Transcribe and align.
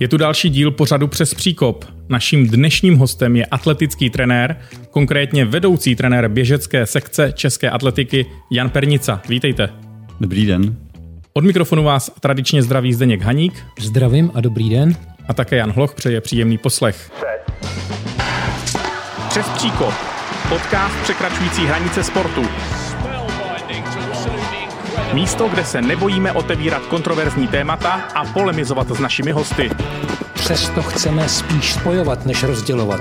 Je 0.00 0.08
tu 0.08 0.16
další 0.16 0.50
díl 0.50 0.70
pořadu 0.70 1.08
Přes 1.08 1.34
příkop. 1.34 1.84
Naším 2.08 2.46
dnešním 2.48 2.96
hostem 2.96 3.36
je 3.36 3.46
atletický 3.46 4.10
trenér, 4.10 4.56
konkrétně 4.90 5.44
vedoucí 5.44 5.96
trenér 5.96 6.28
běžecké 6.28 6.86
sekce 6.86 7.32
České 7.32 7.70
atletiky 7.70 8.26
Jan 8.50 8.70
Pernica. 8.70 9.22
Vítejte. 9.28 9.68
Dobrý 10.20 10.46
den. 10.46 10.76
Od 11.32 11.44
mikrofonu 11.44 11.82
vás 11.84 12.10
tradičně 12.20 12.62
zdraví 12.62 12.92
Zdeněk 12.92 13.22
Haník. 13.22 13.64
Zdravím 13.80 14.30
a 14.34 14.40
dobrý 14.40 14.70
den. 14.70 14.96
A 15.28 15.34
také 15.34 15.56
Jan 15.56 15.70
Hloch 15.70 15.94
přeje 15.94 16.20
příjemný 16.20 16.58
poslech. 16.58 17.10
Přes 19.28 19.48
příkop. 19.48 19.94
Podcast 20.48 21.02
překračující 21.02 21.66
hranice 21.66 22.02
sportu. 22.04 22.42
Místo, 25.14 25.48
kde 25.48 25.64
se 25.64 25.82
nebojíme 25.82 26.32
otevírat 26.32 26.86
kontroverzní 26.86 27.48
témata 27.48 27.92
a 27.92 28.24
polemizovat 28.24 28.88
s 28.88 28.98
našimi 28.98 29.32
hosty. 29.32 29.70
Přesto 30.34 30.82
chceme 30.82 31.28
spíš 31.28 31.72
spojovat, 31.72 32.26
než 32.26 32.42
rozdělovat. 32.42 33.00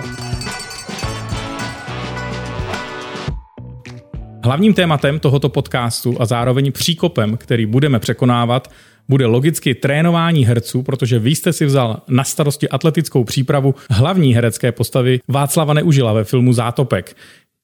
Hlavním 4.43 4.73
tématem 4.73 5.19
tohoto 5.19 5.49
podcastu 5.49 6.15
a 6.19 6.25
zároveň 6.25 6.71
příkopem, 6.71 7.37
který 7.37 7.65
budeme 7.65 7.99
překonávat, 7.99 8.71
bude 9.09 9.25
logicky 9.25 9.75
trénování 9.75 10.45
herců, 10.45 10.83
protože 10.83 11.19
vy 11.19 11.35
jste 11.35 11.53
si 11.53 11.65
vzal 11.65 12.01
na 12.07 12.23
starosti 12.23 12.69
atletickou 12.69 13.23
přípravu 13.23 13.75
hlavní 13.89 14.35
herecké 14.35 14.71
postavy 14.71 15.19
Václava 15.27 15.73
Neužila 15.73 16.13
ve 16.13 16.23
filmu 16.23 16.53
Zátopek. 16.53 17.17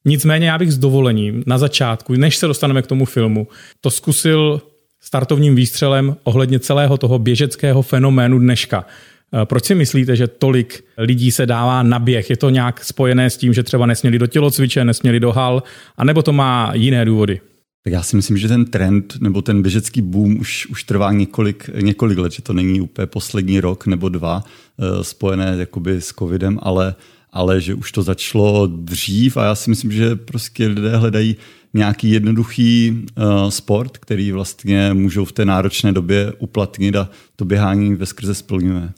Nicméně 0.04 0.46
já 0.46 0.58
bych 0.58 0.72
s 0.72 0.78
dovolením 0.78 1.44
na 1.46 1.58
začátku, 1.58 2.14
než 2.14 2.36
se 2.36 2.46
dostaneme 2.46 2.82
k 2.82 2.86
tomu 2.86 3.04
filmu, 3.04 3.48
to 3.80 3.90
zkusil 3.90 4.62
startovním 5.00 5.54
výstřelem 5.54 6.16
ohledně 6.24 6.58
celého 6.58 6.98
toho 6.98 7.18
běžeckého 7.18 7.82
fenoménu 7.82 8.38
dneška. 8.38 8.86
Eh, 9.34 9.46
proč 9.46 9.64
si 9.64 9.74
myslíte, 9.74 10.16
že 10.16 10.26
tolik 10.26 10.84
lidí 10.98 11.30
se 11.30 11.46
dává 11.46 11.82
na 11.82 11.98
běh? 11.98 12.30
Je 12.30 12.36
to 12.36 12.50
nějak 12.50 12.84
spojené 12.84 13.30
s 13.30 13.36
tím, 13.36 13.54
že 13.54 13.62
třeba 13.62 13.86
nesměli 13.86 14.18
do 14.18 14.26
tělocviče, 14.26 14.84
nesměli 14.84 15.20
do 15.20 15.32
hal, 15.32 15.62
anebo 15.96 16.22
to 16.22 16.32
má 16.32 16.72
jiné 16.74 17.04
důvody? 17.04 17.40
Tak 17.84 17.92
já 17.92 18.02
si 18.02 18.16
myslím, 18.16 18.38
že 18.38 18.48
ten 18.48 18.64
trend 18.64 19.14
nebo 19.20 19.42
ten 19.42 19.62
běžecký 19.62 20.02
boom 20.02 20.36
už, 20.40 20.66
už 20.66 20.84
trvá 20.84 21.12
několik, 21.12 21.70
několik 21.82 22.18
let, 22.18 22.32
že 22.32 22.42
to 22.42 22.52
není 22.52 22.80
úplně 22.80 23.06
poslední 23.06 23.60
rok 23.60 23.86
nebo 23.86 24.08
dva 24.08 24.44
eh, 24.44 25.04
spojené 25.04 25.54
jakoby 25.58 26.00
s 26.00 26.08
covidem, 26.08 26.58
ale 26.62 26.94
ale 27.32 27.60
že 27.60 27.74
už 27.74 27.92
to 27.92 28.02
začalo 28.02 28.66
dřív 28.66 29.36
a 29.36 29.44
já 29.44 29.54
si 29.54 29.70
myslím, 29.70 29.92
že 29.92 30.16
prostě 30.16 30.66
lidé 30.66 30.96
hledají 30.96 31.36
nějaký 31.74 32.10
jednoduchý 32.10 32.90
uh, 32.90 33.48
sport, 33.48 33.98
který 33.98 34.32
vlastně 34.32 34.90
můžou 34.92 35.24
v 35.24 35.32
té 35.32 35.44
náročné 35.44 35.92
době 35.92 36.32
uplatnit 36.38 36.96
a 36.96 37.08
to 37.36 37.44
běhání 37.44 37.94
ve 37.94 38.06
skrze 38.06 38.34
splňuje. 38.34 38.92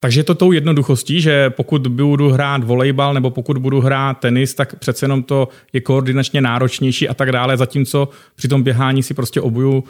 Takže 0.00 0.20
je 0.20 0.24
to 0.24 0.34
tou 0.34 0.52
jednoduchostí, 0.52 1.20
že 1.20 1.50
pokud 1.50 1.86
budu 1.86 2.30
hrát 2.30 2.64
volejbal 2.64 3.14
nebo 3.14 3.30
pokud 3.30 3.58
budu 3.58 3.80
hrát 3.80 4.14
tenis, 4.14 4.54
tak 4.54 4.78
přece 4.78 5.04
jenom 5.04 5.22
to 5.22 5.48
je 5.72 5.80
koordinačně 5.80 6.40
náročnější 6.40 7.08
a 7.08 7.14
tak 7.14 7.32
dále, 7.32 7.56
zatímco 7.56 8.08
při 8.34 8.48
tom 8.48 8.62
běhání 8.62 9.02
si 9.02 9.14
prostě 9.14 9.40
obuju 9.40 9.84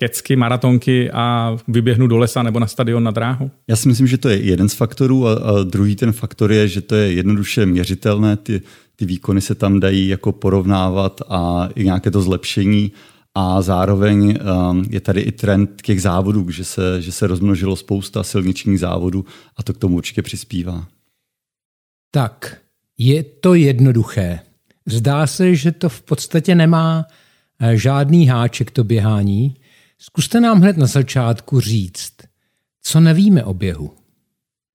kecky, 0.00 0.36
maratonky 0.36 1.10
a 1.10 1.56
vyběhnu 1.68 2.06
do 2.06 2.18
lesa 2.18 2.42
nebo 2.42 2.58
na 2.60 2.66
stadion 2.66 3.04
na 3.04 3.10
dráhu? 3.10 3.50
Já 3.68 3.76
si 3.76 3.88
myslím, 3.88 4.06
že 4.06 4.18
to 4.18 4.28
je 4.28 4.42
jeden 4.42 4.68
z 4.68 4.74
faktorů 4.74 5.26
a, 5.26 5.32
a 5.32 5.62
druhý 5.62 5.96
ten 5.96 6.12
faktor 6.12 6.52
je, 6.52 6.68
že 6.68 6.80
to 6.80 6.94
je 6.94 7.12
jednoduše 7.12 7.66
měřitelné, 7.66 8.36
ty, 8.36 8.62
ty 8.96 9.04
výkony 9.04 9.40
se 9.40 9.54
tam 9.54 9.80
dají 9.80 10.08
jako 10.08 10.32
porovnávat 10.32 11.20
a 11.28 11.68
i 11.74 11.84
nějaké 11.84 12.10
to 12.10 12.22
zlepšení 12.22 12.92
a 13.34 13.62
zároveň 13.62 14.38
um, 14.70 14.84
je 14.90 15.00
tady 15.00 15.20
i 15.20 15.32
trend 15.32 15.82
těch 15.82 16.02
závodů, 16.02 16.50
že 16.50 16.64
se, 16.64 17.02
že 17.02 17.12
se 17.12 17.26
rozmnožilo 17.26 17.76
spousta 17.76 18.22
silničních 18.22 18.80
závodů 18.80 19.24
a 19.56 19.62
to 19.62 19.72
k 19.72 19.78
tomu 19.78 19.96
určitě 19.96 20.22
přispívá. 20.22 20.86
Tak, 22.10 22.56
je 22.98 23.22
to 23.22 23.54
jednoduché. 23.54 24.40
Zdá 24.86 25.26
se, 25.26 25.54
že 25.54 25.72
to 25.72 25.88
v 25.88 26.02
podstatě 26.02 26.54
nemá 26.54 27.04
eh, 27.60 27.76
žádný 27.76 28.26
háček 28.26 28.70
to 28.70 28.84
běhání, 28.84 29.54
Zkuste 30.02 30.40
nám 30.40 30.60
hned 30.60 30.76
na 30.76 30.86
začátku 30.86 31.60
říct, 31.60 32.12
co 32.82 33.00
nevíme 33.00 33.44
o 33.44 33.54
běhu. 33.54 33.90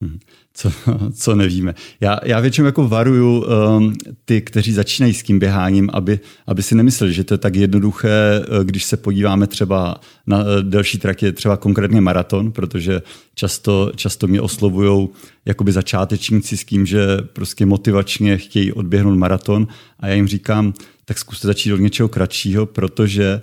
Hmm. 0.02 0.20
Co, 0.54 0.72
co 1.14 1.36
nevíme. 1.36 1.76
Já, 2.02 2.20
já 2.24 2.40
většinou 2.40 2.66
jako 2.66 2.88
varuju 2.88 3.46
um, 3.46 3.94
ty, 4.26 4.42
kteří 4.42 4.72
začínají 4.72 5.14
s 5.14 5.24
tím 5.24 5.40
běháním, 5.40 5.90
aby, 5.94 6.20
aby 6.48 6.64
si 6.64 6.76
nemysleli, 6.76 7.14
že 7.14 7.24
to 7.24 7.34
je 7.34 7.38
tak 7.38 7.56
jednoduché, 7.56 8.40
uh, 8.40 8.64
když 8.64 8.84
se 8.84 8.98
podíváme 8.98 9.48
třeba 9.48 10.02
na 10.28 10.38
uh, 10.38 10.46
delší 10.62 10.98
tratě, 10.98 11.32
třeba 11.32 11.58
konkrétně 11.58 12.02
maraton, 12.02 12.52
protože 12.52 13.02
často, 13.36 13.92
často 13.96 14.28
mě 14.28 14.42
oslovují 14.42 15.10
jakoby 15.46 15.72
začátečníci 15.72 16.58
s 16.58 16.66
tím, 16.66 16.86
že 16.86 17.18
prostě 17.34 17.66
motivačně 17.66 18.38
chtějí 18.38 18.74
odběhnout 18.74 19.18
maraton 19.18 19.68
a 20.00 20.08
já 20.08 20.14
jim 20.14 20.28
říkám, 20.28 20.74
tak 21.06 21.18
zkuste 21.18 21.48
začít 21.48 21.74
od 21.74 21.80
něčeho 21.80 22.10
kratšího, 22.10 22.66
protože 22.66 23.42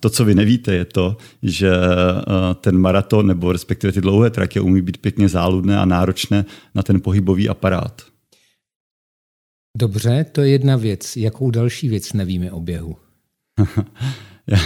to, 0.00 0.10
co 0.10 0.24
vy 0.24 0.34
nevíte, 0.34 0.74
je 0.74 0.84
to, 0.84 1.16
že 1.42 1.70
ten 2.60 2.78
maraton 2.78 3.26
nebo 3.26 3.52
respektive 3.52 3.92
ty 3.92 4.00
dlouhé 4.00 4.30
tratě 4.30 4.60
umí 4.60 4.82
být 4.82 4.98
pěkně 4.98 5.28
záludné 5.28 5.78
a 5.78 5.84
náročné 5.84 6.44
na 6.74 6.82
ten 6.82 7.00
pohybový 7.00 7.48
aparát. 7.48 8.02
Dobře, 9.78 10.26
to 10.32 10.40
je 10.40 10.48
jedna 10.48 10.76
věc. 10.76 11.16
Jakou 11.16 11.50
další 11.50 11.88
věc 11.88 12.12
nevíme 12.12 12.52
o 12.52 12.60
běhu? 12.60 12.96
já, 14.46 14.58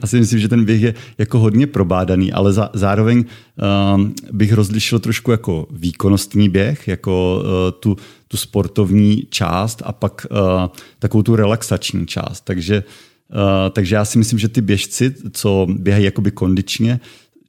já 0.00 0.06
si 0.06 0.18
myslím, 0.18 0.38
že 0.38 0.48
ten 0.48 0.64
běh 0.64 0.82
je 0.82 0.94
jako 1.18 1.38
hodně 1.38 1.66
probádaný, 1.66 2.32
ale 2.32 2.52
za, 2.52 2.70
zároveň 2.72 3.24
um, 3.94 4.14
bych 4.32 4.52
rozlišil 4.52 4.98
trošku 4.98 5.30
jako 5.30 5.66
výkonnostní 5.70 6.48
běh, 6.48 6.88
jako 6.88 7.42
uh, 7.42 7.80
tu, 7.80 7.96
tu 8.28 8.36
sportovní 8.36 9.26
část 9.30 9.82
a 9.84 9.92
pak 9.92 10.26
uh, 10.30 10.38
takovou 10.98 11.22
tu 11.22 11.36
relaxační 11.36 12.06
část. 12.06 12.40
Takže, 12.40 12.84
uh, 13.32 13.70
takže 13.72 13.94
já 13.94 14.04
si 14.04 14.18
myslím, 14.18 14.38
že 14.38 14.48
ty 14.48 14.60
běžci, 14.60 15.14
co 15.32 15.66
běhají 15.70 16.04
jakoby 16.04 16.30
kondičně, 16.30 17.00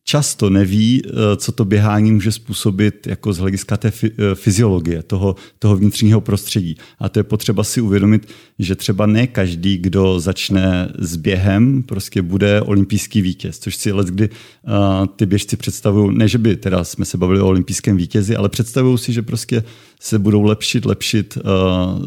často 0.03 0.49
neví, 0.49 1.01
eh, 1.05 1.11
co 1.37 1.51
to 1.51 1.65
běhání 1.65 2.11
může 2.11 2.31
způsobit 2.31 3.07
jako 3.07 3.33
z 3.33 3.37
hlediska 3.37 3.77
té 3.77 3.91
eh, 4.03 4.35
fyziologie, 4.35 5.03
toho, 5.03 5.35
toho 5.59 5.75
vnitřního 5.75 6.21
prostředí. 6.21 6.77
A 6.99 7.09
to 7.09 7.19
je 7.19 7.23
potřeba 7.23 7.63
si 7.63 7.81
uvědomit, 7.81 8.27
že 8.59 8.75
třeba 8.75 9.05
ne 9.05 9.27
každý, 9.27 9.77
kdo 9.77 10.19
začne 10.19 10.91
s 10.99 11.15
během, 11.15 11.83
prostě 11.83 12.21
bude 12.21 12.61
olympijský 12.61 13.21
vítěz, 13.21 13.59
což 13.59 13.75
si 13.75 13.91
let, 13.91 14.07
kdy 14.07 14.29
uh, 14.29 15.05
ty 15.15 15.25
běžci 15.25 15.57
představují, 15.57 16.17
ne 16.17 16.27
že 16.27 16.37
by 16.37 16.55
teda 16.55 16.83
jsme 16.83 17.05
se 17.05 17.17
bavili 17.17 17.39
o 17.39 17.47
olympijském 17.47 17.97
vítězi, 17.97 18.35
ale 18.35 18.49
představují 18.49 18.97
si, 18.97 19.13
že 19.13 19.21
prostě 19.21 19.63
se 19.99 20.19
budou 20.19 20.43
lepšit, 20.43 20.85
lepšit 20.85 21.37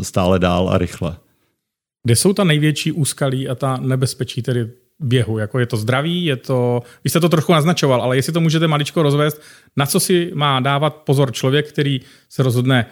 stále 0.02 0.38
dál 0.38 0.68
a 0.68 0.78
rychle. 0.78 1.16
Kde 2.04 2.16
jsou 2.16 2.32
ta 2.32 2.44
největší 2.44 2.92
úskalí 2.92 3.48
a 3.48 3.54
ta 3.54 3.76
nebezpečí 3.76 4.42
tedy 4.42 4.70
běhu? 5.04 5.38
Jako 5.38 5.58
je 5.58 5.66
to 5.66 5.76
zdraví, 5.76 6.24
je 6.24 6.36
to, 6.36 6.82
vy 7.04 7.10
jste 7.10 7.20
to 7.20 7.28
trochu 7.28 7.52
naznačoval, 7.52 8.02
ale 8.02 8.16
jestli 8.16 8.32
to 8.32 8.40
můžete 8.40 8.68
maličko 8.68 9.02
rozvést, 9.02 9.42
na 9.76 9.86
co 9.86 10.00
si 10.00 10.30
má 10.34 10.60
dávat 10.60 10.94
pozor 10.94 11.32
člověk, 11.32 11.68
který 11.68 12.00
se 12.28 12.42
rozhodne 12.42 12.86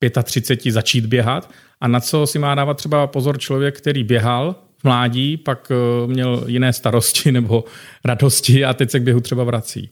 v 0.00 0.22
35 0.22 0.72
začít 0.72 1.06
běhat 1.06 1.50
a 1.80 1.88
na 1.88 2.00
co 2.00 2.26
si 2.26 2.38
má 2.38 2.54
dávat 2.54 2.76
třeba 2.76 3.06
pozor 3.06 3.38
člověk, 3.38 3.78
který 3.78 4.04
běhal 4.04 4.54
v 4.78 4.84
mládí, 4.84 5.36
pak 5.36 5.72
eh, 5.72 6.06
měl 6.06 6.44
jiné 6.46 6.72
starosti 6.72 7.32
nebo 7.38 7.64
radosti 8.04 8.64
a 8.64 8.74
teď 8.74 8.90
se 8.90 9.00
k 9.00 9.02
běhu 9.02 9.20
třeba 9.20 9.44
vrací. 9.44 9.90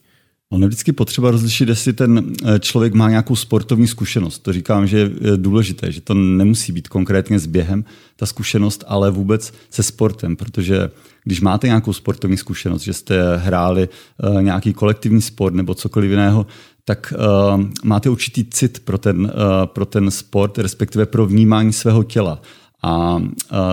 On 0.52 0.62
je 0.62 0.68
vždycky 0.68 0.92
potřeba 0.92 1.30
rozlišit, 1.30 1.68
jestli 1.68 1.92
ten 1.92 2.32
eh, 2.44 2.58
člověk 2.58 2.94
má 2.94 3.10
nějakou 3.10 3.36
sportovní 3.36 3.86
zkušenost. 3.86 4.38
To 4.38 4.52
říkám, 4.52 4.86
že 4.86 4.98
je 4.98 5.10
důležité, 5.36 5.92
že 5.92 6.00
to 6.00 6.14
nemusí 6.14 6.72
být 6.72 6.88
konkrétně 6.88 7.38
s 7.38 7.46
během 7.46 7.84
ta 8.16 8.26
zkušenost, 8.26 8.84
ale 8.86 9.10
vůbec 9.10 9.54
se 9.70 9.82
sportem, 9.82 10.36
protože 10.36 10.90
když 11.24 11.40
máte 11.40 11.66
nějakou 11.66 11.92
sportovní 11.92 12.36
zkušenost, 12.36 12.82
že 12.82 12.92
jste 12.92 13.36
hráli 13.36 13.88
uh, 13.88 14.42
nějaký 14.42 14.72
kolektivní 14.72 15.22
sport 15.22 15.54
nebo 15.54 15.74
cokoliv 15.74 16.10
jiného, 16.10 16.46
tak 16.84 17.14
uh, 17.16 17.64
máte 17.84 18.10
určitý 18.10 18.44
cit 18.44 18.80
pro 18.84 18.98
ten, 18.98 19.20
uh, 19.20 19.30
pro 19.66 19.86
ten 19.86 20.10
sport, 20.10 20.58
respektive 20.58 21.06
pro 21.06 21.26
vnímání 21.26 21.72
svého 21.72 22.02
těla 22.02 22.42
a 22.82 23.16
uh, 23.16 23.22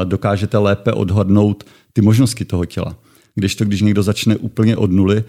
dokážete 0.03 0.57
lépe 0.57 0.93
odhadnout 0.93 1.63
ty 1.93 2.01
možnosti 2.01 2.45
toho 2.45 2.65
těla. 2.65 2.95
Když 3.35 3.55
to, 3.55 3.65
když 3.65 3.81
někdo 3.81 4.03
začne 4.03 4.35
úplně 4.35 4.77
od 4.77 4.91
nuly, 4.91 5.23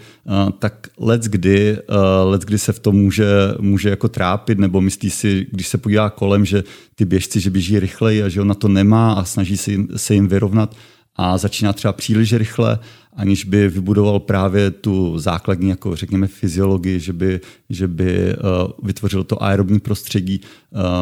tak 0.59 0.87
let 0.99 1.21
kdy, 1.21 1.77
let 2.23 2.41
kdy 2.41 2.57
se 2.57 2.73
v 2.73 2.79
tom 2.79 2.95
může, 2.95 3.25
může 3.59 3.89
jako 3.89 4.07
trápit, 4.07 4.59
nebo 4.59 4.81
myslí 4.81 5.09
si, 5.09 5.47
když 5.51 5.67
se 5.67 5.77
podívá 5.77 6.09
kolem, 6.09 6.45
že 6.45 6.63
ty 6.95 7.05
běžci, 7.05 7.39
že 7.39 7.49
běží 7.49 7.79
rychleji 7.79 8.23
a 8.23 8.29
že 8.29 8.41
on 8.41 8.47
na 8.47 8.53
to 8.53 8.67
nemá 8.67 9.13
a 9.13 9.23
snaží 9.23 9.57
se 9.57 9.71
jim, 9.71 9.87
se 9.95 10.13
jim 10.13 10.27
vyrovnat 10.27 10.75
a 11.15 11.37
začíná 11.37 11.73
třeba 11.73 11.93
příliš 11.93 12.33
rychle, 12.33 12.79
aniž 13.13 13.45
by 13.45 13.69
vybudoval 13.69 14.19
právě 14.19 14.71
tu 14.71 15.19
základní, 15.19 15.69
jako 15.69 15.95
řekněme, 15.95 16.27
fyziologii, 16.27 16.99
že 16.99 17.13
by, 17.13 17.41
že 17.69 17.87
by 17.87 18.35
uh, 18.35 18.71
vytvořil 18.83 19.23
to 19.23 19.43
aerobní 19.43 19.79
prostředí, 19.79 20.41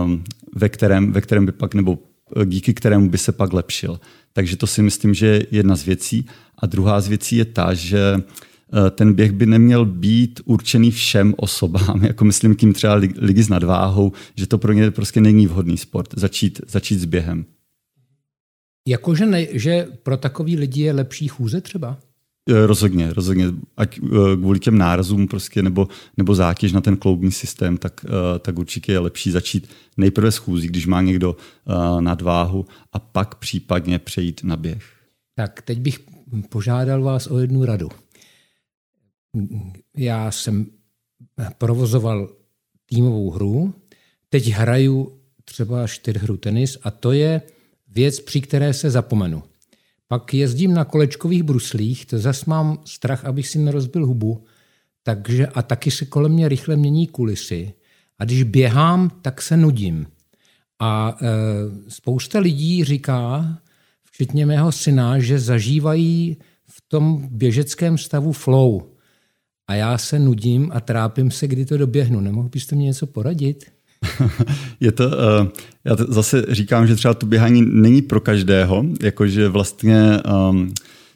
um, 0.04 0.24
ve, 0.56 0.70
kterém, 0.70 1.12
ve 1.12 1.22
kterém 1.22 1.46
by 1.46 1.52
pak, 1.52 1.74
nebo 1.74 2.00
díky 2.46 2.74
kterému 2.74 3.10
by 3.10 3.18
se 3.18 3.32
pak 3.32 3.54
lepšil. 3.54 4.00
Takže 4.34 4.58
to 4.58 4.68
si 4.68 4.82
myslím, 4.82 5.14
že 5.14 5.26
je 5.26 5.46
jedna 5.52 5.76
z 5.76 5.86
věcí. 5.86 6.26
A 6.58 6.66
druhá 6.66 7.02
z 7.02 7.08
věcí 7.08 7.36
je 7.36 7.46
ta, 7.46 7.74
že 7.74 8.24
ten 8.92 9.14
běh 9.14 9.32
by 9.32 9.46
neměl 9.46 9.86
být 9.86 10.42
určený 10.46 10.92
všem 10.92 11.34
osobám, 11.38 12.04
jako 12.04 12.26
myslím 12.26 12.56
tím 12.56 12.74
třeba 12.74 12.94
lidi 13.18 13.44
s 13.44 13.50
nadváhou, 13.50 14.12
že 14.36 14.48
to 14.48 14.58
pro 14.58 14.74
ně 14.74 14.92
prostě 14.92 15.22
není 15.22 15.48
vhodný 15.48 15.78
sport, 15.78 16.14
začít, 16.16 16.62
začít 16.68 17.00
s 17.00 17.06
během. 17.06 17.46
Jakože 18.88 19.26
ne, 19.26 19.48
že 19.52 19.88
pro 20.04 20.18
takový 20.18 20.58
lidi 20.58 20.82
je 20.82 20.94
lepší 20.94 21.28
chůze 21.28 21.62
třeba? 21.62 21.98
Eh, 22.50 22.68
rozhodně, 22.68 23.14
rozhodně. 23.14 23.46
Ať 23.78 24.00
eh, 24.00 24.36
kvůli 24.36 24.60
těm 24.60 24.78
nárazům 24.78 25.28
prostě 25.28 25.62
nebo, 25.62 25.88
nebo 26.18 26.36
zátěž 26.36 26.72
na 26.72 26.82
ten 26.82 26.98
kloubní 26.98 27.32
systém, 27.32 27.78
tak, 27.78 28.06
eh, 28.06 28.40
tak 28.40 28.60
určitě 28.60 28.92
je 28.92 29.00
lepší 29.00 29.32
začít 29.32 29.70
nejprve 29.98 30.32
schůzí, 30.32 30.68
když 30.68 30.86
má 30.86 31.02
někdo 31.02 31.36
nadváhu 32.00 32.66
a 32.94 33.00
pak 33.00 33.36
případně 33.36 34.00
přejít 34.00 34.42
na 34.44 34.58
běh. 34.58 34.84
Tak 35.36 35.62
teď 35.62 35.80
bych 35.80 36.00
požádal 36.50 37.04
vás 37.04 37.28
o 37.28 37.40
jednu 37.40 37.66
radu. 37.66 37.90
Já 39.98 40.32
jsem 40.32 40.66
provozoval 41.58 42.30
týmovou 42.86 43.32
hru, 43.32 43.74
teď 44.30 44.48
hraju 44.48 45.20
třeba 45.46 45.88
čtyřhru 45.88 46.38
tenis 46.38 46.78
a 46.84 46.92
to 46.92 47.12
je 47.12 47.42
věc, 47.92 48.20
při 48.20 48.42
které 48.42 48.74
se 48.74 48.90
zapomenu. 48.90 49.44
Pak 50.08 50.34
jezdím 50.34 50.74
na 50.74 50.86
kolečkových 50.86 51.44
bruslích, 51.44 52.06
to 52.06 52.20
zas 52.20 52.46
mám 52.46 52.80
strach, 52.86 53.26
abych 53.26 53.48
si 53.48 53.60
nerozbil 53.60 54.06
hubu, 54.06 54.44
takže 55.04 55.48
a 55.48 55.62
taky 55.62 55.92
se 55.92 56.06
kolem 56.06 56.32
mě 56.32 56.50
rychle 56.50 56.76
mění 56.76 57.08
kulisy. 57.08 57.74
A 58.20 58.26
když 58.26 58.44
běhám, 58.44 59.10
tak 59.22 59.42
se 59.42 59.58
nudím. 59.58 60.08
A 60.80 61.18
e, 61.22 61.28
spousta 61.90 62.40
lidí 62.40 62.84
říká, 62.84 63.58
včetně 64.04 64.46
mého 64.46 64.72
syna, 64.72 65.20
že 65.20 65.40
zažívají 65.40 66.38
v 66.66 66.82
tom 66.88 67.28
běžeckém 67.32 67.98
stavu 67.98 68.32
flow. 68.32 68.82
A 69.68 69.76
já 69.76 69.98
se 69.98 70.20
nudím 70.20 70.72
a 70.74 70.80
trápím 70.80 71.32
se, 71.32 71.48
kdy 71.48 71.66
to 71.66 71.78
doběhnu. 71.78 72.20
Nemohl 72.20 72.50
byste 72.50 72.76
mě 72.76 72.86
něco 72.86 73.08
poradit? 73.08 73.72
je 74.80 74.92
to, 74.92 75.08
uh, 75.08 75.48
já 75.86 75.96
zase 76.08 76.46
říkám, 76.50 76.88
že 76.88 76.96
třeba 76.96 77.14
to 77.14 77.26
běhání 77.26 77.62
není 77.66 78.02
pro 78.02 78.20
každého, 78.20 78.86
jakože 79.02 79.48
vlastně 79.48 80.20
um, 80.50 80.74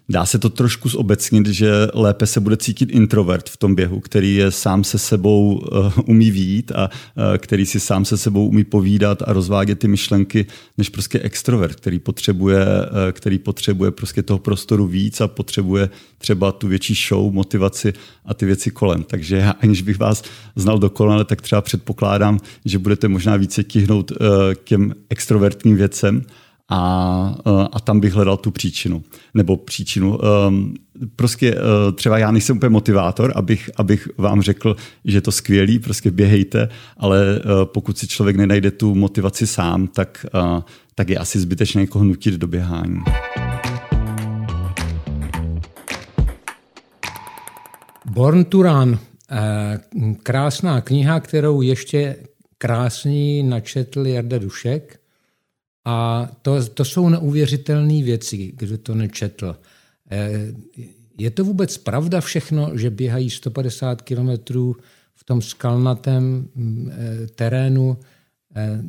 Dá 0.10 0.26
se 0.26 0.40
to 0.40 0.50
trošku 0.50 0.90
zobecnit, 0.90 1.48
že 1.48 1.72
lépe 1.94 2.26
se 2.26 2.40
bude 2.40 2.58
cítit 2.58 2.90
introvert 2.92 3.50
v 3.50 3.58
tom 3.58 3.76
běhu, 3.76 4.00
který 4.00 4.36
je 4.36 4.52
sám 4.52 4.84
se 4.84 4.98
sebou 4.98 5.54
uh, 5.56 5.92
umí 6.06 6.32
výjít 6.32 6.72
a 6.72 6.90
uh, 6.90 7.24
který 7.38 7.66
si 7.66 7.80
sám 7.80 8.06
se 8.06 8.18
sebou 8.18 8.48
umí 8.48 8.64
povídat 8.64 9.22
a 9.26 9.34
rozvádět 9.34 9.80
ty 9.80 9.88
myšlenky, 9.88 10.46
než 10.78 10.90
prostě 10.90 11.20
extrovert, 11.20 11.76
který 11.76 12.00
potřebuje, 12.00 12.66
uh, 12.66 13.12
který 13.12 13.40
potřebuje 13.40 13.92
prostě 13.92 14.24
toho 14.24 14.40
prostoru 14.40 14.88
víc 14.88 15.22
a 15.22 15.28
potřebuje 15.28 15.90
třeba 16.18 16.52
tu 16.52 16.68
větší 16.68 16.96
show, 17.08 17.34
motivaci 17.34 17.94
a 18.26 18.34
ty 18.34 18.46
věci 18.46 18.72
kolem. 18.72 19.04
Takže 19.04 19.36
já, 19.38 19.52
aniž 19.52 19.82
bych 19.82 20.00
vás 20.00 20.24
znal 20.56 20.80
dokonale, 20.80 21.26
tak 21.26 21.42
třeba 21.42 21.62
předpokládám, 21.62 22.40
že 22.66 22.80
budete 22.80 23.08
možná 23.08 23.36
více 23.36 23.64
tihnout 23.64 24.12
k 24.54 24.64
těm 24.64 24.96
extrovertním 25.10 25.76
věcem 25.76 26.26
a, 26.70 27.36
e, 27.46 27.68
a 27.72 27.80
tam 27.80 28.00
bych 28.00 28.14
hledal 28.14 28.38
tu 28.38 28.52
příčinu. 28.52 29.04
Nebo 29.34 29.58
příčinu. 29.58 30.20
Um, 30.48 30.74
prostě 31.16 31.56
uh, 31.56 31.60
třeba 31.96 32.18
já 32.18 32.32
nejsem 32.32 32.58
úplně 32.58 32.70
motivátor, 32.70 33.34
abych, 33.36 33.70
abych 33.78 34.10
vám 34.18 34.42
řekl, 34.42 34.76
že 35.06 35.18
je 35.18 35.22
to 35.22 35.32
skvělý, 35.32 35.80
prostě 35.80 36.12
běhejte, 36.12 36.70
ale 36.98 37.40
uh, 37.40 37.52
pokud 37.66 37.98
si 37.98 38.08
člověk 38.08 38.36
nenajde 38.36 38.72
tu 38.72 38.96
motivaci 38.96 39.48
sám, 39.48 39.88
tak, 39.88 40.26
uh, 40.34 40.62
tak 40.96 41.10
je 41.10 41.18
asi 41.18 41.40
zbytečné 41.40 41.82
někoho 41.82 42.06
nutit 42.06 42.34
do 42.34 42.48
běhání. 42.48 43.00
Born 48.06 48.46
to 48.46 48.64
Run, 48.64 49.00
krásná 50.24 50.82
kniha, 50.82 51.20
kterou 51.20 51.62
ještě 51.62 52.16
krásný 52.58 53.44
načetl 53.44 54.08
Jarda 54.08 54.38
Dušek. 54.38 55.00
A 55.86 56.30
to, 56.42 56.66
to 56.66 56.86
jsou 56.86 57.10
neuvěřitelné 57.10 58.04
věci, 58.04 58.54
kdo 58.56 58.78
to 58.78 58.96
nečetl. 58.96 59.56
Eh, 60.12 60.54
je 61.18 61.32
to 61.32 61.46
vůbec 61.46 61.78
pravda 61.78 62.22
všechno, 62.22 62.78
že 62.78 62.90
běhají 62.90 63.30
150 63.30 64.02
kilometrů 64.02 64.76
v 65.16 65.24
tom 65.24 65.42
skalnatém 65.42 66.48
mm, 66.56 66.92
eh, 66.92 67.28
terénu? 67.28 67.98
Eh, 68.56 68.84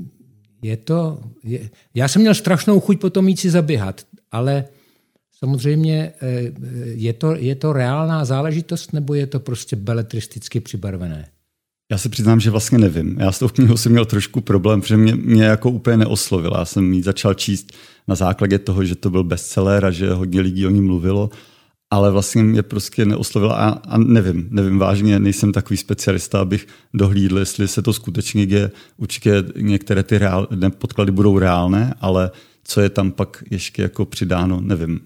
je 0.63 0.77
to, 0.77 1.21
je, 1.45 1.71
já 1.95 2.09
jsem 2.09 2.23
měl 2.23 2.35
strašnou 2.35 2.81
chuť 2.81 3.01
potom 3.01 3.29
jít 3.29 3.41
si 3.41 3.51
zaběhat, 3.51 4.07
ale 4.33 4.65
samozřejmě 5.39 6.13
je 6.95 7.13
to, 7.13 7.37
je 7.37 7.55
to 7.55 7.73
reálná 7.73 8.25
záležitost 8.25 8.93
nebo 8.93 9.15
je 9.15 9.27
to 9.27 9.41
prostě 9.41 9.77
beletristicky 9.77 10.61
přibarvené? 10.61 11.29
Já 11.91 11.99
se 11.99 12.09
přiznám, 12.09 12.41
že 12.41 12.51
vlastně 12.51 12.79
nevím. 12.79 13.17
Já 13.21 13.33
s 13.33 13.39
tou 13.39 13.49
knihou 13.49 13.77
jsem 13.77 13.93
měl 13.93 14.05
trošku 14.05 14.41
problém, 14.41 14.81
protože 14.81 14.97
mě, 14.97 15.15
mě 15.17 15.45
jako 15.45 15.71
úplně 15.71 15.97
neoslovila. 15.97 16.59
Já 16.59 16.65
jsem 16.65 16.93
ji 16.93 17.03
začal 17.03 17.35
číst 17.35 17.73
na 18.09 18.15
základě 18.15 18.59
toho, 18.59 18.85
že 18.85 18.95
to 18.95 19.11
byl 19.11 19.25
bestseller 19.25 19.85
a 19.85 19.91
že 19.91 20.11
hodně 20.11 20.41
lidí 20.41 20.67
o 20.67 20.71
ní 20.71 20.81
mluvilo, 20.81 21.31
ale 21.91 22.11
vlastně 22.11 22.43
mě 22.43 22.63
prostě 22.63 23.05
neoslovila 23.05 23.55
a, 23.55 23.69
a 23.69 23.99
nevím, 23.99 24.49
nevím 24.51 24.79
vážně, 24.79 25.19
nejsem 25.19 25.53
takový 25.53 25.77
specialista, 25.77 26.41
abych 26.41 26.67
dohlídl, 26.95 27.39
jestli 27.39 27.69
se 27.69 27.83
to 27.83 27.93
skutečně 27.93 28.47
děje. 28.47 28.71
Určitě 28.97 29.45
některé 29.61 30.03
ty 30.03 30.19
reál, 30.19 30.49
podklady 30.79 31.13
budou 31.13 31.39
reálné, 31.39 31.95
ale 32.01 32.31
co 32.65 32.81
je 32.81 32.91
tam 32.91 33.13
pak 33.13 33.45
ještě 33.51 33.83
jako 33.83 34.05
přidáno, 34.05 34.61
nevím. 34.61 35.01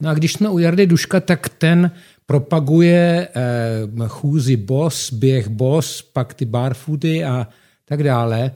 No 0.00 0.10
a 0.10 0.14
když 0.14 0.32
jsme 0.32 0.48
u 0.48 0.58
Jardy 0.58 0.86
Duška, 0.86 1.20
tak 1.20 1.48
ten 1.48 1.90
propaguje 2.26 3.28
eh, 3.34 4.08
chůzi 4.08 4.56
boss, 4.56 5.12
běh 5.12 5.48
boss, 5.48 6.02
pak 6.02 6.34
ty 6.34 6.44
barfoody 6.44 7.24
a 7.24 7.48
tak 7.84 8.02
dále. 8.02 8.50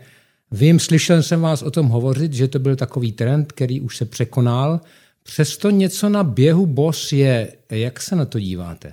Vím, 0.52 0.78
slyšel 0.78 1.22
jsem 1.22 1.40
vás 1.40 1.62
o 1.62 1.70
tom 1.70 1.87
hovořit, 1.87 2.32
že 2.32 2.49
to 2.49 2.58
byl 2.58 2.76
takový 2.76 3.12
trend, 3.12 3.52
který 3.52 3.81
už 3.81 3.96
se 3.96 4.05
překonal. 4.05 4.81
Přesto 5.22 5.70
něco 5.70 6.08
na 6.08 6.25
běhu 6.25 6.67
boss 6.67 7.12
je. 7.12 7.52
Jak 7.70 8.00
se 8.00 8.17
na 8.17 8.25
to 8.25 8.40
díváte? 8.40 8.93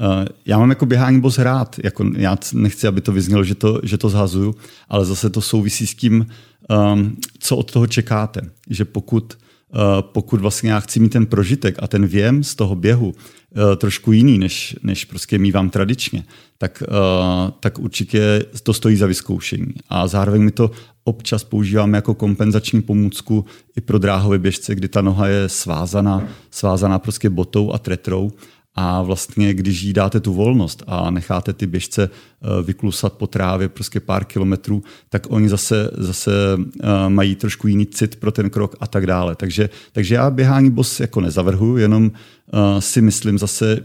Uh, 0.00 0.24
já 0.46 0.58
mám 0.58 0.70
jako 0.70 0.86
běhání 0.86 1.20
boss 1.20 1.38
rád. 1.38 1.76
Jako, 1.84 2.10
já 2.16 2.38
nechci, 2.52 2.86
aby 2.86 3.00
to 3.00 3.12
vyznělo, 3.12 3.44
že 3.44 3.54
to, 3.54 3.80
že 3.82 3.98
to 3.98 4.08
zhazuju, 4.08 4.54
ale 4.88 5.04
zase 5.04 5.30
to 5.30 5.40
souvisí 5.40 5.86
s 5.86 5.94
tím, 5.94 6.26
um, 6.94 7.16
co 7.38 7.56
od 7.56 7.72
toho 7.72 7.86
čekáte. 7.86 8.40
Že 8.70 8.84
pokud 8.84 9.34
Eh, 9.34 9.41
pokud 10.00 10.40
vlastně 10.40 10.70
já 10.70 10.80
chci 10.80 11.00
mít 11.00 11.08
ten 11.08 11.26
prožitek 11.26 11.76
a 11.78 11.86
ten 11.86 12.06
věm 12.06 12.44
z 12.44 12.54
toho 12.54 12.74
běhu 12.74 13.14
eh, 13.14 13.76
trošku 13.76 14.12
jiný, 14.12 14.38
než, 14.38 14.76
než 14.82 15.04
prostě 15.04 15.38
mývám 15.38 15.70
tradičně, 15.70 16.24
tak, 16.58 16.82
eh, 16.82 17.52
tak 17.60 17.78
určitě 17.78 18.44
to 18.62 18.74
stojí 18.74 18.96
za 18.96 19.06
vyzkoušení. 19.06 19.74
A 19.88 20.06
zároveň 20.06 20.42
mi 20.42 20.50
to 20.50 20.70
občas 21.04 21.44
používám 21.44 21.94
jako 21.94 22.14
kompenzační 22.14 22.82
pomůcku 22.82 23.44
i 23.76 23.80
pro 23.80 23.98
dráhové 23.98 24.38
běžce, 24.38 24.74
kdy 24.74 24.88
ta 24.88 25.00
noha 25.00 25.28
je 25.28 25.48
svázaná, 25.48 26.28
svázaná 26.50 26.98
prostě 26.98 27.30
botou 27.30 27.72
a 27.72 27.78
tretrou 27.78 28.32
a 28.74 29.02
vlastně, 29.02 29.54
když 29.54 29.82
jí 29.82 29.92
dáte 29.92 30.20
tu 30.20 30.34
volnost 30.34 30.82
a 30.86 31.10
necháte 31.10 31.52
ty 31.52 31.66
běžce 31.66 32.02
eh, 32.08 32.62
vyklusat 32.62 33.12
po 33.12 33.26
trávě 33.26 33.68
prostě 33.68 34.00
pár 34.00 34.24
kilometrů, 34.24 34.82
tak 35.08 35.26
oni 35.30 35.48
zase, 35.48 35.90
zase 35.98 36.32
eh, 36.56 37.08
mají 37.08 37.34
trošku 37.34 37.68
jiný 37.68 37.86
cit 37.86 38.16
pro 38.16 38.32
ten 38.32 38.50
krok 38.50 38.76
a 38.80 38.86
tak 38.86 39.06
dále. 39.06 39.36
Takže, 39.36 39.70
takže 39.92 40.14
já 40.14 40.30
běhání 40.30 40.70
bos 40.70 41.00
jako 41.00 41.20
nezavrhuju, 41.20 41.76
jenom 41.76 42.12
eh, 42.12 42.80
si 42.80 43.00
myslím 43.02 43.38
zase, 43.38 43.80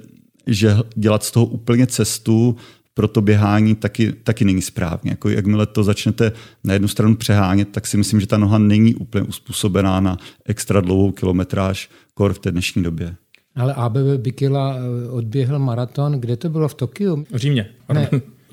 že 0.47 0.77
dělat 0.95 1.23
z 1.23 1.31
toho 1.31 1.45
úplně 1.45 1.87
cestu 1.87 2.55
pro 2.93 3.07
to 3.07 3.21
běhání 3.21 3.75
taky, 3.75 4.13
taky 4.23 4.45
není 4.45 4.61
správně. 4.61 5.11
Jako 5.11 5.29
jakmile 5.29 5.65
to 5.65 5.83
začnete 5.83 6.31
na 6.63 6.73
jednu 6.73 6.87
stranu 6.87 7.15
přehánět, 7.15 7.69
tak 7.71 7.87
si 7.87 7.97
myslím, 7.97 8.19
že 8.19 8.27
ta 8.27 8.37
noha 8.37 8.57
není 8.57 8.95
úplně 8.95 9.23
uspůsobená 9.23 9.99
na 9.99 10.17
extra 10.45 10.81
dlouhou 10.81 11.11
kilometráž 11.11 11.89
kor 12.13 12.33
v 12.33 12.39
té 12.39 12.51
dnešní 12.51 12.83
době. 12.83 13.15
Ale 13.57 13.73
ABB 13.73 13.97
Bikila 14.17 14.75
eh, 14.75 15.09
odběhl 15.09 15.59
maraton, 15.59 16.13
kde 16.13 16.37
to 16.37 16.49
bylo 16.49 16.67
v 16.67 16.73
Tokiu? 16.73 17.25
V 17.31 17.35
Římě. 17.35 17.67
Ne, 17.93 18.09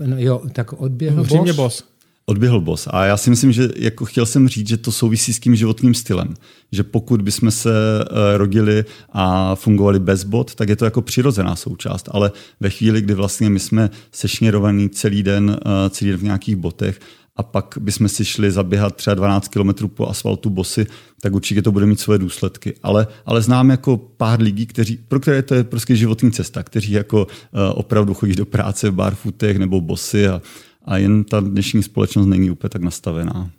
no 0.07 0.17
jo, 0.19 0.43
tak 0.53 0.73
odběhl 0.73 1.23
v 1.23 1.27
Římě 1.27 1.53
boss. 1.53 1.85
Odběhl 2.27 2.61
boss. 2.61 2.89
A 2.91 3.05
já 3.05 3.17
si 3.17 3.31
myslím, 3.31 3.53
že 3.53 3.69
jako 3.77 4.05
chtěl 4.05 4.27
jsem 4.27 4.49
říct, 4.49 4.69
že 4.69 4.77
to 4.77 4.93
souvisí 4.93 5.33
s 5.33 5.41
tím 5.41 5.57
životním 5.57 5.95
stylem. 5.95 6.35
Že 6.73 6.83
pokud 6.83 7.23
bychom 7.23 7.51
se 7.51 7.71
uh, 7.71 8.17
rodili 8.37 8.85
a 9.13 9.55
fungovali 9.55 9.99
bez 9.99 10.25
bot, 10.25 10.55
tak 10.55 10.69
je 10.69 10.77
to 10.77 10.85
jako 10.85 11.03
přirozená 11.03 11.57
součást. 11.57 12.09
Ale 12.13 12.33
ve 12.61 12.71
chvíli, 12.71 13.01
kdy 13.01 13.15
vlastně 13.15 13.51
my 13.51 13.61
jsme 13.61 13.91
sešněrovaní 14.13 14.89
celý 14.89 15.23
den, 15.23 15.51
uh, 15.51 15.73
celý 15.91 16.11
den 16.11 16.21
v 16.21 16.23
nějakých 16.23 16.57
botech 16.57 17.01
a 17.37 17.43
pak 17.43 17.79
bychom 17.81 18.09
si 18.09 18.25
šli 18.25 18.51
zaběhat 18.51 18.97
třeba 18.97 19.15
12 19.15 19.49
km 19.49 19.89
po 19.89 20.09
asfaltu 20.09 20.51
bosy, 20.51 20.87
tak 21.21 21.35
určitě 21.35 21.63
to 21.63 21.73
bude 21.73 21.87
mít 21.87 22.01
své 22.01 22.19
důsledky. 22.19 22.75
Ale, 22.83 23.07
ale 23.27 23.43
znám 23.43 23.71
jako 23.71 23.97
pár 23.97 24.41
lidí, 24.41 24.67
kteří, 24.67 24.97
pro 25.09 25.21
které 25.21 25.43
to 25.43 25.55
je 25.55 25.65
prostě 25.65 25.97
životní 25.97 26.33
cesta, 26.33 26.63
kteří 26.63 26.93
jako 26.93 27.23
uh, 27.23 27.29
opravdu 27.75 28.15
chodí 28.15 28.35
do 28.35 28.47
práce 28.47 28.91
v 28.91 28.95
barfootech 28.95 29.57
nebo 29.57 29.81
bosy 29.81 30.29
a, 30.29 30.43
a 30.85 30.97
jen 30.97 31.25
ta 31.25 31.41
dnešní 31.41 31.83
společnost 31.83 32.27
není 32.27 32.51
úplně 32.51 32.71
tak 32.71 32.83
nastavená. 32.83 33.51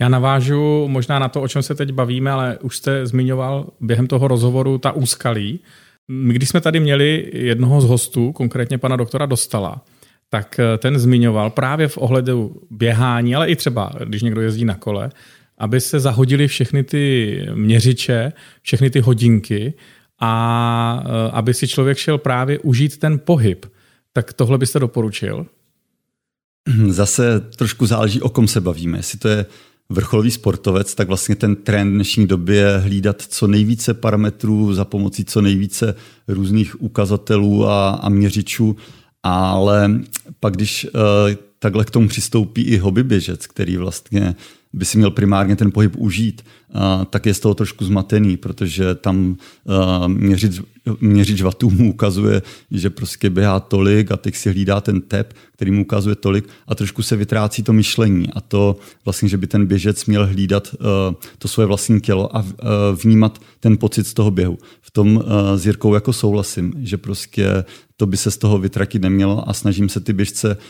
Já 0.00 0.08
navážu 0.08 0.88
možná 0.88 1.18
na 1.18 1.28
to, 1.28 1.42
o 1.42 1.48
čem 1.48 1.62
se 1.62 1.74
teď 1.74 1.92
bavíme, 1.92 2.30
ale 2.30 2.58
už 2.58 2.76
jste 2.76 3.06
zmiňoval 3.06 3.70
během 3.80 4.06
toho 4.06 4.28
rozhovoru 4.28 4.78
ta 4.78 4.92
úskalí. 4.92 5.60
Když 6.28 6.48
jsme 6.48 6.60
tady 6.60 6.80
měli 6.80 7.30
jednoho 7.32 7.80
z 7.80 7.84
hostů, 7.84 8.32
konkrétně 8.32 8.78
pana 8.78 8.96
doktora 8.96 9.26
Dostala, 9.26 9.80
tak 10.32 10.58
eh, 10.58 10.78
ten 10.78 10.98
zmiňoval 10.98 11.50
právě 11.50 11.88
v 11.88 11.98
ohledu 11.98 12.62
běhání, 12.70 13.34
ale 13.34 13.48
i 13.48 13.56
třeba, 13.56 13.92
když 14.04 14.22
někdo 14.22 14.40
jezdí 14.40 14.64
na 14.64 14.74
kole, 14.74 15.10
aby 15.58 15.80
se 15.80 16.00
zahodili 16.00 16.48
všechny 16.48 16.84
ty 16.84 17.46
měřiče, 17.54 18.32
všechny 18.62 18.90
ty 18.90 19.00
hodinky 19.00 19.74
a 20.20 21.04
eh, 21.04 21.30
aby 21.32 21.54
si 21.54 21.68
člověk 21.68 21.98
šel 21.98 22.18
právě 22.18 22.58
užít 22.58 22.96
ten 22.96 23.18
pohyb. 23.18 23.66
Tak 24.12 24.32
tohle 24.32 24.58
byste 24.58 24.78
doporučil? 24.78 25.46
Zase 26.88 27.40
trošku 27.40 27.86
záleží, 27.86 28.20
o 28.20 28.28
kom 28.28 28.48
se 28.48 28.60
bavíme. 28.60 28.98
Jestli 28.98 29.18
to 29.18 29.28
je 29.28 29.46
vrcholový 29.88 30.30
sportovec, 30.30 30.94
tak 30.94 31.08
vlastně 31.08 31.36
ten 31.36 31.56
trend 31.56 31.94
dnešní 31.94 32.26
době 32.26 32.56
je 32.56 32.78
hlídat 32.78 33.22
co 33.22 33.46
nejvíce 33.46 33.94
parametrů 33.94 34.74
za 34.74 34.84
pomocí 34.84 35.24
co 35.24 35.40
nejvíce 35.40 35.94
různých 36.28 36.82
ukazatelů 36.82 37.66
a, 37.66 37.90
a 37.90 38.08
měřičů, 38.08 38.76
ale 39.22 39.90
pak 40.40 40.54
když 40.54 40.86
uh, 40.94 41.00
takhle 41.58 41.84
k 41.84 41.90
tomu 41.90 42.08
přistoupí 42.08 42.62
i 42.62 42.78
hobby 42.78 43.02
běžec, 43.02 43.46
který 43.46 43.76
vlastně 43.76 44.34
by 44.72 44.84
si 44.84 44.98
měl 44.98 45.10
primárně 45.10 45.56
ten 45.56 45.72
pohyb 45.72 45.92
užít, 45.96 46.42
tak 47.10 47.26
je 47.26 47.34
z 47.34 47.40
toho 47.40 47.54
trošku 47.54 47.84
zmatený, 47.84 48.36
protože 48.36 48.94
tam 48.94 49.36
měřič, 50.06 50.60
měřič 51.00 51.42
vatů 51.42 51.70
mu 51.70 51.90
ukazuje, 51.90 52.42
že 52.70 52.90
prostě 52.90 53.30
běhá 53.30 53.60
tolik 53.60 54.12
a 54.12 54.16
teď 54.16 54.34
si 54.36 54.50
hlídá 54.50 54.80
ten 54.80 55.00
tep, 55.00 55.34
který 55.52 55.70
mu 55.70 55.82
ukazuje 55.82 56.16
tolik 56.16 56.48
a 56.66 56.74
trošku 56.74 57.02
se 57.02 57.16
vytrácí 57.16 57.62
to 57.62 57.72
myšlení 57.72 58.32
a 58.32 58.40
to 58.40 58.76
vlastně, 59.04 59.28
že 59.28 59.36
by 59.36 59.46
ten 59.46 59.66
běžec 59.66 60.06
měl 60.06 60.26
hlídat 60.26 60.74
to 61.38 61.48
svoje 61.48 61.66
vlastní 61.66 62.00
tělo 62.00 62.36
a 62.36 62.44
vnímat 63.04 63.38
ten 63.60 63.78
pocit 63.78 64.06
z 64.06 64.14
toho 64.14 64.30
běhu. 64.30 64.58
V 64.80 64.90
tom 64.90 65.24
s 65.56 65.66
Jirkou 65.66 65.94
jako 65.94 66.12
souhlasím, 66.12 66.72
že 66.78 66.96
prostě 66.96 67.64
to 67.96 68.06
by 68.06 68.16
se 68.16 68.30
z 68.30 68.36
toho 68.36 68.58
vytratit 68.58 69.02
nemělo 69.02 69.48
a 69.48 69.52
snažím 69.52 69.88
se 69.88 70.00
ty 70.00 70.12
běžce 70.12 70.56
uh, 70.56 70.62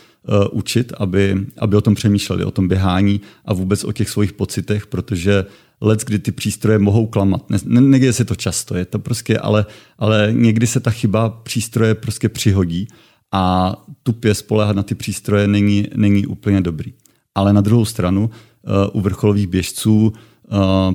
učit, 0.52 0.93
aby, 0.97 1.47
aby 1.59 1.76
o 1.76 1.81
tom 1.81 1.95
přemýšleli, 1.95 2.45
o 2.45 2.50
tom 2.50 2.69
běhání 2.69 3.21
a 3.45 3.55
vůbec 3.55 3.85
o 3.85 3.93
těch 3.93 4.11
svých 4.11 4.33
pocitech, 4.33 4.87
protože 4.87 5.45
let, 5.81 6.05
kdy 6.05 6.19
ty 6.19 6.33
přístroje 6.33 6.79
mohou 6.79 7.07
klamat. 7.07 7.50
Ne, 7.50 7.81
neděje 7.81 8.12
se 8.12 8.25
to 8.25 8.35
často, 8.35 8.76
je 8.76 8.85
to 8.85 8.99
prostě, 8.99 9.38
ale, 9.38 9.67
ale 9.99 10.29
někdy 10.33 10.67
se 10.67 10.81
ta 10.81 10.91
chyba 10.91 11.31
přístroje 11.31 11.95
prostě 11.95 12.29
přihodí 12.29 12.88
a 13.33 13.75
tupě 14.02 14.35
spolehat 14.35 14.76
na 14.76 14.83
ty 14.83 14.95
přístroje 14.95 15.49
není, 15.49 15.87
není 15.95 16.26
úplně 16.26 16.61
dobrý. 16.61 16.93
Ale 17.35 17.52
na 17.52 17.61
druhou 17.61 17.85
stranu 17.85 18.31
uh, 18.31 18.71
u 18.93 19.00
vrcholových 19.00 19.47
běžců 19.47 20.12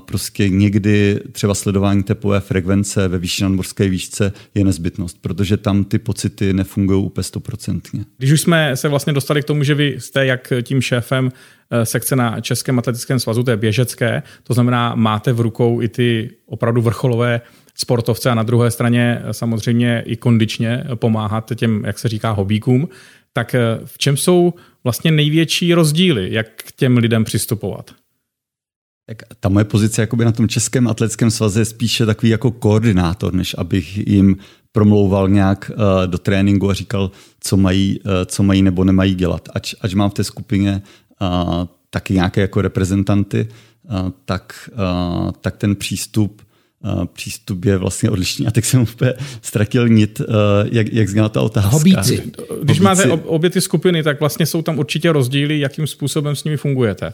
prostě 0.06 0.50
někdy 0.50 1.20
třeba 1.32 1.54
sledování 1.54 2.04
tepové 2.04 2.40
frekvence 2.40 3.08
ve 3.08 3.18
výšší 3.18 3.44
nadmorské 3.44 3.90
výšce 3.90 4.34
je 4.56 4.64
nezbytnost, 4.64 5.18
protože 5.22 5.58
tam 5.58 5.84
ty 5.84 6.00
pocity 6.00 6.54
nefungují 6.54 7.04
úplně 7.04 7.24
stoprocentně. 7.24 8.06
Když 8.18 8.32
už 8.32 8.42
jsme 8.42 8.76
se 8.76 8.88
vlastně 8.88 9.14
dostali 9.14 9.42
k 9.42 9.46
tomu, 9.46 9.64
že 9.64 9.76
vy 9.76 9.96
jste 10.00 10.26
jak 10.26 10.54
tím 10.62 10.82
šéfem 10.82 11.32
eh, 11.72 11.86
sekce 11.86 12.16
na 12.16 12.42
Českém 12.42 12.80
atletickém 12.80 13.20
svazu, 13.20 13.44
to 13.44 13.52
je 13.52 13.58
běžecké, 13.58 14.24
to 14.44 14.54
znamená, 14.54 14.96
máte 14.96 15.34
v 15.34 15.40
rukou 15.40 15.82
i 15.82 15.88
ty 15.88 16.30
opravdu 16.46 16.82
vrcholové 16.82 17.42
sportovce 17.76 18.30
a 18.30 18.36
na 18.36 18.44
druhé 18.44 18.72
straně 18.72 19.22
eh, 19.24 19.34
samozřejmě 19.34 20.04
i 20.06 20.16
kondičně 20.16 20.84
pomáhat 20.96 21.52
těm, 21.56 21.84
jak 21.86 22.00
se 22.00 22.08
říká, 22.08 22.32
hobíkům, 22.32 22.90
tak 23.34 23.56
eh, 23.56 23.60
v 23.86 23.98
čem 23.98 24.18
jsou 24.18 24.54
vlastně 24.84 25.12
největší 25.12 25.74
rozdíly, 25.74 26.28
jak 26.32 26.48
k 26.56 26.72
těm 26.72 26.98
lidem 26.98 27.24
přistupovat? 27.24 27.92
Tak 29.10 29.24
ta 29.40 29.50
moje 29.50 29.66
pozice 29.66 30.02
jakoby 30.02 30.26
na 30.26 30.32
tom 30.32 30.48
Českém 30.48 30.88
atletickém 30.88 31.32
svaze 31.32 31.62
je 31.62 31.66
spíše 31.66 32.06
takový 32.06 32.30
jako 32.30 32.52
koordinátor, 32.52 33.34
než 33.34 33.56
abych 33.58 34.08
jim 34.08 34.36
promlouval 34.72 35.30
nějak 35.30 35.72
uh, 35.74 36.08
do 36.12 36.18
tréninku 36.18 36.70
a 36.70 36.74
říkal, 36.74 37.12
co 37.40 37.58
mají, 37.58 38.00
uh, 38.00 38.12
co 38.26 38.44
mají 38.44 38.62
nebo 38.62 38.84
nemají 38.84 39.16
dělat. 39.16 39.50
Ač, 39.54 39.76
ač 39.82 39.94
mám 39.94 40.10
v 40.10 40.14
té 40.14 40.24
skupině 40.24 40.82
uh, 41.22 41.66
taky 41.90 42.14
nějaké 42.14 42.42
jako 42.42 42.62
reprezentanty, 42.62 43.48
uh, 43.84 44.10
tak, 44.26 44.70
uh, 44.74 45.32
tak 45.42 45.58
ten 45.58 45.76
přístup 45.76 46.42
Uh, 46.84 47.06
přístup 47.06 47.66
je 47.66 47.78
vlastně 47.78 48.10
odlišný. 48.10 48.48
A 48.48 48.52
tak 48.52 48.66
jsem 48.66 48.82
úplně 48.82 49.14
ztratil 49.42 49.90
nit, 49.90 50.20
uh, 50.20 50.26
jak, 50.72 50.94
jak 50.94 51.10
zněla 51.10 51.30
ta 51.30 51.42
otázka. 51.42 51.70
Hobíci. 51.70 52.32
Když 52.64 52.80
Hobíci. 52.80 52.82
máte 52.82 53.12
obě 53.12 53.50
ty 53.50 53.62
skupiny, 53.62 54.04
tak 54.04 54.20
vlastně 54.20 54.46
jsou 54.46 54.62
tam 54.62 54.80
určitě 54.80 55.12
rozdíly, 55.12 55.60
jakým 55.60 55.88
způsobem 55.88 56.36
s 56.36 56.44
nimi 56.44 56.58
fungujete. 56.58 57.14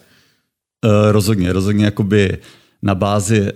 Uh, 0.83 1.11
rozhodně, 1.11 1.53
rozhodně 1.53 1.85
jakoby 1.85 2.37
na 2.81 2.95
bázi, 2.95 3.41
uh, 3.41 3.47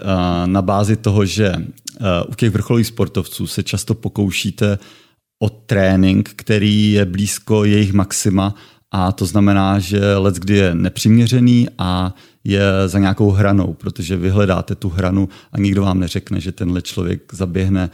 na 0.45 0.61
bázi 0.61 0.95
toho, 0.95 1.25
že 1.25 1.53
uh, 1.55 2.05
u 2.29 2.35
těch 2.35 2.49
vrcholových 2.49 2.87
sportovců 2.87 3.47
se 3.47 3.63
často 3.63 3.93
pokoušíte 3.93 4.79
o 5.43 5.49
trénink, 5.49 6.31
který 6.35 6.91
je 6.91 7.05
blízko 7.05 7.63
jejich 7.63 7.93
maxima 7.93 8.55
a 8.91 9.11
to 9.11 9.25
znamená, 9.25 9.79
že 9.79 10.15
let 10.15 10.35
kdy 10.35 10.55
je 10.55 10.75
nepřiměřený 10.75 11.67
a 11.77 12.15
je 12.43 12.63
za 12.85 12.99
nějakou 12.99 13.31
hranou, 13.31 13.73
protože 13.73 14.17
vy 14.17 14.29
hledáte 14.29 14.75
tu 14.75 14.89
hranu 14.89 15.29
a 15.51 15.59
nikdo 15.59 15.81
vám 15.81 15.99
neřekne, 15.99 16.39
že 16.39 16.51
tenhle 16.51 16.81
člověk 16.81 17.33
zaběhne 17.33 17.89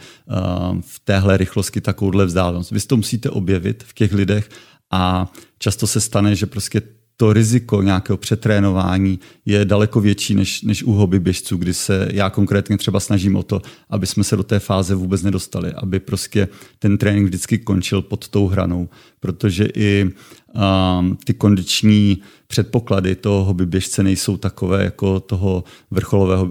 v 0.80 1.00
téhle 1.04 1.36
rychlosti 1.36 1.80
takovouhle 1.80 2.26
vzdálenost. 2.26 2.70
Vy 2.70 2.80
to 2.80 2.96
musíte 2.96 3.30
objevit 3.30 3.84
v 3.86 3.94
těch 3.94 4.12
lidech 4.12 4.48
a 4.92 5.32
často 5.58 5.86
se 5.86 6.00
stane, 6.00 6.36
že 6.36 6.46
prostě 6.46 6.82
to 7.16 7.32
riziko 7.32 7.82
nějakého 7.82 8.16
přetrénování 8.16 9.20
je 9.46 9.64
daleko 9.64 10.00
větší 10.00 10.34
než, 10.34 10.62
než 10.62 10.82
u 10.82 10.92
hobby 10.92 11.20
běžců, 11.20 11.56
kdy 11.56 11.74
se 11.74 12.08
já 12.12 12.30
konkrétně 12.30 12.78
třeba 12.78 13.00
snažím 13.00 13.36
o 13.36 13.42
to, 13.42 13.62
aby 13.90 14.06
jsme 14.06 14.24
se 14.24 14.36
do 14.36 14.42
té 14.42 14.58
fáze 14.58 14.94
vůbec 14.94 15.22
nedostali, 15.22 15.72
aby 15.72 16.00
prostě 16.00 16.48
ten 16.78 16.98
trénink 16.98 17.26
vždycky 17.26 17.58
končil 17.58 18.02
pod 18.02 18.28
tou 18.28 18.46
hranou, 18.46 18.88
protože 19.20 19.68
i 19.74 20.04
um, 20.04 21.18
ty 21.24 21.34
kondiční 21.34 22.18
předpoklady 22.46 23.14
toho 23.14 23.44
hobby 23.44 23.66
běžce 23.66 24.02
nejsou 24.02 24.36
takové 24.36 24.84
jako 24.84 25.20
toho 25.20 25.64
vrcholového 25.90 26.44
uh, 26.44 26.50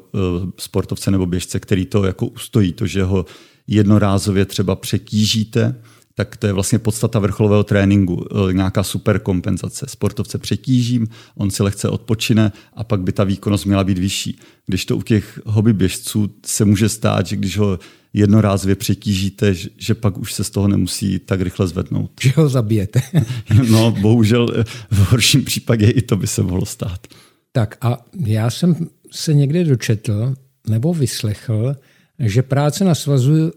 sportovce 0.59 1.11
nebo 1.11 1.25
běžce, 1.25 1.59
který 1.59 1.85
to 1.85 2.03
jako 2.03 2.25
ustojí, 2.25 2.73
to, 2.73 2.87
že 2.87 3.03
ho 3.03 3.25
jednorázově 3.67 4.45
třeba 4.45 4.75
přetížíte, 4.75 5.75
tak 6.15 6.37
to 6.37 6.47
je 6.47 6.53
vlastně 6.53 6.79
podstata 6.79 7.19
vrcholového 7.19 7.63
tréninku, 7.63 8.25
e, 8.49 8.53
nějaká 8.53 8.83
super 8.83 9.19
kompenzace. 9.19 9.85
Sportovce 9.89 10.37
přetížím, 10.37 11.07
on 11.35 11.51
si 11.51 11.63
lehce 11.63 11.89
odpočine 11.89 12.51
a 12.73 12.83
pak 12.83 13.01
by 13.01 13.11
ta 13.11 13.23
výkonnost 13.23 13.65
měla 13.65 13.83
být 13.83 13.97
vyšší. 13.97 14.37
Když 14.65 14.85
to 14.85 14.97
u 14.97 15.01
těch 15.01 15.41
hobby 15.45 15.73
běžců 15.73 16.35
se 16.45 16.65
může 16.65 16.89
stát, 16.89 17.27
že 17.27 17.35
když 17.35 17.57
ho 17.57 17.79
jednorázově 18.13 18.75
přetížíte, 18.75 19.55
že 19.77 19.93
pak 19.93 20.17
už 20.17 20.33
se 20.33 20.43
z 20.43 20.49
toho 20.49 20.67
nemusí 20.67 21.19
tak 21.19 21.41
rychle 21.41 21.67
zvednout. 21.67 22.11
Že 22.21 22.31
ho 22.35 22.49
zabijete. 22.49 23.01
no, 23.69 23.91
bohužel 23.91 24.47
v 24.91 25.11
horším 25.11 25.45
případě 25.45 25.89
i 25.89 26.01
to 26.01 26.15
by 26.15 26.27
se 26.27 26.43
mohlo 26.43 26.65
stát. 26.65 27.07
Tak 27.51 27.77
a 27.81 28.05
já 28.25 28.49
jsem 28.49 28.75
se 29.11 29.33
někde 29.33 29.63
dočetl 29.63 30.33
nebo 30.69 30.93
vyslechl, 30.93 31.75
že 32.19 32.41
práce 32.41 32.83
na 32.83 32.95
svazu 32.95 33.51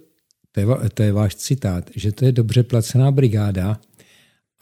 to 0.57 0.61
je, 0.61 0.91
to 0.95 1.03
je 1.03 1.13
váš 1.13 1.35
citát, 1.35 1.91
že 1.97 2.13
to 2.13 2.25
je 2.25 2.33
dobře 2.33 2.63
placená 2.63 3.11
brigáda 3.11 3.81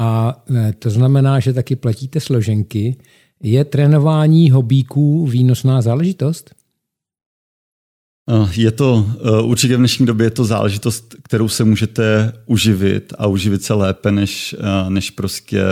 a 0.00 0.42
e, 0.56 0.72
to 0.72 0.90
znamená, 0.90 1.40
že 1.40 1.52
taky 1.52 1.76
platíte 1.76 2.20
složenky. 2.20 2.96
Je 3.42 3.64
trénování 3.64 4.50
hobíků 4.50 5.26
výnosná 5.26 5.82
záležitost? 5.82 6.54
E, 8.30 8.60
je 8.60 8.70
to 8.70 9.06
e, 9.24 9.42
určitě 9.42 9.74
v 9.76 9.78
dnešní 9.78 10.06
době 10.06 10.26
je 10.26 10.30
to 10.30 10.44
záležitost, 10.44 11.14
kterou 11.22 11.48
se 11.48 11.64
můžete 11.64 12.32
uživit 12.46 13.12
a 13.18 13.26
uživit 13.26 13.62
se 13.62 13.74
lépe 13.74 14.12
než, 14.12 14.56
než 14.88 15.10
prostě 15.10 15.62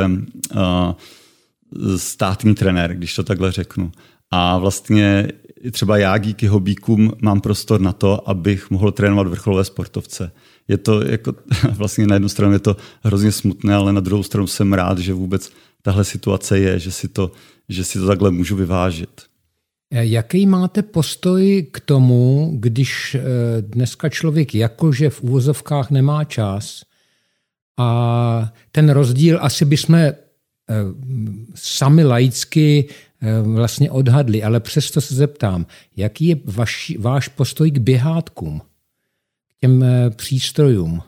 státní 1.96 2.54
trenér, 2.54 2.94
když 2.94 3.14
to 3.14 3.22
takhle 3.22 3.52
řeknu. 3.52 3.92
A 4.30 4.58
vlastně 4.58 5.28
třeba 5.70 5.98
já 5.98 6.18
díky 6.18 6.46
hobíkům 6.46 7.12
mám 7.22 7.40
prostor 7.40 7.80
na 7.80 7.92
to, 7.92 8.28
abych 8.28 8.70
mohl 8.70 8.92
trénovat 8.92 9.26
vrcholové 9.26 9.64
sportovce. 9.64 10.32
Je 10.68 10.78
to 10.78 11.02
jako, 11.02 11.34
vlastně 11.72 12.06
na 12.06 12.14
jednu 12.14 12.28
stranu 12.28 12.52
je 12.52 12.58
to 12.58 12.76
hrozně 13.02 13.32
smutné, 13.32 13.74
ale 13.74 13.92
na 13.92 14.00
druhou 14.00 14.22
stranu 14.22 14.46
jsem 14.46 14.72
rád, 14.72 14.98
že 14.98 15.12
vůbec 15.12 15.52
tahle 15.82 16.04
situace 16.04 16.58
je, 16.58 16.78
že 16.78 16.92
si 16.92 17.08
to, 17.08 17.32
že 17.68 17.84
si 17.84 17.98
to 17.98 18.06
takhle 18.06 18.30
můžu 18.30 18.56
vyvážit. 18.56 19.10
Jaký 19.92 20.46
máte 20.46 20.82
postoj 20.82 21.66
k 21.72 21.80
tomu, 21.80 22.52
když 22.60 23.14
eh, 23.14 23.22
dneska 23.62 24.08
člověk 24.08 24.54
jakože 24.54 25.10
v 25.10 25.22
úvozovkách 25.22 25.90
nemá 25.90 26.24
čas 26.24 26.82
a 27.78 28.52
ten 28.72 28.90
rozdíl 28.90 29.38
asi 29.40 29.64
bychom 29.64 29.94
eh, 29.94 30.14
sami 31.54 32.04
laicky 32.04 32.88
vlastně 33.42 33.90
odhadli, 33.90 34.42
ale 34.42 34.60
přesto 34.60 35.00
se 35.00 35.14
zeptám, 35.14 35.66
jaký 35.96 36.26
je 36.26 36.36
vaš, 36.44 36.92
váš 36.98 37.28
postoj 37.28 37.70
k 37.70 37.78
běhátkům, 37.78 38.60
k 38.60 39.60
těm 39.60 39.82
eh, 39.82 40.10
přístrojům? 40.10 41.02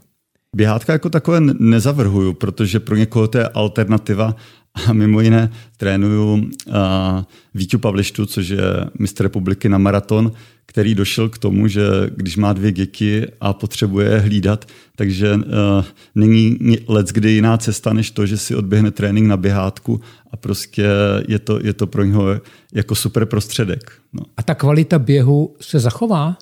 Běhátka 0.57 0.93
jako 0.93 1.11
takové 1.11 1.41
nezavrhuju, 1.41 2.33
protože 2.33 2.81
pro 2.81 2.97
někoho 2.97 3.29
to 3.29 3.39
je 3.39 3.49
alternativa 3.49 4.37
A 4.87 4.93
mimo 4.93 5.21
jiné 5.21 5.51
trénuju 5.77 6.35
uh, 6.35 6.43
Vítu 7.55 7.79
Pavlištu, 7.79 8.27
což 8.27 8.49
je 8.49 8.63
mistr 8.99 9.23
republiky 9.23 9.69
na 9.69 9.79
maraton, 9.79 10.33
který 10.67 10.95
došel 10.95 11.29
k 11.29 11.39
tomu, 11.39 11.69
že 11.69 11.83
když 12.17 12.37
má 12.37 12.53
dvě 12.53 12.73
děti 12.73 13.27
a 13.41 13.53
potřebuje 13.53 14.19
hlídat, 14.19 14.65
takže 14.97 15.35
uh, 15.35 15.43
není 16.15 16.59
let 16.89 17.09
kdy 17.13 17.31
jiná 17.31 17.57
cesta, 17.57 17.93
než 17.93 18.11
to, 18.11 18.27
že 18.27 18.39
si 18.39 18.55
odběhne 18.55 18.91
trénink 18.91 19.27
na 19.27 19.37
běhátku 19.37 20.01
a 20.31 20.37
prostě 20.37 20.87
je 21.29 21.39
to, 21.39 21.61
je 21.63 21.73
to 21.73 21.87
pro 21.87 22.05
něho 22.05 22.41
jako 22.73 22.95
super 22.95 23.27
prostředek. 23.27 23.93
No. 24.13 24.23
A 24.37 24.43
ta 24.43 24.55
kvalita 24.55 24.99
běhu 24.99 25.57
se 25.61 25.79
zachová? 25.79 26.37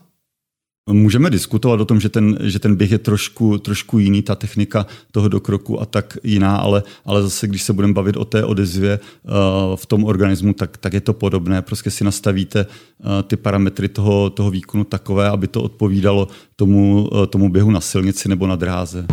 Můžeme 0.91 1.31
diskutovat 1.31 1.81
o 1.81 1.85
tom, 1.85 2.01
že 2.01 2.09
ten, 2.09 2.39
že 2.41 2.59
ten 2.59 2.77
běh 2.77 2.91
je 2.91 2.99
trošku, 2.99 3.59
trošku 3.59 3.99
jiný, 3.99 4.23
ta 4.23 4.35
technika 4.35 4.87
toho 5.11 5.29
dokroku 5.29 5.81
a 5.81 5.87
tak 5.87 6.19
jiná, 6.25 6.57
ale, 6.57 6.83
ale 7.05 7.23
zase, 7.23 7.47
když 7.47 7.63
se 7.63 7.73
budeme 7.73 7.93
bavit 7.93 8.17
o 8.17 8.25
té 8.25 8.45
odezvě 8.45 8.99
uh, 8.99 9.31
v 9.77 9.87
tom 9.87 10.05
organismu, 10.05 10.53
tak, 10.53 10.77
tak 10.77 10.93
je 10.93 11.01
to 11.01 11.13
podobné. 11.13 11.63
Prostě 11.63 11.91
si 11.91 12.05
nastavíte 12.05 12.67
uh, 12.67 13.23
ty 13.23 13.37
parametry 13.37 13.89
toho, 13.89 14.31
toho 14.31 14.51
výkonu 14.51 14.85
takové, 14.85 15.29
aby 15.29 15.49
to 15.49 15.63
odpovídalo 15.63 16.29
tomu, 16.57 17.09
uh, 17.09 17.27
tomu 17.27 17.49
běhu 17.49 17.71
na 17.71 17.81
silnici 17.81 18.29
nebo 18.29 18.47
na 18.47 18.57
dráze. 18.57 19.07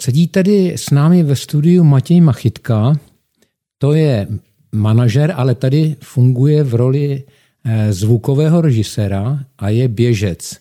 Sedí 0.00 0.28
tady 0.28 0.72
s 0.76 0.90
námi 0.90 1.22
ve 1.22 1.36
studiu 1.36 1.84
Matěj 1.84 2.20
Machytka, 2.20 2.94
to 3.78 3.92
je 3.92 4.28
manažer, 4.72 5.32
ale 5.36 5.54
tady 5.54 5.96
funguje 6.02 6.64
v 6.64 6.74
roli 6.74 7.22
eh, 7.64 7.92
zvukového 7.92 8.60
režiséra 8.60 9.38
a 9.58 9.68
je 9.68 9.88
běžec. 9.88 10.56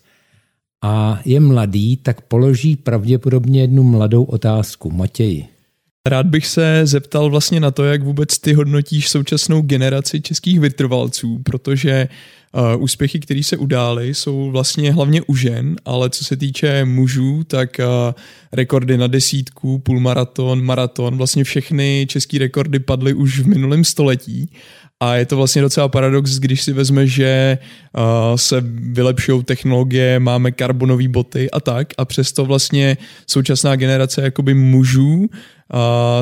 A 0.82 1.20
je 1.26 1.40
mladý, 1.40 1.98
tak 1.98 2.22
položí 2.22 2.76
pravděpodobně 2.76 3.62
jednu 3.62 3.84
mladou 3.84 4.24
otázku. 4.24 4.92
Matěji. 4.92 5.59
Rád 6.08 6.26
bych 6.26 6.48
se 6.48 6.82
zeptal 6.84 7.30
vlastně 7.30 7.60
na 7.60 7.72
to, 7.72 7.86
jak 7.86 8.04
vůbec 8.04 8.40
ty 8.40 8.54
hodnotíš 8.54 9.10
současnou 9.10 9.62
generaci 9.62 10.22
českých 10.22 10.60
vytrvalců, 10.60 11.40
protože 11.44 12.08
uh, 12.54 12.84
úspěchy, 12.84 13.20
které 13.20 13.44
se 13.44 13.58
udály, 13.58 14.14
jsou 14.14 14.52
vlastně 14.52 14.94
hlavně 14.94 15.22
u 15.22 15.36
žen, 15.36 15.76
ale 15.86 16.10
co 16.10 16.26
se 16.26 16.38
týče 16.38 16.86
mužů, 16.86 17.44
tak 17.44 17.80
uh, 17.80 18.14
rekordy 18.52 18.98
na 18.98 19.08
desítku, 19.08 19.80
půlmaraton, 19.80 20.64
maraton, 20.64 21.18
vlastně 21.18 21.44
všechny 21.44 22.06
české 22.10 22.38
rekordy 22.40 22.80
padly 22.80 23.14
už 23.14 23.40
v 23.40 23.48
minulém 23.48 23.84
století. 23.84 24.52
A 25.00 25.16
je 25.16 25.26
to 25.26 25.38
vlastně 25.38 25.62
docela 25.62 25.88
paradox, 25.88 26.40
když 26.40 26.62
si 26.62 26.74
vezme, 26.74 27.08
že 27.08 27.58
uh, 27.98 28.04
se 28.36 28.64
vylepšují 28.72 29.44
technologie, 29.44 30.20
máme 30.20 30.52
karbonové 30.52 31.08
boty 31.08 31.52
a 31.52 31.60
tak, 31.60 31.94
a 31.98 32.06
přesto 32.06 32.46
vlastně 32.46 32.98
současná 33.28 33.76
generace 33.76 34.22
jakoby 34.22 34.54
mužů 34.54 35.30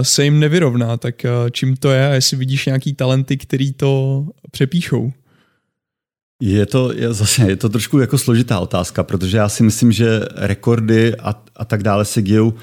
se 0.02 0.24
jim 0.24 0.40
nevyrovná. 0.40 0.98
Tak 0.98 1.16
uh, 1.26 1.50
čím 1.50 1.76
to 1.76 1.92
je 1.92 2.08
a 2.08 2.14
jestli 2.14 2.38
vidíš 2.38 2.66
nějaký 2.66 2.94
talenty, 2.94 3.38
který 3.38 3.74
to 3.74 4.26
přepíchou? 4.52 5.12
Je 6.42 6.66
to, 6.66 6.94
je, 6.94 7.14
zase, 7.14 7.50
je 7.50 7.56
to 7.56 7.70
trošku 7.70 8.00
jako 8.00 8.18
složitá 8.18 8.60
otázka, 8.60 9.04
protože 9.04 9.38
já 9.38 9.50
si 9.50 9.64
myslím, 9.64 9.92
že 9.92 10.22
rekordy 10.36 11.16
a, 11.16 11.44
a 11.56 11.66
tak 11.66 11.84
dále 11.84 12.06
se 12.06 12.22
dějou 12.22 12.54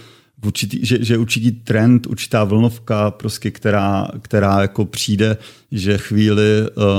určitý, 0.45 0.87
že, 0.87 1.05
že 1.05 1.19
určitý 1.19 1.53
trend, 1.53 2.07
určitá 2.07 2.45
vlnovka, 2.45 3.11
prostě, 3.11 3.51
která, 3.51 4.09
která 4.23 4.61
jako 4.61 4.85
přijde, 4.85 5.37
že 5.73 5.99
chvíli 5.99 6.43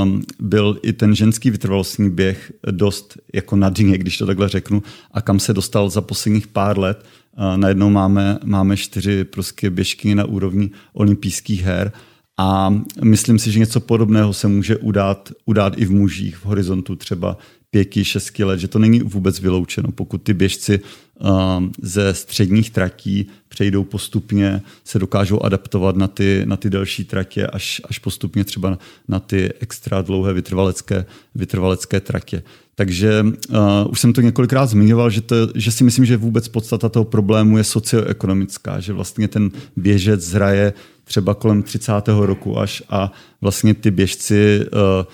um, 0.03 0.23
byl 0.39 0.79
i 0.83 0.93
ten 0.93 1.15
ženský 1.15 1.51
vytrvalostní 1.51 2.09
běh 2.09 2.51
dost 2.71 3.17
jako 3.33 3.55
na 3.55 3.69
dně, 3.69 3.97
když 3.97 4.17
to 4.17 4.25
takhle 4.25 4.49
řeknu, 4.49 4.83
a 5.11 5.21
kam 5.21 5.39
se 5.39 5.53
dostal 5.53 5.89
za 5.89 6.01
posledních 6.01 6.47
pár 6.47 6.79
let. 6.79 7.05
Uh, 7.37 7.57
najednou 7.57 7.89
máme, 7.89 8.39
máme 8.43 8.77
čtyři 8.77 9.23
prostě 9.23 9.69
běžky 9.69 10.15
na 10.15 10.25
úrovni 10.25 10.71
olympijských 10.93 11.63
her 11.63 11.91
a 12.37 12.73
myslím 13.03 13.39
si, 13.39 13.51
že 13.51 13.59
něco 13.59 13.79
podobného 13.79 14.33
se 14.33 14.47
může 14.47 14.77
udát, 14.77 15.31
udát 15.45 15.73
i 15.77 15.85
v 15.85 15.91
mužích 15.91 16.37
v 16.37 16.45
horizontu 16.45 16.95
třeba 16.95 17.37
pěti, 17.75 18.05
šesti 18.05 18.43
let, 18.43 18.59
že 18.59 18.67
to 18.67 18.79
není 18.79 18.99
vůbec 18.99 19.39
vyloučeno. 19.39 19.91
Pokud 19.91 20.17
ty 20.17 20.33
běžci 20.33 20.79
um, 20.79 21.71
ze 21.81 22.13
středních 22.13 22.69
tratí 22.69 23.27
přejdou 23.49 23.83
postupně, 23.83 24.61
se 24.83 24.99
dokážou 24.99 25.43
adaptovat 25.43 25.95
na 25.95 26.07
ty, 26.07 26.41
na 26.45 26.57
ty 26.57 26.69
delší 26.69 27.03
tratě, 27.03 27.47
až, 27.47 27.81
až 27.89 27.99
postupně 27.99 28.43
třeba 28.43 28.77
na 29.07 29.19
ty 29.19 29.53
extra 29.59 30.01
dlouhé 30.01 30.33
vytrvalecké, 30.33 31.05
vytrvalecké 31.35 31.99
tratě. 31.99 32.43
Takže 32.75 33.25
uh, 33.49 33.55
už 33.89 33.99
jsem 33.99 34.13
to 34.13 34.21
několikrát 34.21 34.65
zmiňoval, 34.65 35.09
že, 35.09 35.21
to, 35.21 35.35
že 35.55 35.71
si 35.71 35.83
myslím, 35.83 36.05
že 36.05 36.17
vůbec 36.17 36.47
podstata 36.47 36.89
toho 36.89 37.05
problému 37.05 37.57
je 37.57 37.63
socioekonomická, 37.63 38.79
že 38.79 38.93
vlastně 38.93 39.27
ten 39.27 39.51
běžec 39.75 40.21
zraje 40.21 40.73
třeba 41.03 41.33
kolem 41.33 41.63
30. 41.63 41.91
roku 42.07 42.59
až 42.59 42.83
a 42.89 43.11
vlastně 43.41 43.73
ty 43.73 43.91
běžci 43.91 44.59
uh, 44.63 45.05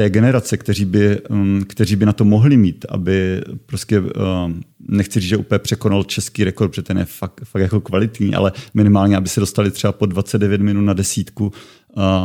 té 0.00 0.10
generace, 0.10 0.56
kteří 0.56 0.84
by, 0.84 1.20
um, 1.20 1.64
kteří 1.68 1.96
by 1.96 2.06
na 2.06 2.12
to 2.12 2.24
mohli 2.24 2.56
mít, 2.56 2.86
aby 2.88 3.42
prostě, 3.66 4.00
um, 4.00 4.62
nechci 4.88 5.20
říct, 5.20 5.28
že 5.28 5.36
úplně 5.36 5.58
překonal 5.58 6.04
český 6.04 6.44
rekord, 6.44 6.70
protože 6.70 6.82
ten 6.82 6.98
je 6.98 7.04
fakt, 7.04 7.40
fakt 7.44 7.62
jako 7.62 7.80
kvalitní, 7.80 8.34
ale 8.34 8.52
minimálně, 8.74 9.16
aby 9.16 9.28
se 9.28 9.40
dostali 9.40 9.70
třeba 9.70 9.92
po 9.92 10.06
29 10.06 10.60
minut 10.60 10.80
na 10.80 10.92
desítku, 10.92 11.52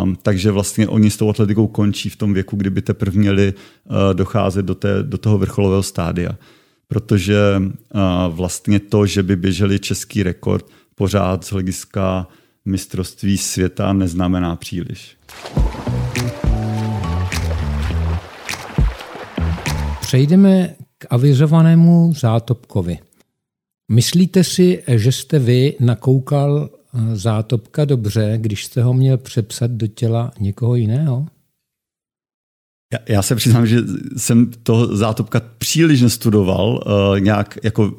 um, 0.04 0.18
takže 0.22 0.52
vlastně 0.52 0.88
oni 0.88 1.12
s 1.12 1.18
tou 1.18 1.30
atletikou 1.30 1.68
končí 1.68 2.10
v 2.10 2.16
tom 2.16 2.34
věku, 2.34 2.56
kdyby 2.56 2.82
teprve 2.82 3.20
měli 3.20 3.54
uh, 3.54 3.96
docházet 4.14 4.66
do, 4.66 4.76
té, 4.76 5.04
do 5.04 5.18
toho 5.18 5.38
vrcholového 5.38 5.84
stádia. 5.84 6.32
Protože 6.88 7.62
vlastně 8.30 8.80
to, 8.80 9.06
že 9.06 9.24
by 9.24 9.36
běželi 9.36 9.80
český 9.80 10.24
rekord, 10.24 10.66
pořád 10.96 11.46
z 11.46 11.52
hlediska 11.52 12.28
mistrovství 12.66 13.38
světa 13.38 13.94
neznamená 13.94 14.56
příliš. 14.56 15.18
Přejdeme 20.06 20.76
k 20.98 21.06
avizovanému 21.10 22.14
zátopkovi. 22.14 23.00
Myslíte 23.92 24.44
si, 24.44 24.84
že 24.88 25.12
jste 25.12 25.40
vy 25.40 25.76
nakoukal 25.80 26.70
eh, 26.70 27.16
zátopka 27.16 27.86
dobře, 27.86 28.34
když 28.38 28.66
jste 28.66 28.84
ho 28.84 28.94
měl 28.94 29.18
přepsat 29.18 29.72
do 29.72 29.88
těla 29.88 30.32
někoho 30.40 30.76
jiného? 30.76 31.26
Já, 32.94 33.00
já 33.08 33.22
se 33.22 33.36
přiznám, 33.36 33.68
že 33.68 33.78
jsem 34.18 34.52
toho 34.64 34.98
zátopka 34.98 35.42
příliš 35.58 36.02
nestudoval. 36.02 36.84
Uh, 36.86 37.20
nějak 37.20 37.58
jako 37.64 37.92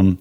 um, 0.00 0.18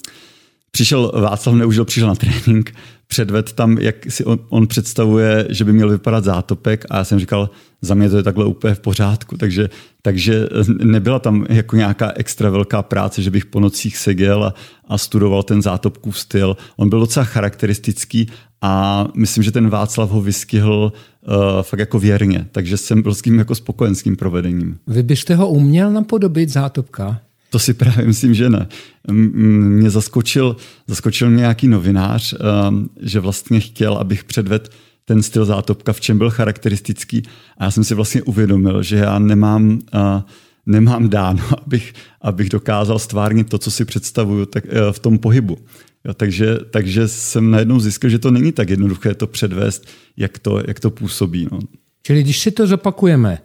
přišel 0.72 1.12
Václav 1.16 1.56
Neužil, 1.56 1.86
přišel 1.86 2.08
na 2.08 2.16
trénink, 2.16 2.76
předved 3.08 3.54
tam, 3.54 3.78
jak 3.78 3.96
si 4.10 4.26
on, 4.26 4.40
on 4.50 4.68
představuje, 4.68 5.48
že 5.50 5.66
by 5.66 5.74
měl 5.74 5.90
vypadat 5.90 6.24
zátopek 6.24 6.86
a 6.90 6.98
já 6.98 7.04
jsem 7.04 7.20
říkal, 7.20 7.50
za 7.82 7.96
mě 7.96 8.10
to 8.10 8.18
je 8.18 8.24
takhle 8.24 8.46
úplně 8.46 8.76
v 8.76 8.80
pořádku, 8.80 9.38
takže, 9.38 9.70
takže 10.02 10.48
nebyla 10.84 11.20
tam 11.20 11.46
jako 11.50 11.76
nějaká 11.76 12.12
extra 12.16 12.50
velká 12.50 12.84
práce, 12.84 13.22
že 13.22 13.32
bych 13.32 13.46
po 13.46 13.60
nocích 13.60 13.98
seděl 13.98 14.44
a, 14.44 14.54
a 14.88 14.98
studoval 14.98 15.44
ten 15.44 15.62
zátopkův 15.62 16.20
styl. 16.20 16.58
On 16.78 16.90
byl 16.90 17.00
docela 17.00 17.26
charakteristický 17.26 18.28
a 18.62 19.06
myslím, 19.16 19.44
že 19.44 19.52
ten 19.52 19.70
Václav 19.70 20.10
ho 20.10 20.22
vyskihl 20.22 20.94
uh, 21.28 21.34
fakt 21.62 21.80
jako 21.80 22.00
věrně, 22.00 22.48
takže 22.52 22.78
jsem 22.78 23.02
byl 23.02 23.14
s 23.14 23.22
tím 23.22 23.40
jako 23.40 23.56
spokojenským 23.56 24.16
provedením. 24.16 24.78
Vy 24.88 25.04
byste 25.04 25.36
ho 25.36 25.50
uměl 25.50 25.92
napodobit 25.92 26.50
zátopka? 26.50 27.22
To 27.54 27.60
si 27.60 27.74
právě 27.74 28.06
myslím, 28.06 28.34
že 28.34 28.50
ne. 28.50 28.68
Mě 29.12 29.90
zaskočil, 29.90 30.56
zaskočil 30.88 31.30
mě 31.30 31.40
nějaký 31.40 31.68
novinář, 31.68 32.34
um, 32.34 32.90
že 33.02 33.20
vlastně 33.20 33.60
chtěl, 33.60 33.94
abych 33.94 34.24
předvedl 34.24 34.66
ten 35.06 35.24
styl 35.24 35.46
zátopka, 35.46 35.94
v 35.94 36.02
čem 36.02 36.18
byl 36.18 36.30
charakteristický. 36.30 37.24
A 37.58 37.64
já 37.64 37.72
jsem 37.72 37.84
si 37.84 37.96
vlastně 37.96 38.22
uvědomil, 38.22 38.84
že 38.84 38.96
já 38.96 39.20
nemám, 39.20 39.72
uh, 39.72 40.22
nemám 40.66 41.10
dáno, 41.10 41.44
abych, 41.66 41.94
abych 42.22 42.50
dokázal 42.50 43.00
stvárnit 43.00 43.50
to, 43.50 43.58
co 43.58 43.72
si 43.72 43.86
představuju 43.86 44.46
tak, 44.46 44.66
uh, 44.66 44.72
v 44.92 45.00
tom 45.00 45.20
pohybu. 45.20 45.58
Jo, 46.06 46.14
takže, 46.14 46.58
takže 46.70 47.08
jsem 47.08 47.52
najednou 47.52 47.80
zjistil, 47.80 48.10
že 48.10 48.20
to 48.20 48.32
není 48.32 48.52
tak 48.52 48.70
jednoduché 48.70 49.16
to 49.16 49.28
předvést, 49.28 49.88
jak 50.18 50.40
to, 50.40 50.62
jak 50.68 50.80
to 50.80 50.90
působí. 50.90 51.48
No. 51.52 51.60
Čili 52.04 52.24
když 52.24 52.40
si 52.40 52.52
to 52.52 52.68
zopakujeme, 52.68 53.38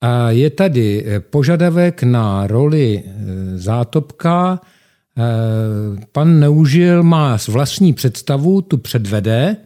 a 0.00 0.30
je 0.30 0.50
tady 0.50 1.04
eh, 1.06 1.20
požadavek 1.20 2.02
na 2.02 2.46
roli 2.46 3.02
eh, 3.04 3.12
zátopka. 3.58 4.60
Eh, 5.18 6.06
pan 6.12 6.40
Neužil 6.40 7.02
má 7.02 7.38
vlastní 7.48 7.92
představu, 7.92 8.62
tu 8.62 8.78
předvede, 8.78 9.56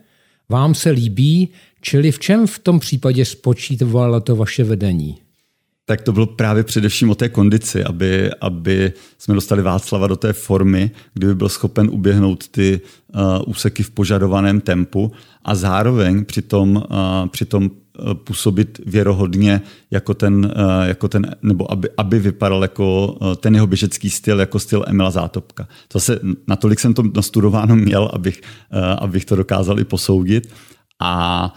vám 0.49 0.75
se 0.75 0.91
líbí, 0.91 1.49
čili 1.81 2.13
v 2.13 2.19
čem 2.19 2.47
v 2.47 2.59
tom 2.59 2.81
případě 2.81 3.25
spočítalo 3.25 4.21
to 4.21 4.37
vaše 4.37 4.65
vedení? 4.65 5.19
Tak 5.87 6.03
to 6.03 6.13
bylo 6.13 6.27
právě 6.27 6.65
především 6.65 7.11
o 7.11 7.15
té 7.15 7.29
kondici, 7.29 7.85
aby, 7.85 8.31
aby 8.41 8.93
jsme 9.19 9.35
dostali 9.35 9.63
Václava 9.63 10.07
do 10.07 10.17
té 10.17 10.33
formy, 10.33 10.91
kdyby 11.15 11.35
byl 11.35 11.49
schopen 11.49 11.89
uběhnout 11.93 12.49
ty 12.49 12.81
uh, 13.15 13.21
úseky 13.47 13.83
v 13.83 13.91
požadovaném 13.91 14.61
tempu 14.61 15.13
a 15.45 15.55
zároveň 15.55 16.25
při 16.25 16.43
tom, 16.43 16.77
uh, 16.77 17.29
při 17.29 17.45
tom 17.45 17.71
působit 18.15 18.81
věrohodně 18.87 19.61
jako 19.91 20.15
ten, 20.15 20.55
jako 20.85 21.09
ten 21.09 21.37
nebo 21.43 21.73
aby, 21.73 21.89
aby 21.97 22.19
vypadal 22.19 22.63
jako 22.63 23.19
ten 23.37 23.55
jeho 23.55 23.67
běžecký 23.67 24.11
styl, 24.11 24.41
jako 24.41 24.59
styl 24.59 24.85
Emila 24.87 25.11
Zátopka. 25.11 25.69
To 25.89 26.01
se, 26.01 26.21
natolik 26.49 26.81
jsem 26.81 26.95
to 26.95 27.03
nastudováno 27.15 27.77
měl, 27.77 28.11
abych, 28.13 28.41
abych 28.99 29.25
to 29.25 29.37
dokázal 29.37 29.81
i 29.81 29.85
posoudit. 29.85 30.49
A 31.01 31.55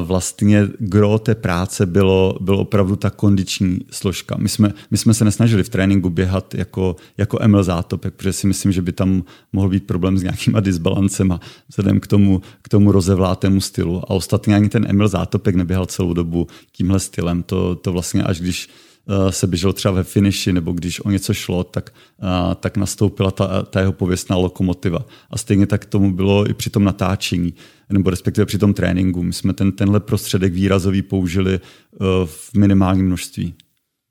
vlastně 0.00 0.68
gro 0.78 1.18
té 1.18 1.34
práce 1.34 1.86
bylo, 1.86 2.38
bylo 2.40 2.58
opravdu 2.58 2.96
ta 2.96 3.10
kondiční 3.10 3.78
složka. 3.90 4.36
My 4.38 4.48
jsme, 4.48 4.72
my 4.90 4.98
jsme 4.98 5.14
se 5.14 5.24
nesnažili 5.24 5.62
v 5.62 5.68
tréninku 5.68 6.10
běhat 6.10 6.54
jako, 6.54 6.96
jako 7.18 7.38
Emil 7.40 7.64
Zátopek, 7.64 8.14
protože 8.14 8.32
si 8.32 8.46
myslím, 8.46 8.72
že 8.72 8.82
by 8.82 8.92
tam 8.92 9.24
mohl 9.52 9.68
být 9.68 9.86
problém 9.86 10.18
s 10.18 10.22
nějakýma 10.22 10.60
disbalancema 10.60 11.40
vzhledem 11.68 12.00
k 12.00 12.06
tomu, 12.06 12.42
k 12.62 12.68
tomu 12.68 12.92
rozevlátému 12.92 13.60
stylu. 13.60 13.98
A 13.98 14.10
ostatně 14.10 14.54
ani 14.54 14.68
ten 14.68 14.86
Emil 14.88 15.08
Zátopek 15.08 15.54
neběhal 15.54 15.86
celou 15.86 16.12
dobu 16.12 16.46
tímhle 16.72 17.00
stylem. 17.00 17.42
To, 17.42 17.74
to 17.74 17.92
vlastně 17.92 18.22
až 18.22 18.40
když 18.40 18.68
Eh, 18.68 18.91
se 19.30 19.46
běžel 19.46 19.72
třeba 19.72 19.94
ve 19.94 20.04
finiši, 20.04 20.52
nebo 20.52 20.72
když 20.72 21.00
o 21.04 21.10
něco 21.10 21.34
šlo, 21.34 21.64
tak, 21.64 21.92
eh, 22.22 22.54
tak 22.54 22.76
nastoupila 22.76 23.30
ta, 23.30 23.62
ta 23.62 23.80
jeho 23.80 23.92
pověstná 23.92 24.36
lokomotiva. 24.36 25.06
A 25.30 25.38
stejně 25.38 25.66
tak 25.66 25.84
tomu 25.84 26.12
bylo 26.12 26.50
i 26.50 26.54
při 26.54 26.70
tom 26.70 26.84
natáčení, 26.84 27.54
nebo 27.90 28.10
respektive 28.10 28.46
při 28.46 28.58
tom 28.58 28.74
tréninku. 28.74 29.22
My 29.22 29.32
jsme 29.32 29.52
ten, 29.52 29.72
tenhle 29.72 30.00
prostředek 30.00 30.52
výrazový 30.52 31.02
použili 31.02 31.54
eh, 31.54 31.98
v 32.24 32.54
minimálním 32.56 33.06
množství. 33.06 33.54